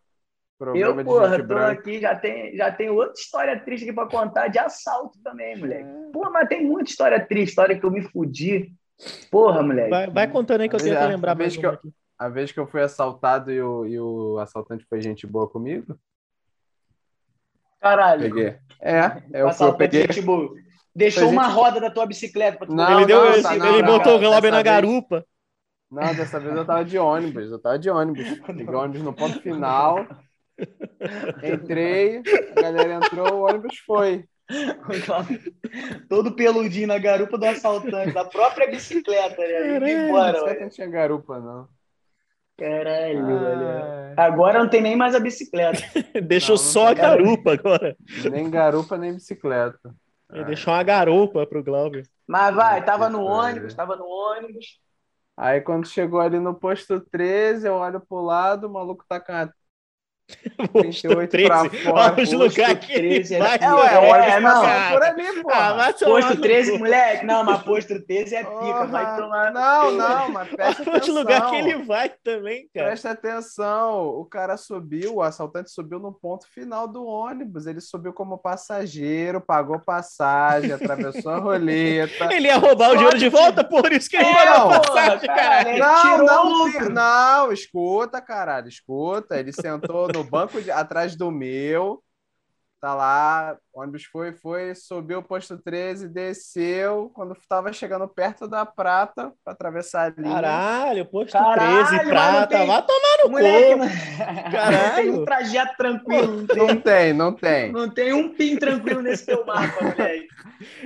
É, 0.62 0.64
problema 0.66 1.02
Eu, 1.02 1.06
porra, 1.06 1.38
gente 1.38 1.48
tô 1.48 1.58
aqui, 1.58 2.00
já 2.02 2.16
tem, 2.16 2.56
já 2.56 2.72
tem 2.72 2.90
outra 2.90 3.14
história 3.14 3.60
triste 3.60 3.84
aqui 3.86 3.94
pra 3.94 4.08
contar 4.08 4.48
de 4.50 4.60
assalto 4.60 5.18
também, 5.24 5.58
moleque. 5.58 5.84
É. 5.90 6.12
Porra, 6.12 6.30
mas 6.32 6.50
tem 6.50 6.66
muita 6.66 6.90
história 6.90 7.20
triste, 7.26 7.50
história 7.50 7.80
que 7.80 7.86
eu 7.86 7.92
me 7.92 8.02
fudi. 8.02 8.74
Porra, 9.32 9.64
moleque. 9.64 9.90
Vai, 9.90 10.08
vai 10.10 10.28
contando 10.28 10.62
aí 10.62 10.70
que 10.70 10.76
eu 10.76 10.80
tento 10.80 10.90
vez- 10.94 11.10
lembrar 11.10 11.32
a 11.32 11.36
vez 11.36 11.56
mais 11.56 11.58
que 11.62 11.66
eu- 11.66 11.72
aqui. 11.72 11.94
A 12.18 12.28
vez 12.28 12.52
que 12.52 12.60
eu 12.60 12.68
fui 12.68 12.82
assaltado 12.82 13.50
e 13.50 13.62
o, 13.62 13.86
e 13.86 13.98
o 13.98 14.38
assaltante 14.40 14.86
foi 14.90 15.00
gente 15.00 15.26
boa 15.26 15.48
comigo, 15.48 15.98
Caralho. 17.80 18.24
peguei. 18.24 18.58
É, 18.82 19.02
O 19.08 19.12
eu, 19.32 19.40
eu 19.40 19.48
assaltante, 19.48 19.78
peguei. 19.92 20.08
tipo, 20.08 20.54
deixou 20.94 21.24
Foi 21.24 21.32
uma 21.32 21.46
gente- 21.46 21.56
roda 21.56 21.80
da 21.80 21.90
tua 21.90 22.06
bicicleta 22.06 22.58
pra 22.58 22.68
tu 22.68 22.74
Não, 22.76 22.98
ele 22.98 23.06
deu, 23.06 23.24
não, 23.24 23.34
ele, 23.34 23.42
não, 23.42 23.54
ele 23.68 23.82
não, 23.82 23.98
botou 23.98 24.18
o 24.18 24.20
Glauber 24.20 24.52
na 24.52 24.58
vez- 24.62 24.66
garupa. 24.66 25.26
Não, 25.90 26.14
dessa 26.14 26.40
vez 26.40 26.56
eu 26.56 26.66
tava 26.66 26.84
de 26.86 26.98
ônibus, 27.00 27.50
eu 27.50 27.58
tava 27.60 27.80
de 27.80 27.90
ônibus. 27.90 28.40
Peguei 28.46 28.66
o 28.66 28.78
ônibus 28.78 29.02
no 29.02 29.14
ponto 29.14 29.40
final. 29.42 30.06
Entrei, 31.44 32.22
a 32.56 32.62
galera 32.62 32.94
entrou, 32.96 33.34
o 33.36 33.48
ônibus 33.48 33.78
foi. 33.80 34.26
Todo 36.10 36.36
peludinho 36.36 36.88
na 36.88 36.98
garupa 36.98 37.38
do 37.38 37.46
assaltante, 37.46 38.14
da 38.14 38.26
própria 38.26 38.70
bicicleta, 38.70 39.42
né? 39.42 39.80
Caralho, 39.80 39.88
embora, 39.88 40.38
Não 40.40 40.46
sei 40.46 40.56
que 40.56 40.56
olha. 40.58 40.60
não 40.62 40.70
tinha 40.70 40.88
garupa, 40.88 41.40
não. 41.40 41.68
Caralho. 42.58 43.26
Ah, 44.18 44.26
Agora 44.26 44.60
não 44.60 44.70
tem 44.70 44.82
nem 44.82 44.96
mais 44.96 45.16
a 45.16 45.20
bicicleta. 45.20 45.80
Deixou 46.28 46.56
Não, 46.56 46.64
não 46.64 46.70
só 46.72 46.88
a 46.88 46.96
tem. 46.96 47.04
garupa 47.04 47.54
agora. 47.54 47.96
nem 48.32 48.50
garupa, 48.50 48.98
nem 48.98 49.14
bicicleta. 49.14 49.80
Ele 50.32 50.44
deixou 50.46 50.74
uma 50.74 50.84
garupa 50.84 51.46
pro 51.48 51.64
Glauber. 51.64 52.06
Mas 52.28 52.54
vai, 52.54 52.84
tava 52.84 53.10
no 53.10 53.24
ônibus, 53.24 53.74
tava 53.74 53.96
no 53.96 54.06
ônibus. 54.06 54.80
Aí 55.38 55.62
quando 55.62 55.88
chegou 55.88 56.20
ali 56.20 56.38
no 56.38 56.54
posto 56.54 57.00
13, 57.00 57.68
eu 57.68 57.76
olho 57.76 58.02
pro 58.02 58.20
lado, 58.22 58.68
o 58.68 58.74
maluco 58.74 59.06
tá 59.08 59.20
com 59.22 59.32
a 59.32 59.50
38 60.74 61.30
13. 61.32 61.48
pra 61.48 61.70
fora, 61.70 62.14
Olha 62.14 62.24
os 62.24 62.32
lugares 62.34 62.86
que 62.86 62.94
ele 62.94 63.10
13 63.16 63.36
era- 63.36 63.46
vai. 63.46 63.58
É, 63.62 63.74
ué, 63.74 64.00
o 64.00 64.16
É, 64.16 64.36
ônibus 64.38 64.54
não. 64.54 64.92
por 64.92 65.04
ali, 65.04 65.42
pô. 65.44 65.50
Ah, 65.52 65.94
Posto 66.00 66.36
no 66.36 66.42
13, 66.42 66.72
cu. 66.74 66.80
moleque. 66.80 67.26
Não, 67.26 67.44
mas 67.44 67.62
posto 67.64 68.06
13 68.06 68.36
é 68.36 68.44
pica, 68.44 68.86
vai 68.86 69.18
tomar. 69.18 69.52
Não, 69.52 69.92
não, 69.92 70.30
mas 70.30 70.50
presta 70.50 70.84
Olha 70.84 70.98
atenção. 70.98 71.16
lugares 71.16 71.50
que 71.50 71.56
ele 71.56 71.84
vai 71.84 72.10
também, 72.24 72.68
cara. 72.74 72.88
Presta 72.88 73.10
atenção, 73.12 74.06
o 74.08 74.26
cara 74.26 74.56
subiu, 74.58 75.16
o 75.16 75.22
assaltante 75.22 75.72
subiu 75.72 76.00
no 76.00 76.14
ponto 76.14 76.46
final 76.48 76.88
do 76.88 77.06
ônibus. 77.06 77.66
Ele 77.66 77.82
subiu 77.82 78.14
como 78.14 78.38
passageiro, 78.38 79.42
pagou 79.42 79.80
passagem, 79.80 80.72
atravessou 80.72 81.32
a 81.32 81.38
roleta. 81.40 82.34
Ele 82.34 82.48
ia 82.48 82.58
roubar 82.58 82.92
o 82.92 82.96
dinheiro 82.98 83.18
de 83.18 83.30
volta, 83.30 83.64
por 83.64 83.92
isso 83.92 84.10
que 84.10 84.18
ele 84.18 84.26
É, 84.26 84.34
pagou 84.46 84.62
porra, 84.68 84.80
passagem, 84.82 85.28
cara. 85.28 85.40
cara. 85.40 85.70
Ele 85.70 85.80
Não, 85.80 86.18
não, 86.26 86.90
não, 86.90 87.52
escuta, 87.52 88.22
caralho, 88.22 88.68
escuta. 88.68 89.38
Ele 89.40 89.52
sentou 89.52 90.08
no 90.08 90.19
banco 90.24 90.62
de- 90.62 90.72
atrás 90.72 91.16
do 91.16 91.30
meu, 91.32 92.02
tá 92.82 92.96
lá, 92.96 93.58
o 93.74 93.82
ônibus 93.82 94.06
foi, 94.06 94.32
foi, 94.32 94.74
subiu 94.74 95.20
o 95.20 95.24
posto 95.24 95.58
13, 95.58 96.08
desceu. 96.08 97.12
Quando 97.14 97.36
tava 97.50 97.74
chegando 97.74 98.08
perto 98.08 98.48
da 98.48 98.66
prata, 98.66 99.34
pra 99.44 99.52
atravessar 99.54 100.14
a 100.18 100.22
linha. 100.22 100.34
Caralho, 100.36 101.06
posto 101.06 101.34
Caralho, 101.34 101.86
13, 101.88 101.92
mas 101.98 102.04
não 102.06 102.10
prata. 102.12 102.48
tem- 102.48 102.68
Vai 102.68 102.86
tomar 102.86 103.18
no 103.26 103.30
Moleque, 103.32 103.74
cu. 103.74 103.78
não... 103.80 104.52
Caralho. 104.52 104.78
não 104.88 104.96
tem 104.96 105.10
um 105.12 105.26
trajeto 105.26 105.74
tranquilo, 105.78 106.36
não 106.38 106.48
tem, 106.48 106.58
Não 106.58 106.82
tem, 106.82 107.14
não 107.14 107.34
tem. 107.34 107.72
não 107.74 107.90
tem 107.90 108.14
um 108.14 108.34
pin 108.34 108.56
tranquilo 108.58 109.02
nesse 109.02 109.26
teu 109.26 109.46
mapa, 109.46 109.84
moleque. 109.84 110.28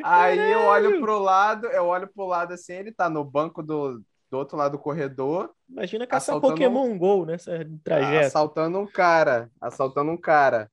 Aí 0.03 0.51
eu 0.51 0.61
olho 0.61 0.99
pro 0.99 1.19
lado, 1.19 1.67
eu 1.67 1.85
olho 1.85 2.07
pro 2.11 2.25
lado 2.25 2.53
assim, 2.53 2.73
ele 2.73 2.91
tá 2.91 3.07
no 3.09 3.23
banco 3.23 3.61
do, 3.61 4.01
do 4.33 4.37
outro 4.39 4.57
lado 4.57 4.71
do 4.71 4.79
corredor, 4.79 5.51
Imagina 5.69 6.07
caçar 6.07 6.41
Pokémon 6.41 6.97
GO 6.97 7.23
nessa 7.23 7.51
trajeto. 7.83 8.25
assaltando 8.25 8.79
um 8.79 8.87
cara, 8.87 9.51
assaltando 9.61 10.09
um 10.09 10.17
cara. 10.17 10.71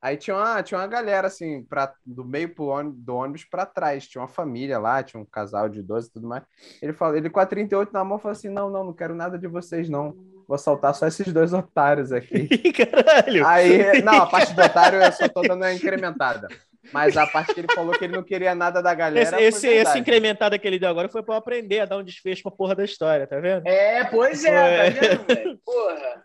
Aí 0.00 0.16
tinha 0.16 0.34
uma, 0.34 0.62
tinha 0.62 0.80
uma 0.80 0.86
galera, 0.86 1.26
assim, 1.26 1.62
pra, 1.64 1.92
do 2.04 2.24
meio 2.24 2.54
pro 2.54 2.64
ônibus, 2.64 2.98
do 3.02 3.14
ônibus 3.14 3.44
pra 3.44 3.66
trás. 3.66 4.06
Tinha 4.08 4.22
uma 4.22 4.28
família 4.28 4.78
lá, 4.78 5.02
tinha 5.02 5.20
um 5.20 5.24
casal 5.26 5.68
de 5.68 5.82
12 5.82 6.08
e 6.08 6.12
tudo 6.12 6.26
mais. 6.26 6.44
Ele, 6.80 6.94
falou, 6.94 7.14
ele 7.14 7.28
com 7.28 7.40
a 7.40 7.44
38 7.44 7.92
na 7.92 8.02
mão 8.02 8.18
falou 8.18 8.32
assim: 8.32 8.48
não, 8.48 8.70
não, 8.70 8.84
não 8.84 8.92
quero 8.94 9.14
nada 9.14 9.38
de 9.38 9.46
vocês, 9.46 9.86
não. 9.86 10.16
Vou 10.48 10.56
soltar 10.56 10.94
só 10.94 11.06
esses 11.06 11.30
dois 11.30 11.52
otários 11.52 12.10
aqui. 12.10 12.48
Caralho. 12.72 13.46
Aí, 13.46 14.00
não, 14.02 14.14
a 14.14 14.26
parte 14.26 14.54
do 14.54 14.62
otário 14.62 15.02
eu 15.02 15.12
só 15.12 15.28
tô 15.28 15.42
dando 15.42 15.62
uma 15.62 15.72
incrementada. 15.72 16.48
Mas 16.92 17.16
a 17.16 17.26
parte 17.26 17.54
que 17.54 17.60
ele 17.60 17.72
falou 17.74 17.92
que 17.98 18.04
ele 18.04 18.16
não 18.16 18.22
queria 18.22 18.54
nada 18.54 18.82
da 18.82 18.94
galera. 18.94 19.40
Esse, 19.42 19.66
esse, 19.68 19.98
incrementado 19.98 20.58
que 20.58 20.66
ele 20.66 20.78
deu 20.78 20.88
agora 20.90 21.08
foi 21.08 21.22
pra 21.22 21.34
eu 21.34 21.38
aprender 21.38 21.80
a 21.80 21.84
dar 21.86 21.96
um 21.96 22.04
desfecho 22.04 22.42
pra 22.42 22.52
porra 22.52 22.74
da 22.74 22.84
história, 22.84 23.26
tá 23.26 23.38
vendo? 23.40 23.66
É, 23.66 24.04
pois 24.04 24.44
é, 24.44 24.90
tá 24.92 25.00
vendo, 25.00 25.18
moleque? 25.22 25.60
Porra. 25.64 26.24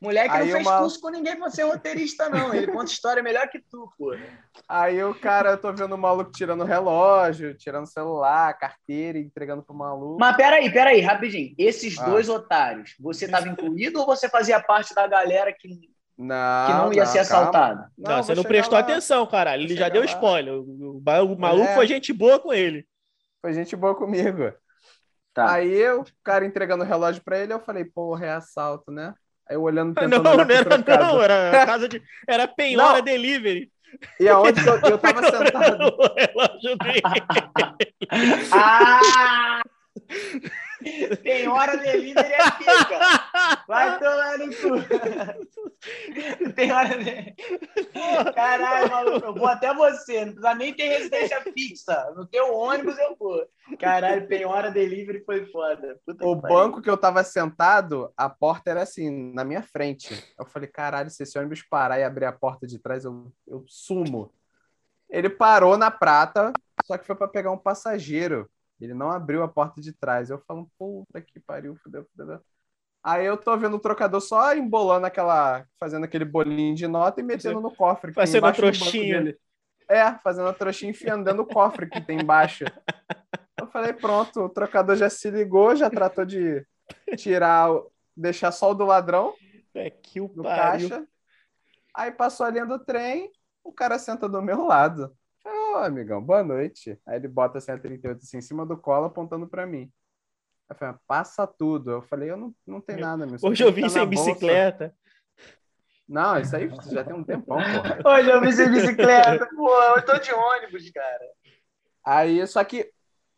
Moleque 0.00 0.30
Aí 0.34 0.46
não 0.48 0.52
fez 0.56 0.66
uma- 0.66 0.78
curso 0.80 1.00
com 1.00 1.08
ninguém 1.08 1.34
pra 1.38 1.48
ser 1.48 1.62
roteirista, 1.62 2.28
não. 2.28 2.52
Ele 2.52 2.66
conta 2.66 2.92
história 2.92 3.22
melhor 3.22 3.48
que 3.48 3.58
tu, 3.58 3.90
porra. 3.96 4.20
Aí 4.68 5.02
o 5.02 5.14
cara, 5.14 5.52
eu 5.52 5.56
tô 5.58 5.72
vendo 5.72 5.94
o 5.94 5.98
maluco 5.98 6.30
tirando 6.30 6.60
o 6.60 6.64
relógio, 6.66 7.56
tirando 7.56 7.84
o 7.84 7.88
celular, 7.90 8.52
carteira, 8.58 9.18
entregando 9.18 9.62
pro 9.62 9.74
maluco. 9.74 10.18
Mas 10.20 10.36
peraí, 10.36 10.70
peraí, 10.70 11.00
rapidinho. 11.00 11.54
Esses 11.56 11.98
Ah. 11.98 12.04
dois 12.04 12.28
otários, 12.28 12.94
você 13.00 13.26
tava 13.26 13.48
incluído 13.72 14.00
ou 14.00 14.04
você 14.04 14.28
fazia 14.28 14.60
parte 14.60 14.94
da 14.94 15.06
galera 15.06 15.50
que, 15.58 15.88
que 16.16 16.22
Não, 16.22 16.84
não 16.86 16.92
ia 16.92 17.04
ser 17.06 17.26
calma. 17.26 17.42
assaltada? 17.48 17.90
Não, 17.98 18.22
você 18.22 18.34
não 18.34 18.42
prestou 18.44 18.74
lá. 18.74 18.80
atenção, 18.80 19.26
caralho. 19.26 19.62
Ele 19.64 19.76
já 19.76 19.88
deu 19.88 20.02
lá. 20.02 20.06
spoiler. 20.06 20.54
O, 20.54 20.96
o 20.96 21.00
ba- 21.00 21.22
o 21.22 21.36
maluco 21.38 21.68
É. 21.70 21.74
foi 21.74 21.86
gente 21.86 22.12
boa 22.12 22.38
com 22.38 22.52
ele. 22.52 22.86
Foi 23.42 23.52
gente 23.52 23.74
boa 23.76 23.94
comigo. 23.94 24.52
Tá. 25.34 25.52
Aí 25.54 25.88
o 25.90 26.04
cara 26.22 26.46
entregando 26.46 26.84
o 26.84 26.86
relógio 26.86 27.20
pra 27.24 27.38
ele, 27.38 27.52
eu 27.52 27.58
falei, 27.60 27.84
porra, 27.84 28.26
é 28.26 28.30
assalto, 28.30 28.92
né? 28.92 29.12
Aí 29.48 29.56
eu 29.56 29.62
olhando, 29.62 29.88
Não, 30.00 30.02
tentando 30.08 30.22
não 30.22 30.36
pro 30.46 30.54
era 30.54 30.64
trocado. 30.64 31.04
não, 31.04 31.22
era 31.22 31.66
casa 31.66 31.88
de. 31.88 32.00
Era 32.28 32.46
penhora 32.46 32.98
Não. 32.98 33.04
delivery. 33.04 33.70
E 34.20 34.28
aonde 34.28 34.60
eu, 34.66 34.74
eu 34.90 34.98
tava 34.98 35.22
sentado? 35.22 35.84
O 35.86 36.14
relógio 36.14 36.76
dele. 36.78 37.02
Ah! 38.52 39.60
Tem 41.22 41.48
hora 41.48 41.76
delivery 41.76 42.34
aqui, 42.34 42.64
cara. 42.64 43.64
Vai 43.66 43.98
tomar 43.98 44.38
no 44.38 44.46
cu. 44.48 45.54
Tem 46.54 46.72
hora 46.72 46.96
de... 46.96 47.34
Caralho, 48.34 48.90
maluco, 48.90 49.26
eu 49.26 49.34
vou 49.34 49.46
até 49.46 49.74
você. 49.74 50.24
Não 50.24 50.32
precisa 50.32 50.54
nem 50.54 50.74
ter 50.74 50.88
residência 50.88 51.40
fixa. 51.40 52.12
No 52.16 52.26
teu 52.26 52.54
ônibus 52.54 52.98
eu 52.98 53.16
vou. 53.18 53.46
Caralho, 53.78 54.28
tem 54.28 54.44
hora 54.44 54.70
delivery 54.70 55.24
foi 55.24 55.46
foda. 55.46 55.98
Puta 56.06 56.26
O 56.26 56.36
que 56.36 56.42
pariu. 56.42 56.56
banco 56.56 56.82
que 56.82 56.90
eu 56.90 56.96
tava 56.96 57.24
sentado, 57.24 58.12
a 58.16 58.28
porta 58.28 58.70
era 58.70 58.82
assim, 58.82 59.32
na 59.32 59.44
minha 59.44 59.62
frente. 59.62 60.22
Eu 60.38 60.44
falei, 60.46 60.68
caralho, 60.68 61.10
se 61.10 61.22
esse 61.22 61.38
ônibus 61.38 61.62
parar 61.62 61.98
e 61.98 62.04
abrir 62.04 62.26
a 62.26 62.32
porta 62.32 62.66
de 62.66 62.78
trás, 62.78 63.04
eu, 63.04 63.32
eu 63.46 63.64
sumo. 63.66 64.32
Ele 65.08 65.30
parou 65.30 65.76
na 65.76 65.90
prata, 65.90 66.52
só 66.84 66.98
que 66.98 67.06
foi 67.06 67.14
pra 67.14 67.28
pegar 67.28 67.50
um 67.52 67.58
passageiro. 67.58 68.50
Ele 68.80 68.94
não 68.94 69.10
abriu 69.10 69.42
a 69.42 69.48
porta 69.48 69.80
de 69.80 69.92
trás. 69.92 70.30
Eu 70.30 70.38
falo, 70.46 70.68
puta 70.78 71.20
que 71.20 71.40
pariu, 71.40 71.76
fudeu, 71.82 72.06
fudeu. 72.16 72.40
Aí 73.02 73.26
eu 73.26 73.36
tô 73.36 73.56
vendo 73.56 73.76
o 73.76 73.80
trocador 73.80 74.20
só 74.20 74.54
embolando 74.54 75.06
aquela, 75.06 75.66
fazendo 75.78 76.04
aquele 76.04 76.24
bolinho 76.24 76.74
de 76.74 76.86
nota 76.86 77.20
e 77.20 77.24
metendo 77.24 77.60
no 77.60 77.74
cofre. 77.74 78.10
que 78.10 78.14
tem 78.16 78.26
Fazendo 78.26 78.46
a 78.46 78.52
trouxinha. 78.52 79.36
É, 79.88 80.12
fazendo 80.18 80.48
a 80.48 80.54
trouxinha 80.54 80.90
enfiando 80.90 81.24
dentro 81.24 81.44
do 81.44 81.46
cofre 81.46 81.88
que 81.88 82.00
tem 82.00 82.20
embaixo. 82.20 82.64
Eu 83.60 83.66
falei, 83.66 83.92
pronto, 83.92 84.40
o 84.40 84.48
trocador 84.48 84.96
já 84.96 85.10
se 85.10 85.30
ligou, 85.30 85.76
já 85.76 85.90
tratou 85.90 86.24
de 86.24 86.66
tirar, 87.16 87.70
o- 87.70 87.92
deixar 88.16 88.50
só 88.52 88.70
o 88.70 88.74
do 88.74 88.84
ladrão 88.86 89.34
É 89.74 89.90
que 89.90 90.20
o 90.20 90.28
pariu. 90.28 90.88
caixa. 90.88 91.06
Aí 91.94 92.10
passou 92.10 92.46
a 92.46 92.50
linha 92.50 92.66
do 92.66 92.78
trem, 92.78 93.30
o 93.62 93.72
cara 93.72 93.98
senta 93.98 94.28
do 94.28 94.40
meu 94.42 94.64
lado. 94.64 95.14
Ô, 95.74 95.78
amigão, 95.78 96.22
boa 96.22 96.44
noite. 96.44 96.96
Aí 97.04 97.16
ele 97.16 97.26
bota 97.26 97.58
assim 97.58 97.72
a 97.72 97.76
38 97.76 98.18
assim, 98.18 98.38
em 98.38 98.40
cima 98.40 98.64
do 98.64 98.76
colo, 98.76 99.06
apontando 99.06 99.48
pra 99.48 99.66
mim. 99.66 99.90
Eu 100.70 100.76
falei, 100.76 100.94
passa 101.04 101.48
tudo. 101.48 101.90
Eu 101.90 102.02
falei, 102.02 102.30
eu 102.30 102.36
não, 102.36 102.54
não 102.64 102.80
tem 102.80 102.96
nada, 102.96 103.26
meu. 103.26 103.36
Hoje 103.42 103.64
eu 103.64 103.72
vim 103.72 103.88
sem 103.88 104.06
bicicleta. 104.06 104.94
Não, 106.08 106.38
isso 106.38 106.54
aí 106.54 106.70
já 106.92 107.02
tem 107.02 107.16
um 107.16 107.24
tempão, 107.24 107.58
pô. 107.58 108.06
Hoje 108.08 108.30
eu 108.30 108.40
vi 108.40 108.52
sem 108.52 108.70
bicicleta. 108.70 109.48
Pô, 109.48 109.82
eu 109.96 110.04
tô 110.04 110.16
de 110.16 110.32
ônibus, 110.32 110.88
cara. 110.90 111.28
Aí, 112.04 112.46
só 112.46 112.62
que 112.62 112.92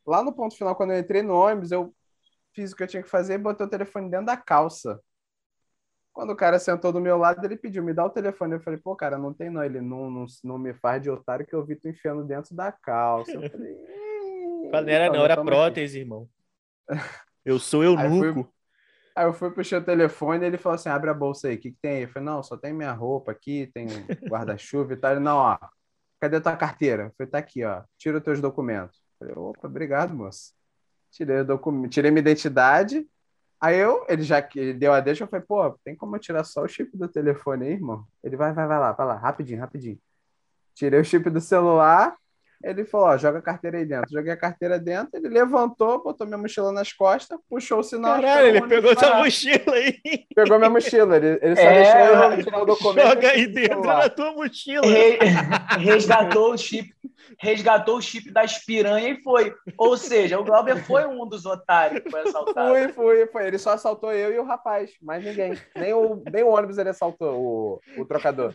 lá 0.06 0.22
no 0.22 0.34
ponto 0.34 0.54
final, 0.54 0.76
quando 0.76 0.92
eu 0.92 0.98
entrei 0.98 1.22
no 1.22 1.34
ônibus, 1.34 1.72
eu 1.72 1.94
fiz 2.52 2.72
o 2.72 2.76
que 2.76 2.82
eu 2.82 2.86
tinha 2.86 3.02
que 3.02 3.08
fazer 3.08 3.34
e 3.34 3.38
botei 3.38 3.66
o 3.66 3.70
telefone 3.70 4.10
dentro 4.10 4.26
da 4.26 4.36
calça. 4.36 5.00
Quando 6.16 6.30
o 6.30 6.36
cara 6.36 6.58
sentou 6.58 6.90
do 6.94 6.98
meu 6.98 7.18
lado, 7.18 7.44
ele 7.44 7.58
pediu, 7.58 7.82
me 7.82 7.92
dá 7.92 8.02
o 8.02 8.08
telefone. 8.08 8.54
Eu 8.54 8.60
falei, 8.60 8.80
pô, 8.80 8.96
cara, 8.96 9.18
não 9.18 9.34
tem 9.34 9.50
não. 9.50 9.62
Ele 9.62 9.82
não, 9.82 10.10
não, 10.10 10.24
não 10.44 10.58
me 10.58 10.72
faz 10.72 11.02
de 11.02 11.10
otário 11.10 11.44
que 11.46 11.54
eu 11.54 11.62
vi 11.62 11.76
tu 11.76 11.88
enfiando 11.90 12.24
dentro 12.24 12.56
da 12.56 12.72
calça. 12.72 13.32
Eu 13.32 13.50
falei, 13.50 13.74
"Ih, 14.64 14.70
Não 14.72 14.78
era, 14.88 15.12
não, 15.12 15.24
era 15.26 15.36
toma 15.36 15.50
aqui." 15.50 15.58
prótese, 15.58 15.98
irmão. 15.98 16.26
Eu 17.44 17.58
sou 17.58 17.82
Aí 17.98 18.08
fui- 18.08 18.28
eunuco. 18.28 18.50
Aí 19.14 19.26
eu 19.26 19.34
fui 19.34 19.50
puxar 19.50 19.82
o 19.82 19.84
telefone 19.84 20.42
e 20.42 20.46
ele 20.46 20.56
falou 20.56 20.76
assim: 20.76 20.88
abre 20.88 21.10
a 21.10 21.14
bolsa 21.14 21.48
aí, 21.48 21.56
o 21.56 21.58
que, 21.58 21.72
que 21.72 21.78
tem 21.82 21.96
aí? 21.96 22.02
Eu 22.04 22.08
falei, 22.08 22.24
não, 22.26 22.42
só 22.42 22.56
tem 22.56 22.72
minha 22.72 22.92
roupa 22.92 23.32
aqui, 23.32 23.70
tem 23.74 23.86
guarda-chuva 24.26 24.94
e 24.94 24.96
tal. 24.96 25.10
Ele, 25.12 25.20
não, 25.20 25.36
ó, 25.36 25.58
cadê 26.18 26.40
tua 26.40 26.56
carteira? 26.56 27.04
Eu 27.04 27.12
falei, 27.18 27.30
tá 27.30 27.36
aqui, 27.38 27.62
ó, 27.62 27.82
tira 27.98 28.16
os 28.16 28.24
teus 28.24 28.40
documentos. 28.40 28.98
Eu 29.20 29.28
falei, 29.28 29.34
opa, 29.36 29.68
obrigado, 29.68 30.14
moço. 30.14 30.54
Tirei, 31.10 31.40
o 31.40 31.44
docu... 31.44 31.86
Tirei 31.88 32.10
minha 32.10 32.20
identidade. 32.22 33.06
Aí 33.60 33.78
eu, 33.78 34.04
ele 34.08 34.22
já 34.22 34.40
deu 34.78 34.92
a 34.92 35.00
deixa, 35.00 35.24
eu 35.24 35.28
falei, 35.28 35.44
pô, 35.46 35.70
tem 35.82 35.96
como 35.96 36.14
eu 36.16 36.20
tirar 36.20 36.44
só 36.44 36.62
o 36.62 36.68
chip 36.68 36.96
do 36.96 37.08
telefone 37.08 37.66
aí, 37.66 37.72
irmão? 37.72 38.06
Ele 38.22 38.36
vai, 38.36 38.52
vai, 38.52 38.66
vai 38.66 38.78
lá, 38.78 38.92
vai 38.92 39.06
lá, 39.06 39.16
rapidinho, 39.16 39.60
rapidinho. 39.60 39.98
Tirei 40.74 41.00
o 41.00 41.04
chip 41.04 41.30
do 41.30 41.40
celular. 41.40 42.16
Ele 42.62 42.84
falou, 42.84 43.08
ó, 43.08 43.16
joga 43.18 43.38
a 43.38 43.42
carteira 43.42 43.78
aí 43.78 43.84
dentro. 43.84 44.10
Joguei 44.10 44.32
a 44.32 44.36
carteira 44.36 44.78
dentro, 44.78 45.10
ele 45.14 45.28
levantou, 45.28 46.02
botou 46.02 46.26
minha 46.26 46.38
mochila 46.38 46.72
nas 46.72 46.92
costas, 46.92 47.38
puxou 47.48 47.80
o 47.80 47.82
sinal. 47.82 48.14
Caralho, 48.14 48.46
ele 48.46 48.66
pegou 48.66 48.98
sua 48.98 49.18
mochila 49.18 49.74
aí. 49.74 50.00
Pegou 50.34 50.58
minha 50.58 50.70
mochila. 50.70 51.16
Ele, 51.16 51.38
ele 51.42 51.56
só 51.56 51.62
É, 51.62 51.82
deixou 51.82 52.32
eu 52.32 52.44
tirar 52.44 52.62
o 52.62 52.64
documento. 52.64 53.06
Joga 53.06 53.30
aí 53.30 53.46
dentro 53.46 53.82
da 53.82 54.08
tua 54.10 54.32
mochila. 54.32 54.86
Re- 54.86 55.18
resgatou 55.78 56.52
o 56.54 56.58
chip, 56.58 56.90
resgatou 57.38 57.96
o 57.98 58.02
chip 58.02 58.30
das 58.30 58.58
piranhas 58.64 59.18
e 59.18 59.22
foi. 59.22 59.54
Ou 59.76 59.96
seja, 59.96 60.38
o 60.40 60.44
Glauber 60.44 60.76
foi 60.84 61.06
um 61.06 61.28
dos 61.28 61.44
otários 61.46 62.00
que 62.02 62.10
foi 62.10 62.22
assaltado. 62.22 62.70
Fui, 62.70 62.88
fui, 62.88 63.26
foi. 63.26 63.46
Ele 63.46 63.58
só 63.58 63.70
assaltou 63.70 64.12
eu 64.12 64.32
e 64.32 64.38
o 64.38 64.44
rapaz, 64.44 64.92
mais 65.02 65.22
ninguém. 65.22 65.54
Nem 65.76 65.92
o, 65.92 66.22
nem 66.32 66.42
o 66.42 66.48
ônibus 66.48 66.78
ele 66.78 66.88
assaltou, 66.88 67.38
o, 67.38 67.80
o 68.00 68.04
trocador. 68.06 68.54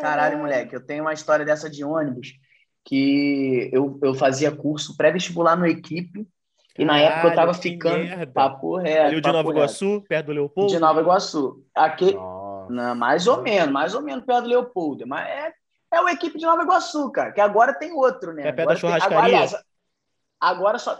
Caralho, 0.00 0.38
moleque, 0.38 0.76
eu 0.76 0.80
tenho 0.80 1.02
uma 1.02 1.12
história 1.12 1.44
dessa 1.44 1.68
de 1.68 1.84
ônibus 1.84 2.34
que 2.84 3.70
eu, 3.72 3.98
eu 4.02 4.14
fazia 4.14 4.50
curso 4.50 4.96
pré-vestibular 4.96 5.56
no 5.56 5.66
equipe 5.66 6.26
e 6.78 6.84
na 6.84 6.98
época 6.98 7.28
eu 7.28 7.34
tava 7.34 7.52
Caralho, 7.52 7.54
que 7.54 7.68
ficando 7.70 7.98
merda. 7.98 8.32
papo 8.32 8.76
reto. 8.76 9.06
Ali 9.06 9.16
o 9.16 9.20
de 9.20 9.28
Nova 9.28 9.38
reto. 9.48 9.52
Iguaçu, 9.52 10.04
perto 10.08 10.26
do 10.26 10.32
Leopoldo. 10.32 10.72
De 10.72 10.78
Nova 10.78 11.00
Iguaçu. 11.00 11.64
Aqui, 11.74 12.14
Nossa. 12.14 12.72
não, 12.72 12.94
mais 12.94 13.26
ou 13.26 13.42
menos, 13.42 13.70
mais 13.72 13.94
ou 13.94 14.02
menos 14.02 14.24
perto 14.24 14.42
do 14.44 14.48
Leopoldo. 14.48 15.06
Mas 15.06 15.28
é, 15.28 15.52
é 15.92 16.00
o 16.00 16.08
equipe 16.08 16.38
de 16.38 16.44
Nova 16.46 16.62
Iguaçu, 16.62 17.10
cara, 17.12 17.30
que 17.32 17.40
agora 17.40 17.74
tem 17.74 17.92
outro, 17.92 18.32
né? 18.32 18.48
É 18.48 18.52
perto 18.52 18.56
da 18.56 18.62
Agora 18.62 18.74
tem- 18.80 18.80
churrascaria? 18.80 19.18
Agora, 19.18 19.26
aliás, 19.26 19.64
agora 20.40 20.78
só. 20.78 20.98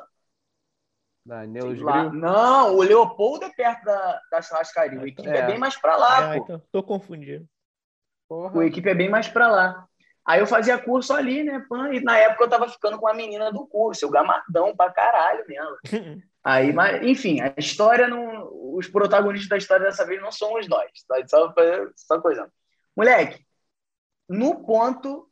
Danilo 1.24 1.80
lá- 1.84 2.12
não, 2.12 2.74
o 2.76 2.82
Leopoldo 2.82 3.44
é 3.44 3.50
perto 3.50 3.84
da, 3.84 4.20
da 4.30 4.42
churrascaria. 4.42 4.98
O 5.00 5.06
equipe 5.06 5.28
é. 5.28 5.38
É. 5.38 5.46
bem 5.46 5.58
mais 5.58 5.76
pra 5.80 5.96
lá, 5.96 6.32
Ah, 6.32 6.36
pô. 6.36 6.42
então, 6.44 6.62
tô 6.72 6.82
confundindo. 6.82 7.46
Porra. 8.28 8.56
O 8.58 8.62
equipe 8.62 8.88
é 8.88 8.94
bem 8.94 9.08
mais 9.08 9.28
pra 9.28 9.46
lá. 9.48 9.86
Aí 10.24 10.38
eu 10.40 10.46
fazia 10.46 10.78
curso 10.78 11.12
ali, 11.12 11.42
né? 11.42 11.64
pã, 11.68 11.92
E 11.92 12.00
na 12.00 12.16
época 12.16 12.44
eu 12.44 12.48
tava 12.48 12.68
ficando 12.68 12.98
com 12.98 13.08
a 13.08 13.14
menina 13.14 13.50
do 13.50 13.66
curso, 13.66 14.04
eu 14.04 14.10
gamadão 14.10 14.74
pra 14.76 14.90
caralho 14.92 15.44
mesmo. 15.48 15.76
Aí, 16.44 16.72
mas, 16.72 17.02
enfim, 17.04 17.40
a 17.40 17.54
história 17.56 18.08
não. 18.08 18.50
Os 18.74 18.88
protagonistas 18.88 19.48
da 19.48 19.56
história 19.56 19.86
dessa 19.86 20.04
vez 20.04 20.20
não 20.20 20.32
somos 20.32 20.66
nós. 20.68 20.90
Tá? 21.06 21.16
Só, 21.28 21.54
só 21.94 22.20
coisa. 22.20 22.50
Moleque, 22.96 23.44
no 24.28 24.64
ponto. 24.64 25.28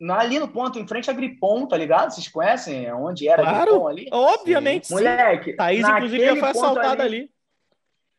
na- 0.00 0.18
Ali 0.20 0.38
no 0.38 0.48
ponto, 0.48 0.78
em 0.78 0.86
frente 0.86 1.08
a 1.10 1.12
Gripom, 1.12 1.66
tá 1.66 1.76
ligado? 1.76 2.10
Vocês 2.12 2.28
conhecem 2.28 2.92
onde 2.92 3.28
era 3.28 3.42
Claro. 3.42 3.70
Gripom 3.72 3.88
ali? 3.88 4.08
Obviamente, 4.12 4.88
sim. 4.88 4.94
Moleque. 4.94 5.54
Thaís, 5.54 5.88
inclusive, 5.88 6.18
já 6.24 6.34
naquele 6.34 6.40
foi 6.40 6.52
ponto 6.52 6.64
assaltada 6.78 7.02
ali. 7.04 7.30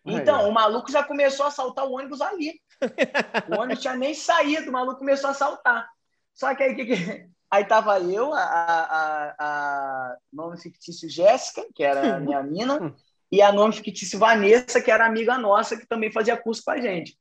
Então, 0.05 0.39
Aí, 0.39 0.45
ó. 0.45 0.49
o 0.49 0.53
maluco 0.53 0.89
já 0.91 1.03
começou 1.03 1.45
a 1.45 1.49
assaltar 1.49 1.85
o 1.85 1.91
ônibus 1.93 2.21
ali. 2.21 2.53
O 3.49 3.59
ônibus 3.59 3.82
tinha 3.82 3.95
nem 3.95 4.13
saído, 4.13 4.69
o 4.69 4.73
maluco 4.73 4.99
começou 4.99 5.30
a 5.30 5.32
assaltar. 5.32 5.88
Só 6.34 6.53
que 6.55 6.63
aí, 6.63 6.75
que 6.75 6.86
que- 6.86 7.25
aí 7.49 7.65
tava 7.65 7.99
eu, 7.99 8.34
a, 8.34 8.41
a, 8.41 9.36
a, 9.39 10.17
nome 10.32 10.59
fictício 10.61 11.09
Jéssica, 11.09 11.65
que 11.73 11.84
era 11.84 12.15
a 12.15 12.19
minha 12.19 12.43
mina, 12.43 12.93
e 13.32 13.41
a 13.41 13.51
nome 13.51 13.73
fictício 13.73 14.19
Vanessa, 14.19 14.82
que 14.82 14.91
era 14.91 15.05
amiga 15.05 15.38
nossa, 15.38 15.78
que 15.78 15.88
também 15.88 16.11
fazia 16.11 16.38
curso 16.38 16.63
com 16.63 16.71
a 16.71 16.78
gente. 16.80 17.17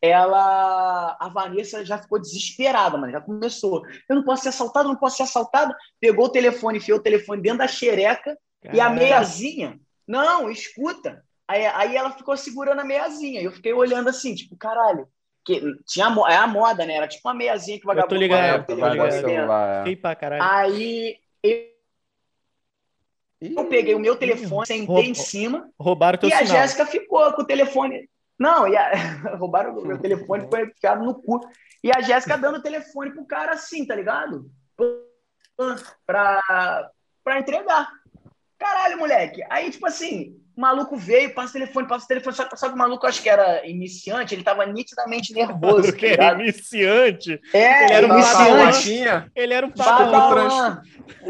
Ela, 0.00 1.16
a 1.18 1.28
Vanessa 1.28 1.84
já 1.84 1.98
ficou 1.98 2.20
desesperada, 2.20 2.96
mano, 2.98 3.12
já 3.12 3.20
começou. 3.20 3.82
Eu 4.08 4.16
não 4.16 4.24
posso 4.24 4.42
ser 4.42 4.50
assaltado, 4.50 4.88
não 4.88 4.96
posso 4.96 5.16
ser 5.16 5.22
assaltado. 5.22 5.74
Pegou 5.98 6.26
o 6.26 6.30
telefone, 6.30 6.78
enfiou 6.78 6.98
o 6.98 7.02
telefone 7.02 7.40
dentro 7.42 7.58
da 7.58 7.68
xereca, 7.68 8.36
e 8.76 8.80
a 8.80 8.88
meiazinha, 8.90 9.80
não, 10.06 10.50
escuta. 10.50 11.24
Aí, 11.48 11.64
aí 11.66 11.96
ela 11.96 12.10
ficou 12.10 12.36
segurando 12.36 12.80
a 12.80 12.84
meiazinha. 12.84 13.40
Eu 13.40 13.52
fiquei 13.52 13.72
olhando 13.72 14.08
assim, 14.08 14.34
tipo, 14.34 14.56
caralho, 14.56 15.08
que 15.44 15.60
tinha 15.86 16.08
a 16.08 16.32
é 16.32 16.36
a 16.36 16.46
moda, 16.46 16.84
né? 16.84 16.94
Era 16.94 17.06
tipo 17.08 17.28
uma 17.28 17.34
meiazinha 17.34 17.78
que 17.78 17.86
o 17.86 17.90
Eu 17.92 17.94
tô 17.94 17.96
vagabundo 17.96 18.20
ligado, 18.20 18.56
eu 18.56 18.62
o 18.62 18.80
tô 18.80 18.88
ligado. 18.88 19.10
celular. 19.12 19.86
é. 19.88 19.96
Pra 19.96 20.16
caralho. 20.16 20.42
Aí 20.42 21.16
eu 21.42 21.76
eu 23.40 23.66
peguei 23.66 23.94
o 23.94 23.98
meu 24.00 24.16
telefone, 24.16 24.66
sentei 24.66 24.86
Rouba- 24.86 25.02
em 25.08 25.14
cima 25.14 25.70
Roubaram 25.78 26.18
teu 26.18 26.28
e 26.28 26.32
a 26.32 26.38
sinal. 26.38 26.56
Jéssica 26.56 26.86
ficou 26.86 27.32
com 27.34 27.42
o 27.42 27.46
telefone. 27.46 28.08
Não, 28.38 28.66
e 28.66 28.76
a... 28.76 28.90
roubaram 29.36 29.76
o 29.76 29.86
meu 29.86 29.98
telefone, 29.98 30.48
foi 30.48 30.66
ficado 30.70 31.04
no 31.04 31.14
cu. 31.14 31.40
E 31.84 31.90
a 31.94 32.00
Jéssica 32.00 32.36
dando 32.38 32.58
o 32.58 32.62
telefone 32.62 33.12
pro 33.12 33.26
cara 33.26 33.52
assim, 33.52 33.86
tá 33.86 33.94
ligado? 33.94 34.50
Pra, 36.06 36.90
pra 37.22 37.38
entregar. 37.38 37.88
Caralho, 38.58 38.98
moleque. 38.98 39.42
Aí, 39.50 39.70
tipo 39.70 39.86
assim, 39.86 40.40
o 40.56 40.60
maluco 40.60 40.96
veio, 40.96 41.34
passa 41.34 41.50
o 41.50 41.52
telefone, 41.52 41.86
passa 41.86 42.06
o 42.06 42.08
telefone. 42.08 42.34
Só, 42.34 42.48
só 42.54 42.68
que 42.68 42.74
o 42.74 42.78
maluco, 42.78 43.06
acho 43.06 43.22
que 43.22 43.28
era 43.28 43.66
iniciante, 43.66 44.34
ele 44.34 44.42
tava 44.42 44.64
nitidamente 44.64 45.34
nervoso. 45.34 45.92
tá 45.92 45.98
que 45.98 46.06
era 46.06 46.32
ligado? 46.32 46.40
iniciante. 46.40 47.40
É, 47.52 47.84
Ele 47.84 47.92
era 47.92 48.06
um 48.06 48.18
iniciante. 48.18 49.30
Ele 49.34 49.54
era 49.54 49.66
um 49.66 49.70
Padawan. 49.70 50.12
padawan. 50.12 50.82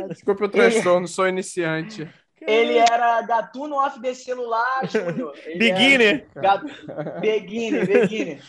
Desculpa 0.09 0.45
o 0.45 0.49
transtorno, 0.49 1.09
sou 1.09 1.27
iniciante. 1.27 2.09
Ele 2.41 2.79
era 2.79 3.20
gatuno 3.22 3.74
off 3.74 4.01
de 4.01 4.14
celular, 4.14 4.87
Júnior. 4.89 5.35
Ele 5.45 5.59
Beginner. 5.59 6.29
Gato... 6.37 6.66
Beginner, 7.20 7.87
beginner. 7.87 8.43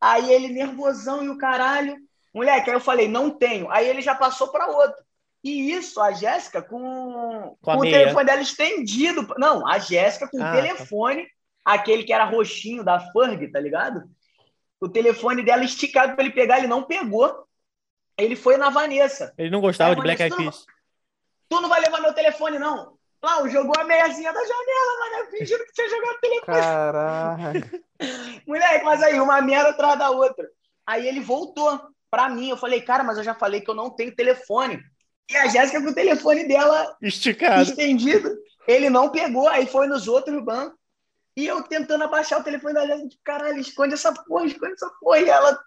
Aí 0.00 0.32
ele 0.32 0.48
nervosão 0.48 1.24
e 1.24 1.28
o 1.28 1.36
caralho. 1.36 1.96
Moleque, 2.32 2.70
aí 2.70 2.76
eu 2.76 2.80
falei, 2.80 3.08
não 3.08 3.30
tenho. 3.30 3.68
Aí 3.68 3.88
ele 3.88 4.00
já 4.00 4.14
passou 4.14 4.48
para 4.52 4.68
outro. 4.68 5.02
E 5.42 5.72
isso, 5.72 6.00
a 6.00 6.12
Jéssica 6.12 6.60
com, 6.60 7.56
Com 7.62 7.70
a 7.70 7.74
com 7.74 7.80
o 7.80 7.90
telefone 7.90 8.26
dela 8.26 8.42
estendido. 8.42 9.26
Não, 9.38 9.66
a 9.66 9.78
Jéssica 9.78 10.28
com 10.28 10.42
Ah, 10.42 10.50
o 10.50 10.54
telefone, 10.54 11.26
aquele 11.64 12.04
que 12.04 12.12
era 12.12 12.24
roxinho 12.24 12.84
da 12.84 13.00
Ferg, 13.00 13.50
tá 13.50 13.58
ligado? 13.58 14.02
O 14.78 14.88
telefone 14.88 15.42
dela 15.42 15.64
esticado 15.64 16.14
para 16.14 16.24
ele 16.24 16.34
pegar, 16.34 16.58
ele 16.58 16.66
não 16.66 16.82
pegou. 16.82 17.46
Ele 18.18 18.36
foi 18.36 18.58
na 18.58 18.68
Vanessa. 18.68 19.32
Ele 19.38 19.50
não 19.50 19.60
gostava 19.60 19.92
É, 19.92 19.94
de 19.94 20.02
Black 20.02 20.22
Eyed 20.22 20.36
Peas. 20.36 20.66
Tu 21.48 21.60
não 21.60 21.68
vai 21.68 21.80
levar 21.80 22.00
meu 22.00 22.12
telefone, 22.12 22.58
não. 22.58 22.98
Lá, 23.22 23.46
jogou 23.48 23.74
a 23.78 23.84
meiazinha 23.84 24.32
da 24.32 24.40
janela, 24.40 24.98
mano. 24.98 25.30
Fingindo 25.30 25.64
que 25.64 25.72
tinha 25.72 25.88
jogado 25.88 26.16
o 26.16 26.20
telefone. 26.20 26.60
Caralho. 26.60 27.82
Moleque, 28.46 28.84
mas 28.84 29.02
aí, 29.02 29.20
uma 29.20 29.40
merda 29.42 29.70
atrás 29.70 29.98
da 29.98 30.10
outra. 30.10 30.48
Aí 30.86 31.06
ele 31.06 31.20
voltou 31.20 31.80
pra 32.10 32.28
mim. 32.28 32.48
Eu 32.48 32.56
falei, 32.56 32.80
cara, 32.80 33.04
mas 33.04 33.18
eu 33.18 33.24
já 33.24 33.34
falei 33.34 33.60
que 33.60 33.70
eu 33.70 33.74
não 33.74 33.90
tenho 33.90 34.14
telefone. 34.14 34.82
E 35.30 35.36
a 35.36 35.46
Jéssica 35.46 35.80
com 35.80 35.90
o 35.90 35.94
telefone 35.94 36.46
dela 36.46 36.96
Esticado. 37.00 37.62
estendido. 37.62 38.36
Ele 38.66 38.90
não 38.90 39.10
pegou, 39.10 39.48
aí 39.48 39.66
foi 39.66 39.86
nos 39.86 40.08
outros 40.08 40.44
bancos. 40.44 40.78
E 41.36 41.46
eu 41.46 41.62
tentando 41.62 42.02
abaixar 42.04 42.40
o 42.40 42.44
telefone 42.44 42.74
da 42.74 42.86
Jéssica, 42.86 43.08
tipo, 43.08 43.22
caralho, 43.24 43.58
esconde 43.58 43.94
essa 43.94 44.12
porra, 44.12 44.46
esconde 44.46 44.72
essa 44.72 44.90
porra. 45.00 45.20
E 45.20 45.28
ela, 45.28 45.58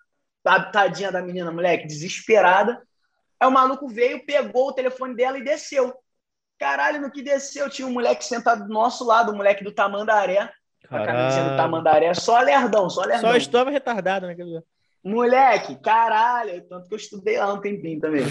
tadinha 0.72 1.12
da 1.12 1.22
menina, 1.22 1.52
moleque, 1.52 1.88
desesperada. 1.88 2.82
Aí 3.40 3.48
o 3.48 3.52
maluco 3.52 3.88
veio, 3.88 4.26
pegou 4.26 4.68
o 4.68 4.74
telefone 4.74 5.16
dela 5.16 5.38
e 5.38 5.44
desceu. 5.44 5.94
Caralho, 6.60 7.02
no 7.02 7.12
que 7.12 7.22
desceu, 7.22 7.70
tinha 7.70 7.88
um 7.88 7.94
moleque 7.94 8.24
sentado 8.24 8.66
do 8.66 8.74
nosso 8.74 9.06
lado, 9.06 9.32
o 9.32 9.36
moleque 9.36 9.64
do 9.64 9.72
Tamandaré. 9.72 10.52
A 10.90 11.06
camisinha 11.06 11.44
do 11.44 11.50
Caralho. 11.50 11.58
Tamandaré, 11.58 12.14
só 12.14 12.40
lerdão, 12.40 12.90
só 12.90 13.02
lerdão. 13.02 13.32
Só 13.32 13.38
estava 13.38 13.72
retardado, 13.72 14.28
né? 14.28 14.36
Moleque, 15.04 15.76
caralho, 15.82 16.66
tanto 16.68 16.88
que 16.88 16.94
eu 16.94 16.98
estudei 16.98 17.38
lá 17.38 17.54
um 17.54 17.60
tempinho 17.60 18.00
também. 18.00 18.24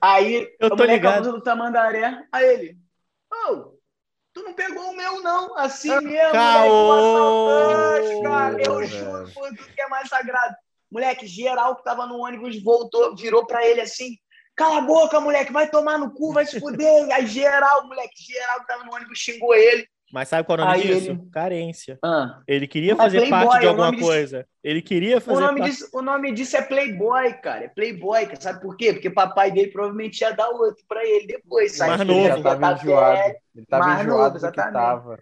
Aí, 0.00 0.54
Eu 0.60 0.66
o 0.66 0.70
tô 0.70 0.76
moleque 0.76 0.94
ligado. 0.94 1.32
do 1.32 1.40
Tamandaré, 1.42 2.26
aí 2.30 2.46
ele, 2.46 2.78
ô, 3.32 3.78
tu 4.34 4.42
não 4.42 4.52
pegou 4.52 4.90
o 4.90 4.96
meu 4.96 5.22
não, 5.22 5.56
assim 5.56 5.88
mesmo, 6.00 6.32
Caô! 6.32 7.46
moleque, 7.46 8.22
cara, 8.22 8.62
eu 8.62 8.84
juro 8.84 9.32
por 9.32 9.48
tudo 9.48 9.74
que 9.74 9.80
é 9.80 9.88
mais 9.88 10.08
sagrado. 10.08 10.54
Moleque, 10.90 11.26
geral 11.26 11.76
que 11.76 11.84
tava 11.84 12.04
no 12.04 12.18
ônibus 12.18 12.62
voltou, 12.62 13.16
virou 13.16 13.46
pra 13.46 13.64
ele 13.64 13.80
assim, 13.80 14.18
cala 14.56 14.78
a 14.78 14.82
boca, 14.82 15.20
moleque, 15.20 15.52
vai 15.52 15.70
tomar 15.70 15.98
no 15.98 16.12
cu, 16.12 16.32
vai 16.32 16.44
se 16.44 16.60
fuder. 16.60 17.10
Aí 17.14 17.26
geral, 17.26 17.86
moleque, 17.86 18.22
geral 18.22 18.60
que 18.60 18.66
tava 18.66 18.84
no 18.84 18.92
ônibus 18.92 19.18
xingou 19.18 19.54
ele. 19.54 19.88
Mas 20.12 20.28
sabe 20.28 20.44
qual 20.44 20.58
é 20.58 20.62
o 20.62 20.64
nome 20.64 20.76
Aí 20.76 20.86
disso? 20.86 21.10
ele- 21.12 21.30
Carência. 21.30 21.98
Ah, 22.04 22.40
Ele 22.48 22.66
queria 22.66 22.96
Mas 22.96 23.04
fazer 23.04 23.18
Playboy, 23.18 23.40
parte 23.46 23.60
de 23.60 23.66
o 23.66 23.68
alguma 23.68 23.86
nome 23.86 23.96
disso- 23.98 24.08
coisa. 24.08 24.46
Ele 24.64 24.82
queria 24.82 25.18
O 25.18 25.20
fazer 25.20 25.40
nome, 25.40 25.60
parte. 25.60 25.70
disso, 25.72 25.88
o 25.92 26.02
nome 26.02 26.32
disso 26.32 26.56
é 26.56 26.62
Playboy, 26.62 27.32
cara. 27.34 27.64
É 27.64 27.68
Playboy, 27.68 28.26
cara. 28.26 28.40
sabe 28.40 28.60
por 28.60 28.76
quê? 28.76 28.92
Porque 28.92 29.08
papai 29.08 29.52
dele 29.52 29.70
provavelmente 29.70 30.20
ia 30.22 30.32
dar 30.32 30.48
outro 30.48 30.84
pra 30.88 31.04
ele 31.04 31.26
depois, 31.28 31.76
sabe? 31.76 31.90
Mais 31.90 32.00
Porque 32.00 32.12
ele 32.12 32.28
novo. 32.28 32.28
já 32.28 32.34
Ele 32.50 32.60
tava 32.60 32.72
enjoado. 32.82 33.34
Ele 33.54 33.66
tava 33.66 33.84
mais 33.86 34.00
enjoado 34.00 34.18
novo, 34.22 34.30
que 34.32 34.36
exatamente. 34.38 34.72
tava. 34.72 35.18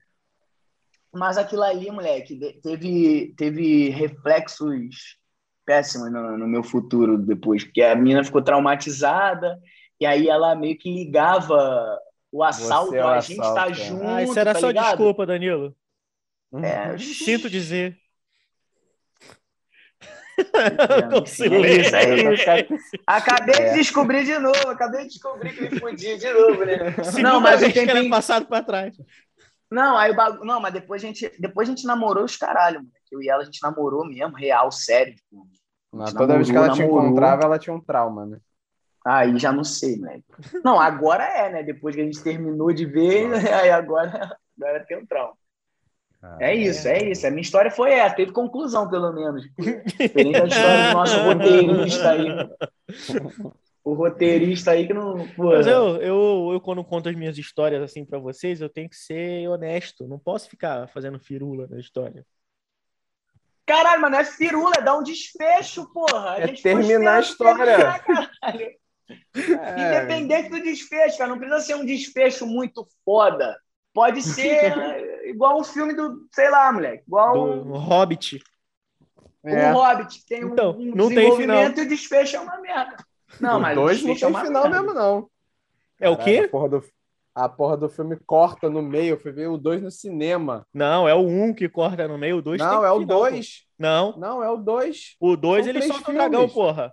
Mas 1.12 1.38
aquilo 1.38 1.62
ali, 1.62 1.90
moleque, 1.90 2.60
teve, 2.62 3.34
teve 3.36 3.88
reflexos 3.90 5.18
péssimos 5.66 6.10
no, 6.10 6.38
no 6.38 6.46
meu 6.46 6.62
futuro 6.62 7.18
depois, 7.18 7.64
porque 7.64 7.82
a 7.82 7.94
menina 7.94 8.24
ficou 8.24 8.40
traumatizada 8.42 9.58
e 10.00 10.06
aí 10.06 10.28
ela 10.28 10.54
meio 10.54 10.78
que 10.78 10.90
ligava 10.90 11.98
o 12.32 12.42
assalto, 12.44 12.94
é 12.94 13.04
o 13.04 13.08
a 13.08 13.20
gente 13.20 13.36
tá 13.38 13.42
assalto, 13.50 13.70
é. 13.70 13.74
junto, 13.74 14.04
Ah, 14.06 14.22
isso 14.22 14.38
era 14.38 14.54
tá 14.54 14.60
só 14.60 14.68
ligado? 14.68 14.86
desculpa, 14.88 15.26
Danilo. 15.26 15.74
É, 16.62 16.96
Sinto 16.98 17.48
dizer. 17.50 17.96
É, 20.38 21.02
Com 21.18 21.26
silêncio. 21.26 21.96
é 21.96 22.32
isso, 22.32 22.48
é 22.48 22.66
Acabei 23.06 23.56
É. 23.56 23.70
de 23.70 23.74
descobrir 23.78 24.24
de 24.24 24.38
novo, 24.38 24.68
acabei 24.68 25.02
de 25.02 25.08
descobrir 25.08 25.52
que 25.52 25.62
me 25.68 25.80
fudi 25.80 26.16
de 26.16 26.32
novo, 26.32 26.64
né? 26.64 26.92
Segunda 27.02 27.22
Não, 27.22 27.40
mas 27.40 27.58
vez 27.60 27.72
que 27.72 27.80
é 27.80 27.86
tempinho... 27.86 28.08
passado 28.10 28.46
pra 28.46 28.62
trás. 28.62 28.96
Não, 29.68 29.96
aí 29.98 30.12
o 30.12 30.14
bagu... 30.14 30.44
Não, 30.44 30.60
mas 30.60 30.72
depois 30.72 31.02
a 31.02 31.06
gente, 31.08 31.28
depois 31.40 31.68
a 31.68 31.72
gente 31.72 31.84
namorou 31.86 32.24
os 32.24 32.36
caralho, 32.36 32.78
mano. 32.78 32.90
Eu 33.10 33.20
e 33.20 33.28
ela 33.28 33.42
a 33.42 33.44
gente 33.44 33.60
namorou 33.62 34.06
mesmo, 34.06 34.36
real, 34.36 34.70
sério. 34.70 35.14
Tipo. 35.16 35.48
Não, 35.92 36.06
gente 36.06 36.16
toda 36.16 36.36
vez 36.36 36.48
que 36.48 36.56
ela 36.56 36.66
namorou, 36.68 36.76
te 36.76 36.82
namorou. 36.88 37.06
encontrava, 37.06 37.42
ela 37.42 37.58
tinha 37.58 37.74
um 37.74 37.80
trauma, 37.80 38.24
né? 38.26 38.38
Aí 39.04 39.38
já 39.38 39.52
não 39.52 39.64
sei, 39.64 39.96
moleque. 39.96 40.24
Não, 40.64 40.78
agora 40.78 41.24
é, 41.24 41.50
né? 41.50 41.62
Depois 41.62 41.94
que 41.94 42.00
a 42.00 42.04
gente 42.04 42.22
terminou 42.22 42.72
de 42.72 42.84
ver, 42.84 43.26
aí 43.54 43.70
agora, 43.70 44.36
agora 44.56 44.84
tem 44.86 44.98
um 44.98 45.06
trauma. 45.06 45.34
É 46.40 46.52
isso, 46.52 46.88
é 46.88 47.10
isso. 47.10 47.26
A 47.26 47.30
minha 47.30 47.42
história 47.42 47.70
foi 47.70 47.92
essa. 47.92 48.16
Teve 48.16 48.32
conclusão, 48.32 48.90
pelo 48.90 49.12
menos. 49.12 49.44
Diferente 49.56 50.40
da 50.40 50.46
história 50.46 50.88
do 50.88 50.92
nosso 50.92 51.20
roteirista 51.20 52.10
aí. 52.10 52.28
O 53.84 53.94
roteirista 53.94 54.70
aí 54.72 54.86
que 54.86 54.92
não. 54.92 55.28
Pô, 55.28 55.50
Mas 55.50 55.66
eu, 55.66 55.96
eu, 55.98 56.50
eu, 56.52 56.60
quando 56.60 56.84
conto 56.84 57.08
as 57.08 57.14
minhas 57.14 57.38
histórias 57.38 57.80
assim 57.80 58.04
pra 58.04 58.18
vocês, 58.18 58.60
eu 58.60 58.68
tenho 58.68 58.90
que 58.90 58.96
ser 58.96 59.48
honesto. 59.48 60.08
Não 60.08 60.18
posso 60.18 60.50
ficar 60.50 60.88
fazendo 60.88 61.20
firula 61.20 61.68
na 61.70 61.78
história. 61.78 62.26
Caralho, 63.64 64.00
mas 64.00 64.10
não 64.10 64.18
é 64.18 64.24
firula, 64.24 64.72
é 64.78 64.82
dar 64.82 64.96
um 64.96 65.02
desfecho, 65.02 65.92
porra. 65.92 66.32
A 66.32 66.40
É 66.40 66.48
terminar 66.48 67.16
a 67.16 67.20
história. 67.20 67.76
terminar. 68.42 68.74
É, 69.34 69.80
Independente 70.04 70.50
do 70.50 70.62
desfecho, 70.62 71.18
cara. 71.18 71.30
Não 71.30 71.38
precisa 71.38 71.60
ser 71.60 71.74
um 71.76 71.84
desfecho 71.84 72.46
muito 72.46 72.86
foda. 73.04 73.56
Pode 73.94 74.22
ser 74.22 74.76
eh, 74.78 75.28
igual 75.30 75.58
um 75.60 75.64
filme 75.64 75.94
do, 75.94 76.26
sei 76.32 76.50
lá, 76.50 76.72
moleque. 76.72 77.04
Igual 77.06 77.34
Do 77.62 77.68
um, 77.70 77.78
Hobbit. 77.78 78.40
é. 79.44 79.70
um 79.70 79.72
Hobbit. 79.74 80.26
Tem 80.26 80.44
um, 80.44 80.52
Então, 80.52 80.70
um 80.78 80.94
não 80.94 81.08
tem 81.08 81.16
desenvolvimento 81.16 81.80
e 81.80 81.82
o 81.84 81.88
desfecho 81.88 82.36
é 82.36 82.40
uma 82.40 82.60
merda. 82.60 82.96
Não, 83.40 83.58
O 83.58 83.60
mas 83.60 83.74
dois 83.74 84.02
o 84.02 84.06
não 84.06 84.12
é 84.14 84.18
tem 84.18 84.28
uma 84.28 84.44
final 84.44 84.62
merda. 84.64 84.82
mesmo, 84.82 84.94
não. 84.94 85.30
É 86.00 86.08
o 86.08 86.16
Caralho, 86.16 86.38
A 86.38 86.42
quê? 86.42 86.48
porra, 86.48 86.68
do, 86.68 86.84
a 87.34 87.48
porra 87.48 87.76
do 87.76 87.88
filme 87.88 88.16
corta 88.26 88.70
no 88.70 88.82
meio. 88.82 89.14
Eu 89.14 89.20
fui 89.20 89.32
ver 89.32 89.48
o 89.48 89.56
2 89.56 89.82
no 89.82 89.90
cinema. 89.90 90.66
Não, 90.72 91.08
é 91.08 91.14
o 91.14 91.20
1 91.26 91.54
que 91.54 91.68
corta 91.68 92.06
no 92.06 92.16
meio, 92.18 92.36
o 92.38 92.42
2 92.42 92.60
não, 92.60 92.84
é 92.84 92.92
o 92.92 93.04
2. 93.04 93.64
Não, 93.78 94.16
Não, 94.16 94.42
é 94.42 94.50
o 94.50 94.56
2. 94.56 95.16
o 95.20 95.36
2 95.36 95.64
São 95.64 95.70
ele 95.74 95.82
solta 95.82 96.10
o 96.10 96.14
dragão, 96.14 96.48
porra. 96.48 96.92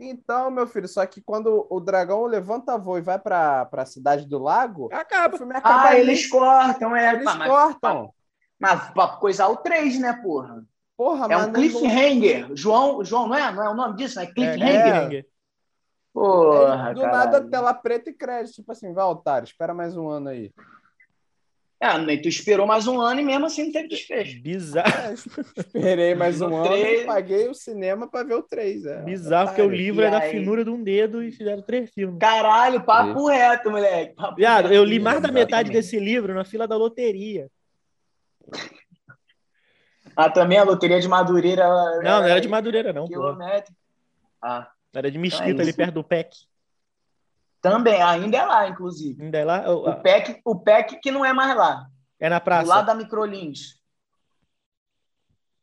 Então, 0.00 0.50
meu 0.50 0.66
filho, 0.66 0.86
só 0.86 1.04
que 1.06 1.20
quando 1.20 1.66
o 1.68 1.80
dragão 1.80 2.24
levanta 2.24 2.78
voo 2.78 2.98
e 2.98 3.02
vai 3.02 3.18
pra, 3.18 3.64
pra 3.66 3.84
cidade 3.84 4.26
do 4.26 4.38
lago, 4.38 4.86
o 4.86 4.94
Acaba. 4.94 5.36
filme 5.36 5.56
acaba 5.56 5.82
Ah, 5.82 5.88
ali. 5.90 6.00
eles 6.00 6.26
cortam, 6.28 6.94
é. 6.94 7.14
Eles 7.14 7.24
Pá, 7.24 7.34
mas, 7.34 7.48
cortam. 7.48 8.14
mas 8.60 8.90
pra 8.90 9.08
coisar 9.16 9.48
o 9.48 9.56
3, 9.56 9.98
né, 9.98 10.12
porra? 10.22 10.64
Porra, 10.96 11.24
É 11.26 11.28
mas 11.28 11.42
um 11.42 11.46
não- 11.46 11.52
cliffhanger. 11.52 12.50
João, 12.54 13.04
João, 13.04 13.26
não 13.28 13.34
é? 13.36 13.52
Não 13.52 13.64
é 13.64 13.68
o 13.70 13.74
nome 13.74 13.96
disso? 13.96 14.20
É 14.20 14.24
É, 14.24 14.26
cliffhanger? 14.26 14.82
cliffhanger. 14.82 15.26
Porra, 16.12 16.94
do 16.94 17.00
caralho. 17.00 17.12
nada 17.32 17.48
tela 17.48 17.74
preta 17.74 18.10
e 18.10 18.12
crédito. 18.14 18.56
Tipo 18.56 18.72
assim, 18.72 18.92
vai, 18.92 19.04
otário, 19.04 19.44
espera 19.46 19.74
mais 19.74 19.96
um 19.96 20.08
ano 20.08 20.28
aí. 20.28 20.52
É, 21.80 21.96
nem 21.96 22.20
tu 22.20 22.26
esperou 22.28 22.66
mais 22.66 22.88
um 22.88 23.00
ano 23.00 23.20
e 23.20 23.24
mesmo 23.24 23.46
assim 23.46 23.64
não 23.64 23.72
teve 23.72 23.86
desfecho. 23.86 24.42
Bizarro. 24.42 24.88
É, 24.90 25.12
esperei 25.12 26.14
mais 26.16 26.40
um 26.40 26.48
No 26.48 26.64
ano 26.64 26.76
e 26.76 27.04
paguei 27.04 27.48
o 27.48 27.54
cinema 27.54 28.10
pra 28.10 28.24
ver 28.24 28.34
o 28.34 28.42
3. 28.42 28.84
É, 28.84 29.02
Bizarro, 29.02 29.48
porque 29.48 29.62
o 29.62 29.70
livro 29.70 30.02
E 30.02 30.06
é 30.06 30.10
da 30.10 30.20
finura 30.22 30.64
de 30.64 30.70
um 30.70 30.82
dedo 30.82 31.22
e 31.22 31.30
fizeram 31.30 31.62
três 31.62 31.90
filmes. 31.90 32.18
Caralho, 32.18 32.82
papo 32.82 33.28
reto, 33.28 33.70
moleque. 33.70 34.14
Papo 34.16 34.34
Viado, 34.34 34.64
reto 34.64 34.74
eu 34.74 34.84
li 34.84 34.98
mais 34.98 35.20
da 35.22 35.30
metade 35.30 35.70
desse 35.70 36.00
livro 36.00 36.34
na 36.34 36.44
fila 36.44 36.66
da 36.66 36.76
loteria. 36.76 37.48
Ah, 40.16 40.28
também 40.28 40.58
a 40.58 40.64
loteria 40.64 40.98
de 40.98 41.06
Madureira. 41.06 41.64
Não, 42.02 42.02
não 42.02 42.24
era 42.24 42.38
é 42.38 42.40
de 42.40 42.48
Madureira, 42.48 42.92
não. 42.92 43.06
Quilométrico. 43.06 43.78
Ah, 44.42 44.68
Era 44.92 45.10
de 45.12 45.16
Então 45.16 45.38
é 45.38 45.42
Mesquita, 45.42 45.62
ali 45.62 45.70
isso. 45.70 45.76
perto 45.76 45.94
do 45.94 46.02
PEC. 46.02 46.30
Também, 47.60 48.00
ainda 48.02 48.36
é 48.36 48.44
lá, 48.44 48.68
inclusive. 48.68 49.22
Ainda 49.22 49.38
é 49.38 49.44
lá? 49.44 49.70
O 49.70 49.94
PEC, 50.00 50.40
o 50.44 50.58
PEC 50.58 51.00
que 51.00 51.10
não 51.10 51.24
é 51.24 51.32
mais 51.32 51.56
lá. 51.56 51.86
É 52.20 52.28
na 52.28 52.38
Do 52.38 52.44
praça. 52.44 52.68
lado 52.68 52.86
da 52.86 52.94
Microlins. 52.94 53.78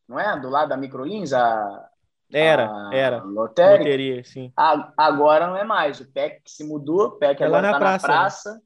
Não 0.08 0.20
é? 0.20 0.40
Do 0.40 0.50
lado 0.50 0.70
da 0.70 0.78
Microlins, 0.78 1.34
a, 1.34 1.90
Era, 2.32 2.70
a 2.90 2.90
era. 2.94 3.24
Lotérica. 3.24 3.78
Loteria, 3.84 4.24
sim. 4.24 4.52
A- 4.56 4.92
Agora 4.98 5.48
não 5.48 5.58
é 5.58 5.64
mais. 5.64 6.00
O 6.00 6.12
PEC 6.12 6.42
se 6.46 6.64
mudou, 6.64 7.08
o 7.08 7.12
PEC 7.12 7.42
É 7.44 7.48
lá 7.48 7.58
agora 7.60 7.72
na 7.72 7.74
tá 7.74 7.80
praça, 7.80 8.08
na 8.08 8.14
praça. 8.14 8.62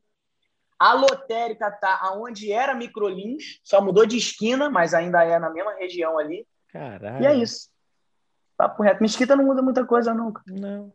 A 0.78 0.94
lotérica 0.94 1.70
tá 1.72 2.00
aonde 2.04 2.52
era 2.54 2.74
Microlins, 2.74 3.60
só 3.64 3.82
mudou 3.82 4.06
de 4.06 4.18
esquina, 4.18 4.70
mas 4.70 4.94
ainda 4.94 5.24
é 5.26 5.38
na 5.38 5.50
mesma 5.50 5.74
região 5.76 6.18
ali. 6.18 6.48
Caralho. 6.72 7.22
E 7.24 7.26
é 7.26 7.36
isso. 7.36 7.70
Papo 8.56 8.82
reto. 8.84 9.02
Mesquita 9.02 9.36
não 9.36 9.44
muda 9.46 9.62
muita 9.62 9.86
coisa 9.86 10.14
nunca. 10.14 10.42
Não. 10.48 10.94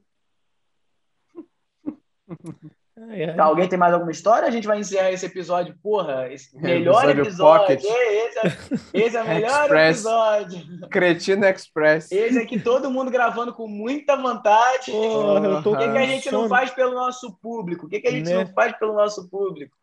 Ai, 2.97 3.25
ai. 3.25 3.35
Tá, 3.35 3.45
alguém 3.45 3.69
tem 3.69 3.79
mais 3.79 3.93
alguma 3.93 4.13
história? 4.13 4.47
A 4.47 4.51
gente 4.51 4.67
vai 4.67 4.79
encerrar 4.79 5.11
esse 5.11 5.27
episódio. 5.27 5.77
Porra, 5.83 6.33
esse 6.33 6.57
melhor 6.57 7.09
Episódio 7.11 7.75
episódio. 7.75 7.89
É, 7.91 8.27
Esse, 8.27 8.39
é, 8.39 9.07
esse 9.07 9.17
é 9.17 9.23
o 9.23 9.29
melhor 9.29 9.51
Express. 9.67 9.97
episódio. 9.99 10.89
Cretino 10.89 11.45
Express. 11.47 12.13
Esse 12.13 12.39
aqui, 12.39 12.61
todo 12.61 12.91
mundo 12.91 13.11
gravando 13.11 13.53
com 13.53 13.67
muita 13.67 14.17
vontade. 14.17 14.93
Porra, 14.93 15.47
eu 15.49 15.63
tô 15.63 15.73
O 15.73 15.77
que, 15.79 15.91
que 15.91 15.99
a 15.99 16.07
gente 16.07 16.31
não 16.31 16.49
faz 16.49 16.71
pelo 16.71 16.95
nosso 16.95 17.37
público? 17.43 17.87
O 17.87 17.89
que, 17.89 18.01
que 18.01 18.07
a 18.09 18.13
gente 18.13 18.29
Né? 18.31 18.45
não 18.45 18.47
faz 18.53 18.79
pelo 18.79 18.95
nosso 18.95 19.29
público? 19.29 19.77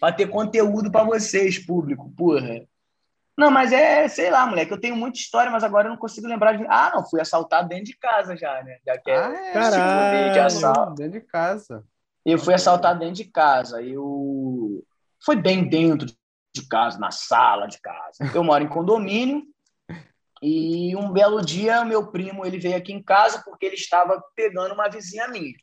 Pra 0.00 0.10
ter 0.12 0.26
conteúdo 0.26 0.90
pra 0.90 1.04
vocês, 1.04 1.58
público, 1.64 2.10
porra. 2.16 2.62
Não, 3.40 3.50
mas 3.50 3.72
é, 3.72 4.06
sei 4.06 4.30
lá, 4.30 4.46
moleque, 4.46 4.70
eu 4.70 4.78
tenho 4.78 4.94
muita 4.94 5.18
história, 5.18 5.50
mas 5.50 5.64
agora 5.64 5.86
eu 5.86 5.92
não 5.92 5.96
consigo 5.96 6.26
lembrar 6.26 6.52
de. 6.52 6.66
Ah, 6.68 6.92
não, 6.94 7.08
fui 7.08 7.22
assaltado 7.22 7.70
dentro 7.70 7.86
de 7.86 7.96
casa 7.96 8.36
já, 8.36 8.62
né? 8.62 8.76
Já 8.84 8.98
que 8.98 9.10
é 9.10 9.16
Ah, 9.16 9.32
é. 9.32 9.52
Caralho. 9.54 10.32
de 10.34 10.38
assalto. 10.40 10.94
Dentro 10.94 11.12
de 11.12 11.20
casa. 11.22 11.82
Eu 12.22 12.38
fui 12.38 12.52
assaltado 12.52 12.98
dentro 12.98 13.14
de 13.14 13.24
casa. 13.24 13.80
Eu 13.80 14.84
foi 15.24 15.36
bem 15.36 15.66
dentro 15.66 16.06
de 16.06 16.68
casa, 16.68 16.98
na 16.98 17.10
sala 17.10 17.66
de 17.66 17.80
casa. 17.80 18.30
Eu 18.34 18.44
moro 18.44 18.62
em 18.62 18.68
condomínio 18.68 19.42
e 20.42 20.94
um 20.94 21.10
belo 21.10 21.40
dia 21.40 21.82
meu 21.82 22.08
primo 22.08 22.44
ele 22.44 22.58
veio 22.58 22.76
aqui 22.76 22.92
em 22.92 23.02
casa 23.02 23.42
porque 23.42 23.64
ele 23.64 23.74
estava 23.74 24.22
pegando 24.36 24.74
uma 24.74 24.90
vizinha 24.90 25.26
minha. 25.28 25.54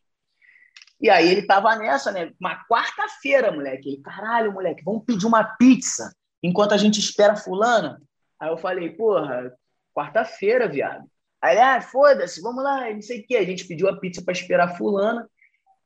E 0.99 1.11
aí 1.11 1.29
ele 1.29 1.45
tava 1.45 1.75
nessa, 1.75 2.11
né? 2.11 2.31
Uma 2.41 2.59
quarta-feira, 2.65 3.51
moleque. 3.51 3.87
Ele, 3.87 4.01
caralho, 4.01 4.51
moleque, 4.51 4.83
vamos 4.83 5.03
pedir 5.05 5.27
uma 5.27 5.43
pizza 5.43 6.11
enquanto 6.41 6.73
a 6.73 6.77
gente 6.77 6.99
espera 6.99 7.35
fulana. 7.35 8.01
Aí 8.39 8.49
eu 8.49 8.57
falei, 8.57 8.89
porra, 8.89 9.53
quarta-feira, 9.93 10.67
viado. 10.67 11.09
Aí 11.41 11.55
ele, 11.55 11.61
ah, 11.61 11.81
foda-se, 11.81 12.41
vamos 12.41 12.63
lá, 12.63 12.91
não 12.91 13.01
sei 13.01 13.21
o 13.21 13.27
quê. 13.27 13.37
A 13.37 13.45
gente 13.45 13.65
pediu 13.65 13.87
a 13.87 13.97
pizza 13.97 14.21
para 14.21 14.33
esperar 14.33 14.77
fulana. 14.77 15.29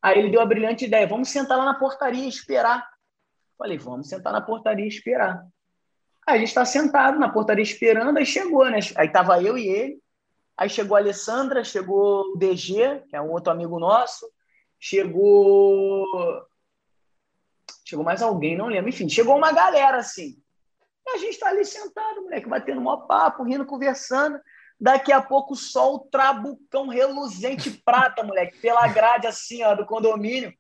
Aí 0.02 0.18
ele 0.18 0.32
deu 0.32 0.42
a 0.42 0.46
brilhante 0.46 0.86
ideia, 0.86 1.08
vamos 1.08 1.30
sentar 1.30 1.58
lá 1.58 1.66
na 1.66 1.76
portaria 1.76 2.26
e 2.26 2.30
esperar. 2.30 2.88
Falei, 3.58 3.78
vamos 3.78 4.10
sentar 4.10 4.34
na 4.34 4.42
portaria 4.42 4.86
e 4.86 4.88
esperar. 4.88 5.46
Aí 6.26 6.36
a 6.36 6.40
gente 6.40 6.50
está 6.50 6.66
sentado 6.66 7.20
na 7.20 7.30
portaria 7.30 7.64
esperando, 7.64 8.18
aí 8.18 8.26
chegou, 8.26 8.70
né? 8.70 8.80
Aí 8.96 9.10
tava 9.10 9.42
eu 9.42 9.58
e 9.58 9.68
ele. 9.68 10.02
Aí 10.58 10.70
chegou 10.70 10.96
a 10.96 11.00
Alessandra, 11.00 11.64
chegou 11.64 12.34
o 12.34 12.38
DG, 12.38 13.04
que 13.10 13.16
é 13.16 13.22
um 13.22 13.32
outro 13.32 13.52
amigo 13.52 13.80
nosso. 13.80 14.28
Chegou. 14.80 16.06
Chegou 17.86 18.06
mais 18.06 18.22
alguém, 18.22 18.58
não 18.58 18.68
lembro. 18.68 18.90
Enfim, 18.90 19.10
chegou 19.10 19.36
uma 19.36 19.52
galera 19.52 19.98
assim. 19.98 20.41
E 21.08 21.10
a 21.12 21.18
gente 21.18 21.40
tá 21.40 21.50
ali 21.50 21.66
sentado, 21.66 22.22
moleque, 22.24 22.48
batendo 22.48 22.82
mó 22.82 22.98
papo, 22.98 23.44
rindo, 23.44 23.66
conversando. 23.66 24.40
Daqui 24.80 25.12
a 25.12 25.22
pouco, 25.22 25.56
só 25.56 25.94
o 25.96 26.00
trabucão 26.00 26.88
reluzente 26.88 27.70
prata, 27.86 28.24
moleque, 28.24 28.58
pela 28.60 28.88
grade 28.88 29.28
assim, 29.28 29.64
ó, 29.64 29.76
do 29.76 29.86
condomínio. 29.86 30.54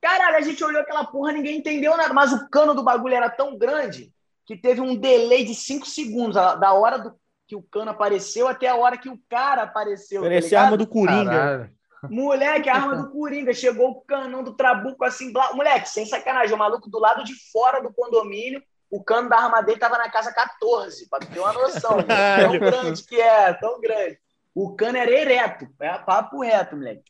Caralho, 0.00 0.36
a 0.36 0.40
gente 0.40 0.62
olhou 0.64 0.80
aquela 0.80 1.04
porra, 1.04 1.32
ninguém 1.32 1.58
entendeu 1.58 1.96
nada. 1.96 2.12
Mas 2.12 2.32
o 2.32 2.48
cano 2.50 2.74
do 2.74 2.82
bagulho 2.82 3.14
era 3.14 3.28
tão 3.30 3.56
grande 3.56 4.12
que 4.46 4.56
teve 4.56 4.80
um 4.80 4.96
delay 4.96 5.44
de 5.44 5.54
cinco 5.54 5.86
segundos, 5.86 6.36
a- 6.36 6.54
da 6.54 6.72
hora 6.72 6.98
do, 6.98 7.14
que 7.46 7.54
o 7.54 7.62
cano 7.62 7.90
apareceu 7.90 8.48
até 8.48 8.68
a 8.68 8.76
hora 8.76 8.96
que 8.98 9.08
o 9.08 9.20
cara 9.28 9.62
apareceu. 9.62 10.22
tá 10.22 10.28
Parecia 10.28 10.48
a 10.58 10.62
ligado? 10.62 10.64
arma 10.64 10.76
do 10.76 10.86
Coringa. 10.86 11.30
Caralho. 11.30 11.70
Moleque, 12.08 12.68
a 12.70 12.74
arma 12.74 12.96
do 12.96 13.10
Coringa. 13.10 13.52
Chegou 13.52 13.90
o 13.90 14.00
canão 14.02 14.42
do 14.42 14.54
Trabuco 14.56 15.04
assim. 15.04 15.32
blá- 15.32 15.52
Moleque, 15.52 15.88
sem 15.88 16.06
sacanagem. 16.06 16.54
O 16.54 16.58
maluco 16.58 16.88
do 16.88 16.98
lado 16.98 17.22
de 17.24 17.34
fora 17.52 17.80
do 17.82 17.92
condomínio. 17.92 18.62
O 18.90 19.02
cano 19.04 19.28
da 19.28 19.36
arma 19.36 19.62
dele 19.62 19.78
tava 19.78 19.96
na 19.98 20.10
casa 20.10 20.32
14, 20.32 21.08
pra 21.08 21.20
tu 21.20 21.28
ter 21.28 21.38
uma 21.38 21.52
noção. 21.52 21.92
moleque. 21.92 22.40
Tão 22.40 22.58
grande 22.58 23.04
que 23.04 23.20
é, 23.20 23.52
tão 23.54 23.80
grande. 23.80 24.18
O 24.54 24.74
cano 24.74 24.98
era 24.98 25.10
ereto, 25.10 25.66
é 25.80 25.96
papo 25.98 26.42
reto, 26.42 26.76
moleque. 26.76 27.04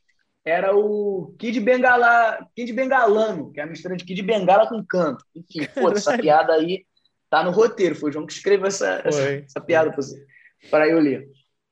Era 0.44 0.76
o 0.76 1.34
Kid 1.38 1.58
Bengala, 1.60 2.38
Kid 2.54 2.72
Bengalano, 2.72 3.52
que 3.52 3.60
é 3.60 3.62
a 3.62 3.66
mistura 3.66 3.96
de 3.96 4.04
Kid 4.04 4.22
Bengala 4.22 4.68
com 4.68 4.84
canto. 4.84 5.24
Enfim, 5.34 5.66
pô, 5.74 5.90
essa 5.90 6.16
piada 6.18 6.52
aí 6.54 6.84
tá 7.28 7.42
no 7.42 7.50
roteiro. 7.50 7.94
Foi 7.94 8.10
o 8.10 8.12
João 8.12 8.26
que 8.26 8.32
escreveu 8.32 8.66
essa, 8.66 9.00
essa, 9.04 9.22
essa 9.46 9.60
piada 9.60 9.90
pra 9.90 9.96
você- 10.02 10.24
para 10.70 10.88
eu 10.88 10.98
ler. 10.98 11.28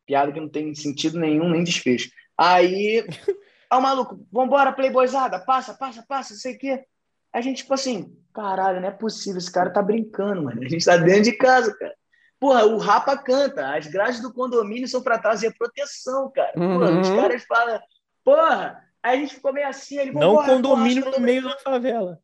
Piada 0.06 0.32
que 0.32 0.40
não 0.40 0.48
tem 0.48 0.74
sentido 0.74 1.18
nenhum, 1.18 1.48
nem 1.50 1.64
desfecho. 1.64 2.10
Aí, 2.36 3.04
ah, 3.70 3.78
o 3.78 3.82
maluco, 3.82 4.26
vambora, 4.32 4.72
playboyzada, 4.72 5.38
passa, 5.40 5.74
passa, 5.74 6.04
passa, 6.08 6.32
não 6.34 6.40
sei 6.40 6.54
o 6.54 6.58
quê. 6.58 6.84
A 7.38 7.40
gente, 7.40 7.58
tipo 7.58 7.72
assim, 7.72 8.12
caralho, 8.34 8.80
não 8.80 8.88
é 8.88 8.90
possível, 8.90 9.38
esse 9.38 9.52
cara 9.52 9.70
tá 9.70 9.80
brincando, 9.80 10.42
mano. 10.42 10.60
A 10.60 10.68
gente 10.68 10.84
tá 10.84 10.96
dentro 10.96 11.22
de 11.22 11.32
casa, 11.32 11.72
cara. 11.78 11.94
Porra, 12.40 12.66
o 12.66 12.78
Rapa 12.78 13.16
canta, 13.16 13.76
as 13.76 13.86
grades 13.86 14.20
do 14.20 14.32
condomínio 14.32 14.88
são 14.88 15.00
pra 15.00 15.20
trazer 15.20 15.54
proteção, 15.56 16.32
cara. 16.34 16.50
Porra, 16.52 16.90
Uhum. 16.90 17.00
os 17.00 17.10
caras 17.10 17.44
falam, 17.44 17.80
porra, 18.24 18.82
aí 19.00 19.18
a 19.18 19.20
gente 19.20 19.36
ficou 19.36 19.52
meio 19.52 19.68
assim, 19.68 19.98
ele 19.98 20.10
Não 20.10 20.34
condomínio 20.44 21.04
porra, 21.04 21.16
no 21.16 21.24
meio 21.24 21.42
da 21.44 21.56
favela. 21.58 22.18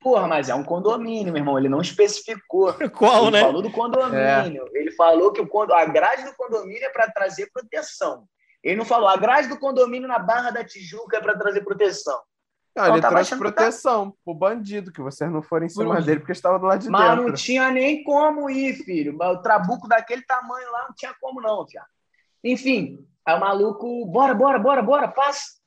Porra, 0.00 0.26
mas 0.26 0.48
é 0.48 0.54
um 0.56 0.64
condomínio, 0.64 1.32
meu 1.32 1.40
irmão. 1.40 1.56
Ele 1.56 1.68
não 1.68 1.80
especificou. 1.80 2.74
Qual, 2.98 3.26
ele 3.28 3.30
né? 3.36 3.40
falou 3.40 3.62
do 3.62 3.70
condomínio. 3.70 4.68
Ele 4.72 4.90
falou 4.90 5.32
que 5.32 5.40
o 5.40 5.46
condo... 5.46 5.72
a 5.72 5.84
grade 5.84 6.24
do 6.24 6.34
condomínio 6.34 6.84
é 6.84 6.90
para 6.90 7.08
trazer 7.12 7.48
proteção. 7.52 8.24
Ele 8.64 8.74
não 8.76 8.84
falou 8.84 9.08
a 9.08 9.16
grade 9.16 9.46
do 9.46 9.60
condomínio 9.60 10.08
na 10.08 10.18
Barra 10.18 10.50
da 10.50 10.64
Tijuca 10.64 11.18
é 11.18 11.20
para 11.20 11.38
trazer 11.38 11.60
proteção. 11.60 12.20
Então, 12.72 12.86
ele 12.86 13.00
trouxe 13.02 13.36
proteção 13.36 14.14
pro 14.24 14.34
bandido, 14.34 14.90
que 14.90 15.02
vocês 15.02 15.30
não 15.30 15.42
foram 15.42 15.66
em 15.66 15.68
cima 15.68 15.94
Por- 15.94 16.02
dele 16.02 16.20
porque 16.20 16.32
estava 16.32 16.58
do 16.58 16.64
lado 16.64 16.80
de 16.80 16.88
Mas 16.88 17.10
dentro. 17.10 17.28
não 17.28 17.34
tinha 17.34 17.70
nem 17.70 18.02
como 18.02 18.48
ir, 18.48 18.74
filho. 18.82 19.14
O 19.20 19.42
trabuco 19.42 19.86
daquele 19.86 20.22
tamanho 20.22 20.70
lá 20.72 20.86
não 20.88 20.94
tinha 20.94 21.14
como, 21.20 21.40
não, 21.40 21.66
filho. 21.66 21.84
Enfim, 22.42 23.06
aí 23.26 23.36
o 23.36 23.40
maluco, 23.40 24.06
bora, 24.06 24.34
bora, 24.34 24.58
bora, 24.58 24.82
bora, 24.82 25.08
passa. 25.08 25.60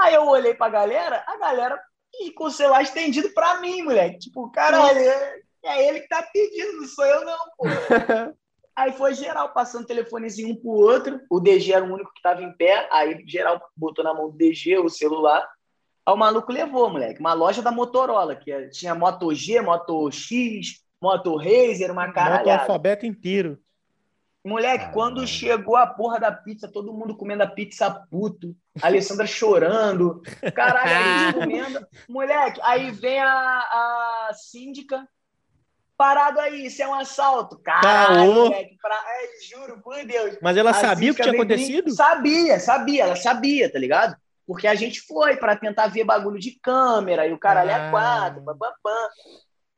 Aí 0.00 0.14
eu 0.14 0.26
olhei 0.26 0.54
pra 0.54 0.70
galera, 0.70 1.22
a 1.26 1.36
galera 1.36 1.78
e 2.14 2.32
com 2.32 2.44
o 2.44 2.50
celular 2.50 2.82
estendido 2.82 3.30
pra 3.34 3.60
mim, 3.60 3.82
moleque. 3.82 4.18
Tipo, 4.18 4.50
caralho, 4.50 4.98
é, 4.98 5.40
é 5.64 5.88
ele 5.88 6.00
que 6.00 6.08
tá 6.08 6.22
pedindo, 6.32 6.78
não 6.80 6.88
sou 6.88 7.04
eu, 7.04 7.24
não, 7.26 7.38
pô. 7.58 7.64
Aí 8.74 8.90
foi 8.92 9.12
geral 9.12 9.52
passando 9.52 9.86
telefonezinho 9.86 10.54
um 10.54 10.56
pro 10.56 10.70
outro. 10.70 11.20
O 11.30 11.38
DG 11.38 11.74
era 11.74 11.84
o 11.84 11.92
único 11.92 12.10
que 12.14 12.22
tava 12.22 12.42
em 12.42 12.50
pé. 12.56 12.88
Aí 12.90 13.22
geral 13.26 13.60
botou 13.76 14.02
na 14.02 14.14
mão 14.14 14.30
do 14.30 14.36
DG 14.36 14.78
o 14.78 14.88
celular. 14.88 15.46
Aí 16.04 16.14
o 16.14 16.16
maluco 16.16 16.52
levou, 16.52 16.90
moleque. 16.90 17.20
Uma 17.20 17.32
loja 17.32 17.62
da 17.62 17.70
Motorola, 17.70 18.34
que 18.34 18.50
é- 18.50 18.68
tinha 18.68 18.94
Moto 18.94 19.32
G, 19.34 19.60
Moto 19.60 20.10
X, 20.10 20.82
Moto 21.00 21.36
Razer, 21.36 21.90
uma 21.90 22.12
caralhada. 22.12 22.60
alfabeto 22.62 23.06
inteiro. 23.06 23.58
Moleque, 24.44 24.78
Caralho. 24.78 24.92
quando 24.92 25.24
chegou 25.26 25.76
a 25.76 25.86
porra 25.86 26.18
da 26.18 26.32
pizza, 26.32 26.66
todo 26.66 26.92
mundo 26.92 27.16
comendo 27.16 27.44
a 27.44 27.46
pizza 27.46 27.88
puto. 28.10 28.56
A 28.82 28.86
Alessandra 28.88 29.24
chorando. 29.24 30.20
Caralho, 30.52 30.90
a 30.90 31.26
gente 31.26 31.38
comendo. 31.38 31.86
Moleque, 32.08 32.60
aí 32.64 32.90
vem 32.90 33.20
a, 33.20 33.28
a 33.28 34.30
síndica. 34.34 35.06
Parado 35.96 36.40
aí, 36.40 36.66
isso 36.66 36.82
é 36.82 36.88
um 36.88 36.94
assalto. 36.94 37.56
Caralho, 37.60 38.32
Caô. 38.32 38.44
moleque. 38.46 38.76
Pra... 38.82 38.96
É, 38.96 39.46
juro, 39.48 39.80
por 39.80 40.04
Deus. 40.04 40.36
Mas 40.42 40.56
ela 40.56 40.70
A 40.70 40.74
sabia 40.74 41.12
o 41.12 41.14
que 41.14 41.22
tinha 41.22 41.34
acontecido? 41.34 41.90
Sabia, 41.92 42.58
sabia, 42.58 43.04
ela 43.04 43.14
sabia, 43.14 43.70
tá 43.72 43.78
ligado? 43.78 44.16
Porque 44.46 44.66
a 44.66 44.74
gente 44.74 45.00
foi 45.02 45.36
pra 45.36 45.56
tentar 45.56 45.86
ver 45.88 46.04
bagulho 46.04 46.38
de 46.38 46.58
câmera 46.60 47.26
e 47.26 47.32
o 47.32 47.38
caralho 47.38 47.70
é 47.70 47.74
Ah. 47.88 47.90
quatro, 47.90 48.44
pam, 48.44 48.56
pam, 48.58 48.72
pam. 48.82 49.08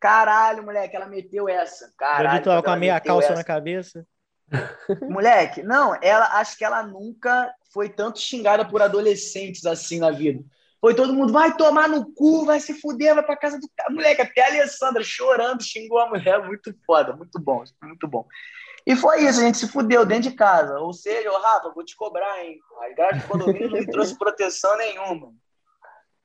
Caralho, 0.00 0.62
moleque, 0.64 0.94
ela 0.96 1.06
meteu 1.06 1.48
essa. 1.48 1.92
Caralho, 1.96 2.38
Eu 2.40 2.42
tava 2.42 2.56
quando 2.56 2.64
com 2.64 2.70
a 2.70 2.72
ela 2.72 2.80
meia 2.80 3.00
calça 3.00 3.26
essa. 3.28 3.34
na 3.36 3.44
cabeça. 3.44 4.06
Moleque, 5.08 5.62
não, 5.62 5.94
ela 6.02 6.38
acho 6.38 6.56
que 6.58 6.64
ela 6.64 6.82
nunca 6.82 7.52
foi 7.72 7.88
tanto 7.88 8.18
xingada 8.20 8.64
por 8.68 8.82
adolescentes 8.82 9.64
assim 9.66 9.98
na 9.98 10.10
vida. 10.10 10.42
Foi 10.80 10.94
todo 10.94 11.14
mundo, 11.14 11.32
vai 11.32 11.56
tomar 11.56 11.88
no 11.88 12.12
cu, 12.12 12.44
vai 12.44 12.60
se 12.60 12.78
fuder, 12.78 13.14
vai 13.14 13.24
pra 13.24 13.36
casa 13.38 13.58
do 13.58 13.66
cara. 13.74 13.90
Moleque, 13.90 14.20
até 14.20 14.42
a 14.42 14.46
Alessandra 14.48 15.02
chorando 15.02 15.62
xingou 15.62 15.98
a 15.98 16.08
mulher. 16.10 16.44
Muito 16.44 16.74
foda, 16.86 17.16
muito 17.16 17.40
bom, 17.40 17.64
muito 17.82 18.06
bom. 18.06 18.26
E 18.86 18.94
foi 18.94 19.24
isso, 19.24 19.40
a 19.40 19.44
gente 19.44 19.58
se 19.58 19.68
fudeu 19.68 20.04
dentro 20.04 20.30
de 20.30 20.36
casa. 20.36 20.78
Ou 20.78 20.92
seja, 20.92 21.30
ô 21.30 21.38
Rafa, 21.38 21.70
vou 21.70 21.84
te 21.84 21.96
cobrar, 21.96 22.44
hein? 22.44 22.58
A 22.82 22.94
grade 22.94 23.20
do 23.20 23.28
condomínio 23.28 23.70
não 23.70 23.78
me 23.78 23.86
trouxe 23.86 24.18
proteção 24.18 24.76
nenhuma. 24.76 25.32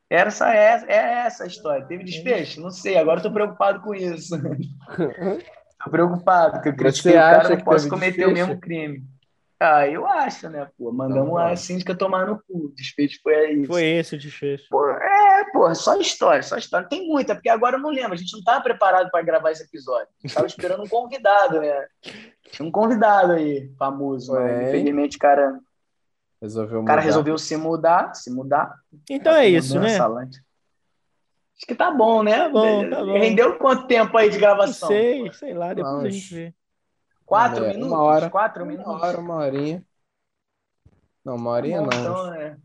Essa 0.09 0.53
é, 0.53 0.83
é 0.87 0.97
essa 1.25 1.43
a 1.43 1.47
história. 1.47 1.85
Teve 1.85 2.03
desfecho? 2.03 2.59
Não 2.59 2.71
sei, 2.71 2.97
agora 2.97 3.19
eu 3.19 3.23
tô 3.23 3.31
preocupado 3.31 3.81
com 3.81 3.93
isso. 3.93 4.35
tô 5.83 5.89
preocupado, 5.89 6.53
porque 6.53 6.69
eu 6.69 6.75
critiquei 6.75 7.11
o 7.11 7.15
cara, 7.15 7.49
não 7.49 7.61
posso 7.61 7.87
cometer 7.87 8.25
o 8.25 8.33
desfecho? 8.33 8.47
mesmo 8.47 8.59
crime. 8.59 9.03
Ah, 9.59 9.87
eu 9.87 10.07
acho, 10.07 10.49
né, 10.49 10.69
pô? 10.77 10.91
Mandamos 10.91 11.27
Então, 11.27 11.35
tá. 11.35 11.49
a 11.49 11.55
síndica 11.55 11.93
tomar 11.93 12.25
no 12.25 12.37
cu. 12.37 12.67
O 12.67 12.73
desfecho 12.73 13.19
foi 13.21 13.35
aí. 13.35 13.65
Foi 13.67 13.83
esse 13.83 14.15
o 14.15 14.17
desfecho. 14.17 14.65
Pô, 14.69 14.89
é, 15.39 15.51
porra, 15.51 15.75
só 15.75 15.95
história, 15.99 16.43
só 16.43 16.57
história. 16.57 16.87
Tem 16.87 17.07
muita, 17.07 17.33
porque 17.35 17.49
agora 17.49 17.77
eu 17.77 17.81
não 17.81 17.89
lembro. 17.89 18.13
A 18.13 18.17
gente 18.17 18.31
não 18.33 18.39
estava 18.39 18.61
preparado 18.61 19.09
para 19.11 19.23
gravar 19.23 19.51
esse 19.51 19.63
episódio. 19.63 20.07
A 20.07 20.21
gente 20.21 20.25
estava 20.29 20.47
esperando 20.47 20.83
um 20.83 20.87
convidado, 20.87 21.59
né? 21.61 21.87
Tinha 22.51 22.67
um 22.67 22.71
convidado 22.71 23.33
aí, 23.33 23.71
famoso. 23.77 24.33
Infelizmente, 24.39 25.17
o 25.17 25.19
cara, 25.19 25.59
Resolveu 26.41 26.81
o 26.81 26.85
cara 26.85 27.01
mudar. 27.01 27.05
resolveu 27.05 27.37
se 27.37 27.57
mudar, 27.57 28.13
se 28.15 28.31
mudar. 28.31 28.73
Então 29.09 29.33
Tá 29.33 29.43
é 29.43 29.49
isso, 29.49 29.79
né? 29.79 29.89
Salante. 29.97 30.41
Acho 31.57 31.67
que 31.67 31.75
tá 31.75 31.91
bom, 31.91 32.23
né? 32.23 32.37
Tá 32.37 32.49
bom, 32.49 32.89
tá 32.89 33.03
bom. 33.03 33.19
Rendeu 33.19 33.57
quanto 33.57 33.87
tempo 33.87 34.17
aí 34.17 34.29
de 34.29 34.35
Não 34.35 34.41
gravação? 34.41 34.87
sei, 34.87 35.29
sei 35.33 35.53
lá, 35.53 35.73
depois 35.73 35.93
a 35.93 35.97
Vamos. 35.97 36.15
gente 36.15 36.33
vê. 36.33 36.53
Quatro 37.25 37.65
É, 37.65 37.67
minutos? 37.73 37.87
uma 37.91 38.01
hora. 38.01 38.29
Quatro 38.29 38.63
Uma 38.63 38.71
minutos? 38.71 39.01
hora, 39.03 39.19
uma 39.19 39.35
horinha. 39.35 39.83
Não, 41.25 41.35
uma 41.35 41.51
horinha 41.51 41.81
Bom, 41.81 41.87
não. 41.87 41.99
então, 41.99 42.31
né? 42.31 42.57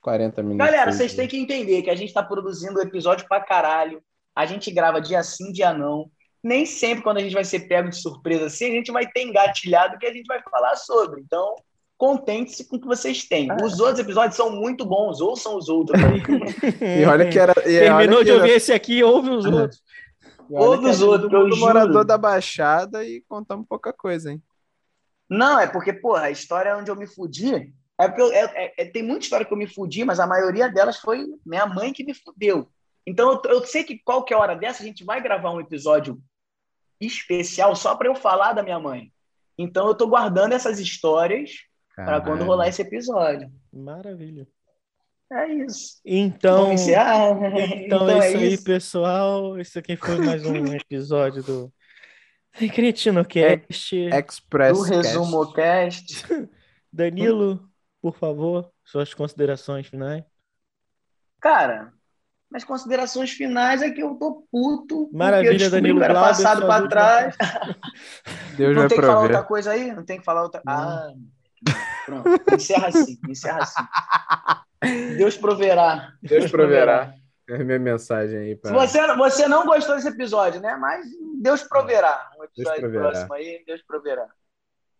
40 0.00 0.42
minutos. 0.42 0.64
Galera, 0.66 0.92
vocês 0.92 1.14
têm 1.14 1.26
que 1.28 1.36
entender 1.38 1.82
que 1.82 1.90
a 1.90 1.94
gente 1.96 2.12
tá 2.12 2.22
produzindo 2.22 2.80
episódio 2.80 3.26
pra 3.28 3.40
caralho. 3.40 4.02
A 4.34 4.46
gente 4.46 4.70
grava 4.70 5.00
dia 5.00 5.22
sim, 5.22 5.52
dia 5.52 5.72
não. 5.72 6.10
Nem 6.42 6.64
sempre, 6.64 7.02
quando 7.02 7.16
a 7.18 7.20
gente 7.20 7.34
vai 7.34 7.44
ser 7.44 7.60
pego 7.68 7.88
de 7.90 7.96
surpresa 8.00 8.46
assim, 8.46 8.66
a 8.66 8.70
gente 8.70 8.92
vai 8.92 9.06
ter 9.06 9.22
engatilhado 9.24 9.98
que 9.98 10.06
a 10.06 10.12
gente 10.12 10.26
vai 10.26 10.40
falar 10.48 10.76
sobre. 10.76 11.20
Então, 11.20 11.56
contente-se 11.96 12.68
com 12.68 12.76
o 12.76 12.80
que 12.80 12.86
vocês 12.86 13.24
têm. 13.26 13.48
Os 13.62 13.80
outros 13.80 13.98
episódios 13.98 14.36
são 14.36 14.50
muito 14.54 14.86
bons, 14.86 15.20
ouçam 15.20 15.56
os 15.56 15.68
outros. 15.68 16.00
E 16.80 17.04
olha 17.04 17.28
que 17.28 17.38
era. 17.38 17.52
E 17.66 17.78
Terminou 17.80 18.18
olha 18.18 18.24
de 18.24 18.30
era- 18.30 18.40
ouvir 18.40 18.52
esse 18.52 18.72
aqui, 18.72 19.02
ouve 19.02 19.30
os 19.30 19.44
outros. 19.44 19.82
e 20.48 20.54
olha 20.54 20.64
Ou 20.64 20.78
que 20.78 20.84
é 20.86 21.04
outros, 21.04 21.32
eu 21.32 21.48
juro. 21.50 21.56
morador 21.56 22.04
da 22.04 22.16
Baixada 22.16 23.04
e 23.04 23.20
contamos 23.22 23.66
pouca 23.68 23.92
coisa, 23.92 24.30
hein? 24.30 24.40
Não, 25.28 25.58
é 25.58 25.66
porque, 25.66 25.92
porra, 25.92 26.22
a 26.22 26.30
história 26.30 26.76
onde 26.76 26.90
eu 26.90 26.96
me 26.96 27.06
fudi. 27.06 27.74
É 28.00 28.06
porque 28.08 28.22
eu- 28.22 28.32
é- 28.32 28.52
é- 28.54 28.74
é- 28.78 28.84
tem 28.84 29.02
muita 29.02 29.24
história 29.24 29.44
que 29.44 29.52
eu 29.52 29.56
me 29.58 29.66
fudi, 29.66 30.04
mas 30.04 30.20
a 30.20 30.26
maioria 30.26 30.68
delas 30.68 30.98
foi 30.98 31.26
minha 31.44 31.66
mãe 31.66 31.92
que 31.92 32.04
me 32.04 32.14
fudeu. 32.14 32.68
Então 33.06 33.32
eu, 33.32 33.50
eu 33.50 33.66
sei 33.66 33.82
que 33.82 33.98
qualquer 33.98 34.36
hora 34.36 34.54
dessa 34.54 34.82
a 34.82 34.86
gente 34.86 35.04
vai 35.04 35.20
gravar 35.20 35.50
um 35.50 35.60
episódio 35.60 36.20
especial 37.00 37.74
só 37.74 37.96
para 37.96 38.08
eu 38.08 38.14
falar 38.14 38.52
da 38.52 38.62
minha 38.62 38.78
mãe. 38.78 39.12
Então 39.56 39.88
eu 39.88 39.94
tô 39.94 40.06
guardando 40.06 40.52
essas 40.52 40.78
histórias 40.78 41.50
para 41.96 42.20
quando 42.20 42.44
rolar 42.44 42.68
esse 42.68 42.82
episódio. 42.82 43.50
Maravilha. 43.72 44.46
É 45.32 45.46
isso. 45.48 46.00
Então, 46.04 46.72
encerrar? 46.72 47.36
então, 47.76 48.08
é 48.08 48.28
isso 48.28 48.38
aí, 48.38 48.58
pessoal. 48.62 49.58
Esse 49.58 49.78
aqui 49.78 49.96
foi 49.96 50.16
mais 50.18 50.44
um 50.46 50.54
episódio 50.72 51.42
do 51.42 51.72
CretinoCast. 52.52 53.96
Express. 53.96 54.78
Do 54.78 54.84
Resumo 54.84 55.52
Cast. 55.52 56.24
Danilo, 56.92 57.67
por 58.12 58.18
favor, 58.18 58.70
suas 58.84 59.12
considerações 59.12 59.86
finais. 59.86 60.24
Cara, 61.40 61.92
Mas 62.50 62.64
considerações 62.64 63.30
finais 63.32 63.82
é 63.82 63.90
que 63.90 64.02
eu 64.02 64.14
tô 64.14 64.46
puto. 64.50 65.10
Maravilha, 65.12 65.64
eu 65.64 65.70
Danilo 65.70 65.98
Glauber, 66.00 66.28
passado 66.28 66.66
últimas- 66.66 66.88
trás. 66.88 67.36
Deus 68.56 68.74
não 68.74 68.80
vai 68.82 68.88
tem 68.88 68.98
que 68.98 69.06
falar 69.06 69.20
outra 69.20 69.42
coisa 69.44 69.70
aí? 69.72 69.92
Não 69.92 70.02
tem 70.04 70.18
que 70.18 70.24
falar 70.24 70.42
outra. 70.44 70.62
Ah, 70.66 71.12
pronto. 72.06 72.28
Encerra 72.54 72.88
assim, 72.88 73.18
encerra 73.28 73.58
assim. 73.62 75.16
Deus 75.18 75.36
proverá. 75.36 76.12
Deus 76.22 76.50
proverá. 76.50 77.12
É 77.50 77.56
a 77.56 77.64
minha 77.64 77.78
mensagem 77.78 78.38
aí 78.38 78.56
para. 78.56 78.72
você, 78.72 79.14
você 79.16 79.46
não 79.46 79.66
gostou 79.66 79.96
desse 79.96 80.08
episódio, 80.08 80.60
né? 80.62 80.74
Mas 80.76 81.04
Deus 81.42 81.62
proverá. 81.62 82.30
Um 82.38 82.44
episódio 82.44 82.80
proverá. 82.80 83.10
próximo 83.10 83.34
aí, 83.34 83.62
Deus 83.66 83.82
proverá. 83.82 84.26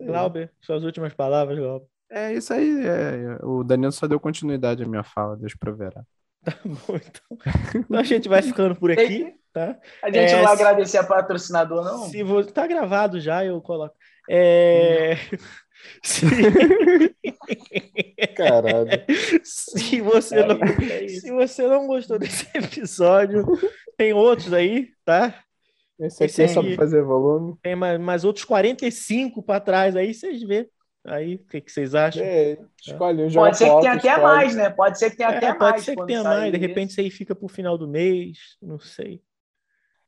Glauber, 0.00 0.52
suas 0.60 0.84
últimas 0.84 1.14
palavras, 1.14 1.58
Glauber. 1.58 1.86
É 2.10 2.32
isso 2.32 2.52
aí. 2.52 2.86
é. 2.86 3.38
O 3.44 3.62
Danilo 3.62 3.92
só 3.92 4.06
deu 4.06 4.18
continuidade 4.18 4.82
à 4.82 4.86
minha 4.86 5.02
fala. 5.02 5.36
Deus 5.36 5.54
proverá. 5.54 6.02
Bom, 6.64 6.96
então, 6.96 7.38
então 7.74 7.98
a 7.98 8.02
gente 8.02 8.28
vai 8.28 8.40
ficando 8.42 8.74
por 8.76 8.90
aqui, 8.90 9.34
tá? 9.52 9.76
A 10.02 10.06
gente 10.06 10.32
É, 10.32 10.36
não 10.36 10.44
vai 10.44 10.56
se- 10.56 10.62
agradecer 10.62 10.98
a 10.98 11.04
patrocinador, 11.04 11.84
não? 11.84 12.08
Se 12.08 12.22
você 12.22 12.50
tá 12.50 12.66
gravado 12.66 13.20
já, 13.20 13.44
eu 13.44 13.60
coloco. 13.60 13.94
É... 14.30 15.16
Se... 16.02 16.26
Caralho. 18.36 18.90
se 19.44 20.00
você 20.00 20.44
não 20.44 20.58
É 20.60 21.08
se 21.08 21.30
você 21.30 21.66
não 21.66 21.86
gostou 21.86 22.18
desse 22.18 22.46
episódio, 22.54 23.44
tem 23.96 24.12
outros 24.12 24.52
aí, 24.52 24.88
tá? 25.04 25.34
Esse 26.00 26.24
aqui 26.24 26.30
Esse 26.32 26.42
é 26.42 26.48
só 26.48 26.62
pra 26.62 26.74
fazer 26.76 27.02
volume. 27.02 27.56
Tem 27.62 27.74
mais, 27.76 27.98
mais 28.00 28.24
outros 28.24 28.44
45 28.44 29.42
para 29.42 29.60
trás 29.60 29.96
aí, 29.96 30.14
vocês 30.14 30.42
vê. 30.42 30.68
Aí, 31.08 31.36
o 31.36 31.38
que, 31.38 31.60
que 31.60 31.72
vocês 31.72 31.94
acham? 31.94 32.22
É, 32.22 32.58
escolhe 32.80 33.22
um 33.24 33.32
Pode 33.32 33.56
ser 33.56 33.64
que 33.70 33.80
tenha 33.80 33.92
até 33.94 34.16
mais, 34.22 34.54
né? 34.54 34.70
Pode 34.70 34.98
ser 34.98 35.10
que 35.10 35.16
tenha 35.16 35.30
É, 35.30 35.36
até 35.36 35.52
pode 35.54 35.70
mais. 35.72 35.84
ser 35.84 35.96
que 35.96 36.06
tenha 36.06 36.22
mais, 36.22 36.52
de 36.52 36.58
repente 36.58 36.90
isso 36.90 37.00
aí 37.00 37.10
fica 37.10 37.34
pro 37.34 37.48
final 37.48 37.78
do 37.78 37.88
mês, 37.88 38.56
não 38.60 38.78
sei. 38.78 39.20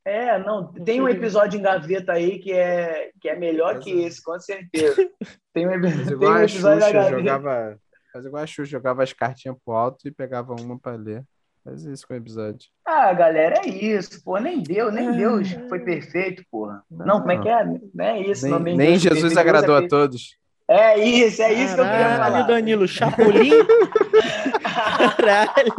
É, 0.04 0.38
não, 0.38 0.72
tem 0.72 1.00
um 1.00 1.08
episódio 1.08 1.58
em 1.58 1.62
gaveta 1.62 2.12
aí 2.12 2.38
que 2.38 2.52
é, 2.52 3.10
que 3.20 3.28
é 3.28 3.36
melhor 3.36 3.78
que 3.78 3.90
esse, 4.02 4.22
com 4.22 4.38
certeza. 4.40 4.96
Tem 5.52 5.66
um, 5.68 5.72
Faz 5.82 6.06
tem 6.06 6.12
igual 6.12 6.32
um 6.32 6.34
a 6.36 6.44
episódio 6.44 6.80
da 6.80 6.86
Xuxa, 6.86 6.92
gaveta. 6.92 7.18
jogava. 7.18 7.78
Faz 8.12 8.24
igual 8.26 8.42
a 8.42 8.46
Xuxa, 8.46 8.70
jogava 8.70 9.02
as 9.02 9.12
cartinhas 9.12 9.56
pro 9.64 9.74
alto 9.74 10.06
e 10.08 10.10
pegava 10.10 10.54
uma 10.54 10.78
pra 10.78 10.92
ler. 10.96 11.22
Faz 11.64 11.84
isso 11.84 12.06
com 12.08 12.14
o 12.14 12.16
episódio. 12.16 12.68
Ah, 12.86 13.12
galera, 13.12 13.56
é 13.64 13.68
isso, 13.68 14.22
pô. 14.24 14.38
Nem 14.38 14.62
Deus, 14.62 14.92
nem 14.94 15.08
Ah. 15.08 15.12
Deus 15.12 15.48
foi 15.68 15.80
perfeito, 15.80 16.42
porra. 16.50 16.82
Não, 16.90 17.20
como 17.20 17.32
é 17.32 17.38
que 17.42 17.48
é? 17.48 17.64
Não 17.64 18.04
é 18.04 18.20
isso. 18.22 18.44
Nem, 18.44 18.52
não, 18.52 18.60
nem 18.60 18.76
Deus 18.76 19.02
Jesus 19.02 19.36
agradou 19.36 19.74
a 19.76 19.80
Deus 19.80 19.90
todos. 19.90 20.36
é. 20.36 20.39
É 20.72 20.96
isso, 21.00 21.42
é 21.42 21.52
isso 21.52 21.74
que 21.74 21.80
eu 21.80 21.84
queria 21.84 21.98
Caralho, 21.98 22.32
falar. 22.32 22.42
Danilo, 22.42 22.86
Chapolin? 22.86 23.50
Caralho. 24.62 25.74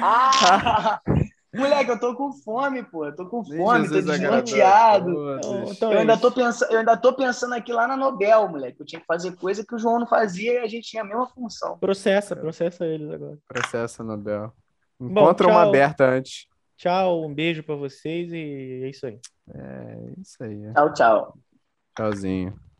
Ah, 0.00 1.00
moleque, 1.52 1.90
eu 1.90 1.98
tô 1.98 2.14
com 2.14 2.32
fome, 2.32 2.84
pô. 2.84 3.04
Eu 3.06 3.16
tô 3.16 3.26
com 3.26 3.44
fome, 3.44 3.88
tô 3.88 3.94
Jesus 3.94 4.08
a 4.08 4.12
desnorteado. 4.12 5.12
todos. 5.40 5.72
Então 5.72 5.90
Eu 5.90 5.98
é 5.98 6.00
ainda, 6.02 6.12
isso. 6.12 6.22
tô 6.22 6.30
pensando, 6.30 6.70
eu 6.72 6.78
ainda 6.78 6.96
tô 6.96 7.12
pensando 7.14 7.54
aqui 7.54 7.72
lá 7.72 7.88
na 7.88 7.96
Nobel, 7.96 8.48
moleque. 8.48 8.80
Eu 8.80 8.86
tinha 8.86 9.00
que 9.00 9.06
fazer 9.06 9.34
coisa 9.34 9.66
que 9.66 9.74
o 9.74 9.78
João 9.78 9.98
não 9.98 10.06
fazia 10.06 10.52
e 10.52 10.58
a 10.58 10.68
gente 10.68 10.88
tinha 10.88 11.02
a 11.02 11.06
mesma 11.06 11.26
função. 11.26 11.76
Processa, 11.78 12.36
processa 12.36 12.86
eles 12.86 13.10
agora. 13.10 13.36
Processo 13.48 14.04
Nobel. 14.04 14.52
Encontra 15.00 15.48
uma 15.48 15.62
tchau. 15.62 15.68
aberta 15.68 16.04
antes. 16.08 16.46
Tchau, 16.76 17.24
um 17.26 17.34
beijo 17.34 17.64
pra 17.64 17.74
vocês 17.74 18.32
e 18.32 18.82
é 18.84 18.88
isso 18.88 19.04
aí. 19.04 19.18
É 19.52 19.96
isso 20.20 20.44
aí. 20.44 20.72
Tchau, 20.74 20.94
tchau. 20.94 21.38
Tchauzinho. 21.96 22.71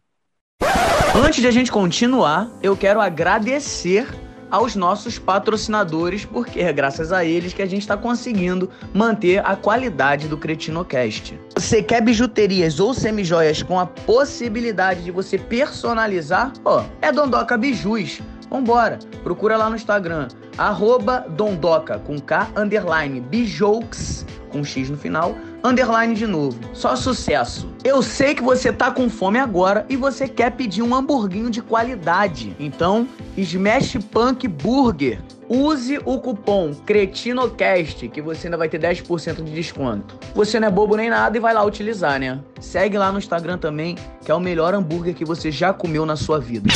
Antes 1.15 1.43
de 1.43 1.47
a 1.47 1.51
gente 1.51 1.71
continuar, 1.71 2.51
eu 2.63 2.75
quero 2.75 2.99
agradecer 2.99 4.09
aos 4.51 4.75
nossos 4.75 5.19
patrocinadores, 5.19 6.25
porque 6.25 6.61
é 6.61 6.73
graças 6.73 7.13
a 7.13 7.23
eles 7.23 7.53
que 7.53 7.61
a 7.61 7.67
gente 7.67 7.83
está 7.83 7.99
conseguindo 7.99 8.71
manter 8.95 9.45
a 9.45 9.55
qualidade 9.55 10.27
do 10.27 10.39
CretinoCast. 10.39 11.39
Você 11.55 11.83
quer 11.83 12.01
bijuterias 12.01 12.81
ou 12.81 12.95
semijoias 12.95 13.63
com 13.63 13.79
a 13.79 13.85
possibilidade 13.85 15.05
de 15.05 15.11
você 15.11 15.37
personalizar? 15.37 16.51
Ó, 16.65 16.83
é 17.03 17.13
Dondoca 17.13 17.59
Bijus. 17.59 18.23
Vambora, 18.49 18.99
procura 19.23 19.59
lá 19.59 19.69
no 19.69 19.77
Instagram, 19.77 20.29
arroba 20.57 21.27
Dondoca, 21.29 21.99
com 21.99 22.19
K, 22.19 22.49
underline, 22.57 23.21
bijouks, 23.21 24.25
com 24.51 24.65
X 24.65 24.89
no 24.89 24.97
final, 24.97 25.35
underline 25.65 26.15
de 26.15 26.27
novo. 26.27 26.59
Só 26.73 26.97
sucesso. 26.97 27.69
Eu 27.85 28.03
sei 28.03 28.35
que 28.35 28.43
você 28.43 28.73
tá 28.73 28.91
com 28.91 29.09
fome 29.09 29.39
agora 29.39 29.85
e 29.89 29.97
você 29.97 30.29
quer 30.29 30.53
pedir 30.53 30.83
um 30.83 30.95
hamburguinho 30.95 31.51
de 31.51 31.63
qualidade. 31.63 32.57
Então, 32.59 33.09
Smash 33.37 33.99
Punk 34.11 34.47
Burger. 34.49 35.21
Use 35.49 36.01
o 36.07 36.19
cupom 36.19 36.73
CretinoCast 36.87 38.09
que 38.09 38.23
você 38.23 38.47
ainda 38.47 38.57
vai 38.57 38.69
ter 38.69 38.81
10% 38.81 39.43
de 39.43 39.53
desconto. 39.53 40.19
Você 40.35 40.59
não 40.59 40.69
é 40.69 40.71
bobo 40.71 40.97
nem 40.97 41.11
nada 41.11 41.37
e 41.37 41.41
vai 41.41 41.53
lá 41.53 41.63
utilizar, 41.63 42.19
né? 42.19 42.41
Segue 42.59 42.97
lá 42.97 43.13
no 43.13 43.19
Instagram 43.19 43.59
também, 43.59 43.97
que 44.25 44.31
é 44.31 44.35
o 44.35 44.41
melhor 44.41 44.73
hambúrguer 44.75 45.15
que 45.15 45.25
você 45.25 45.51
já 45.51 45.73
comeu 45.73 46.07
na 46.07 46.17
sua 46.17 46.41
vida. 46.41 46.71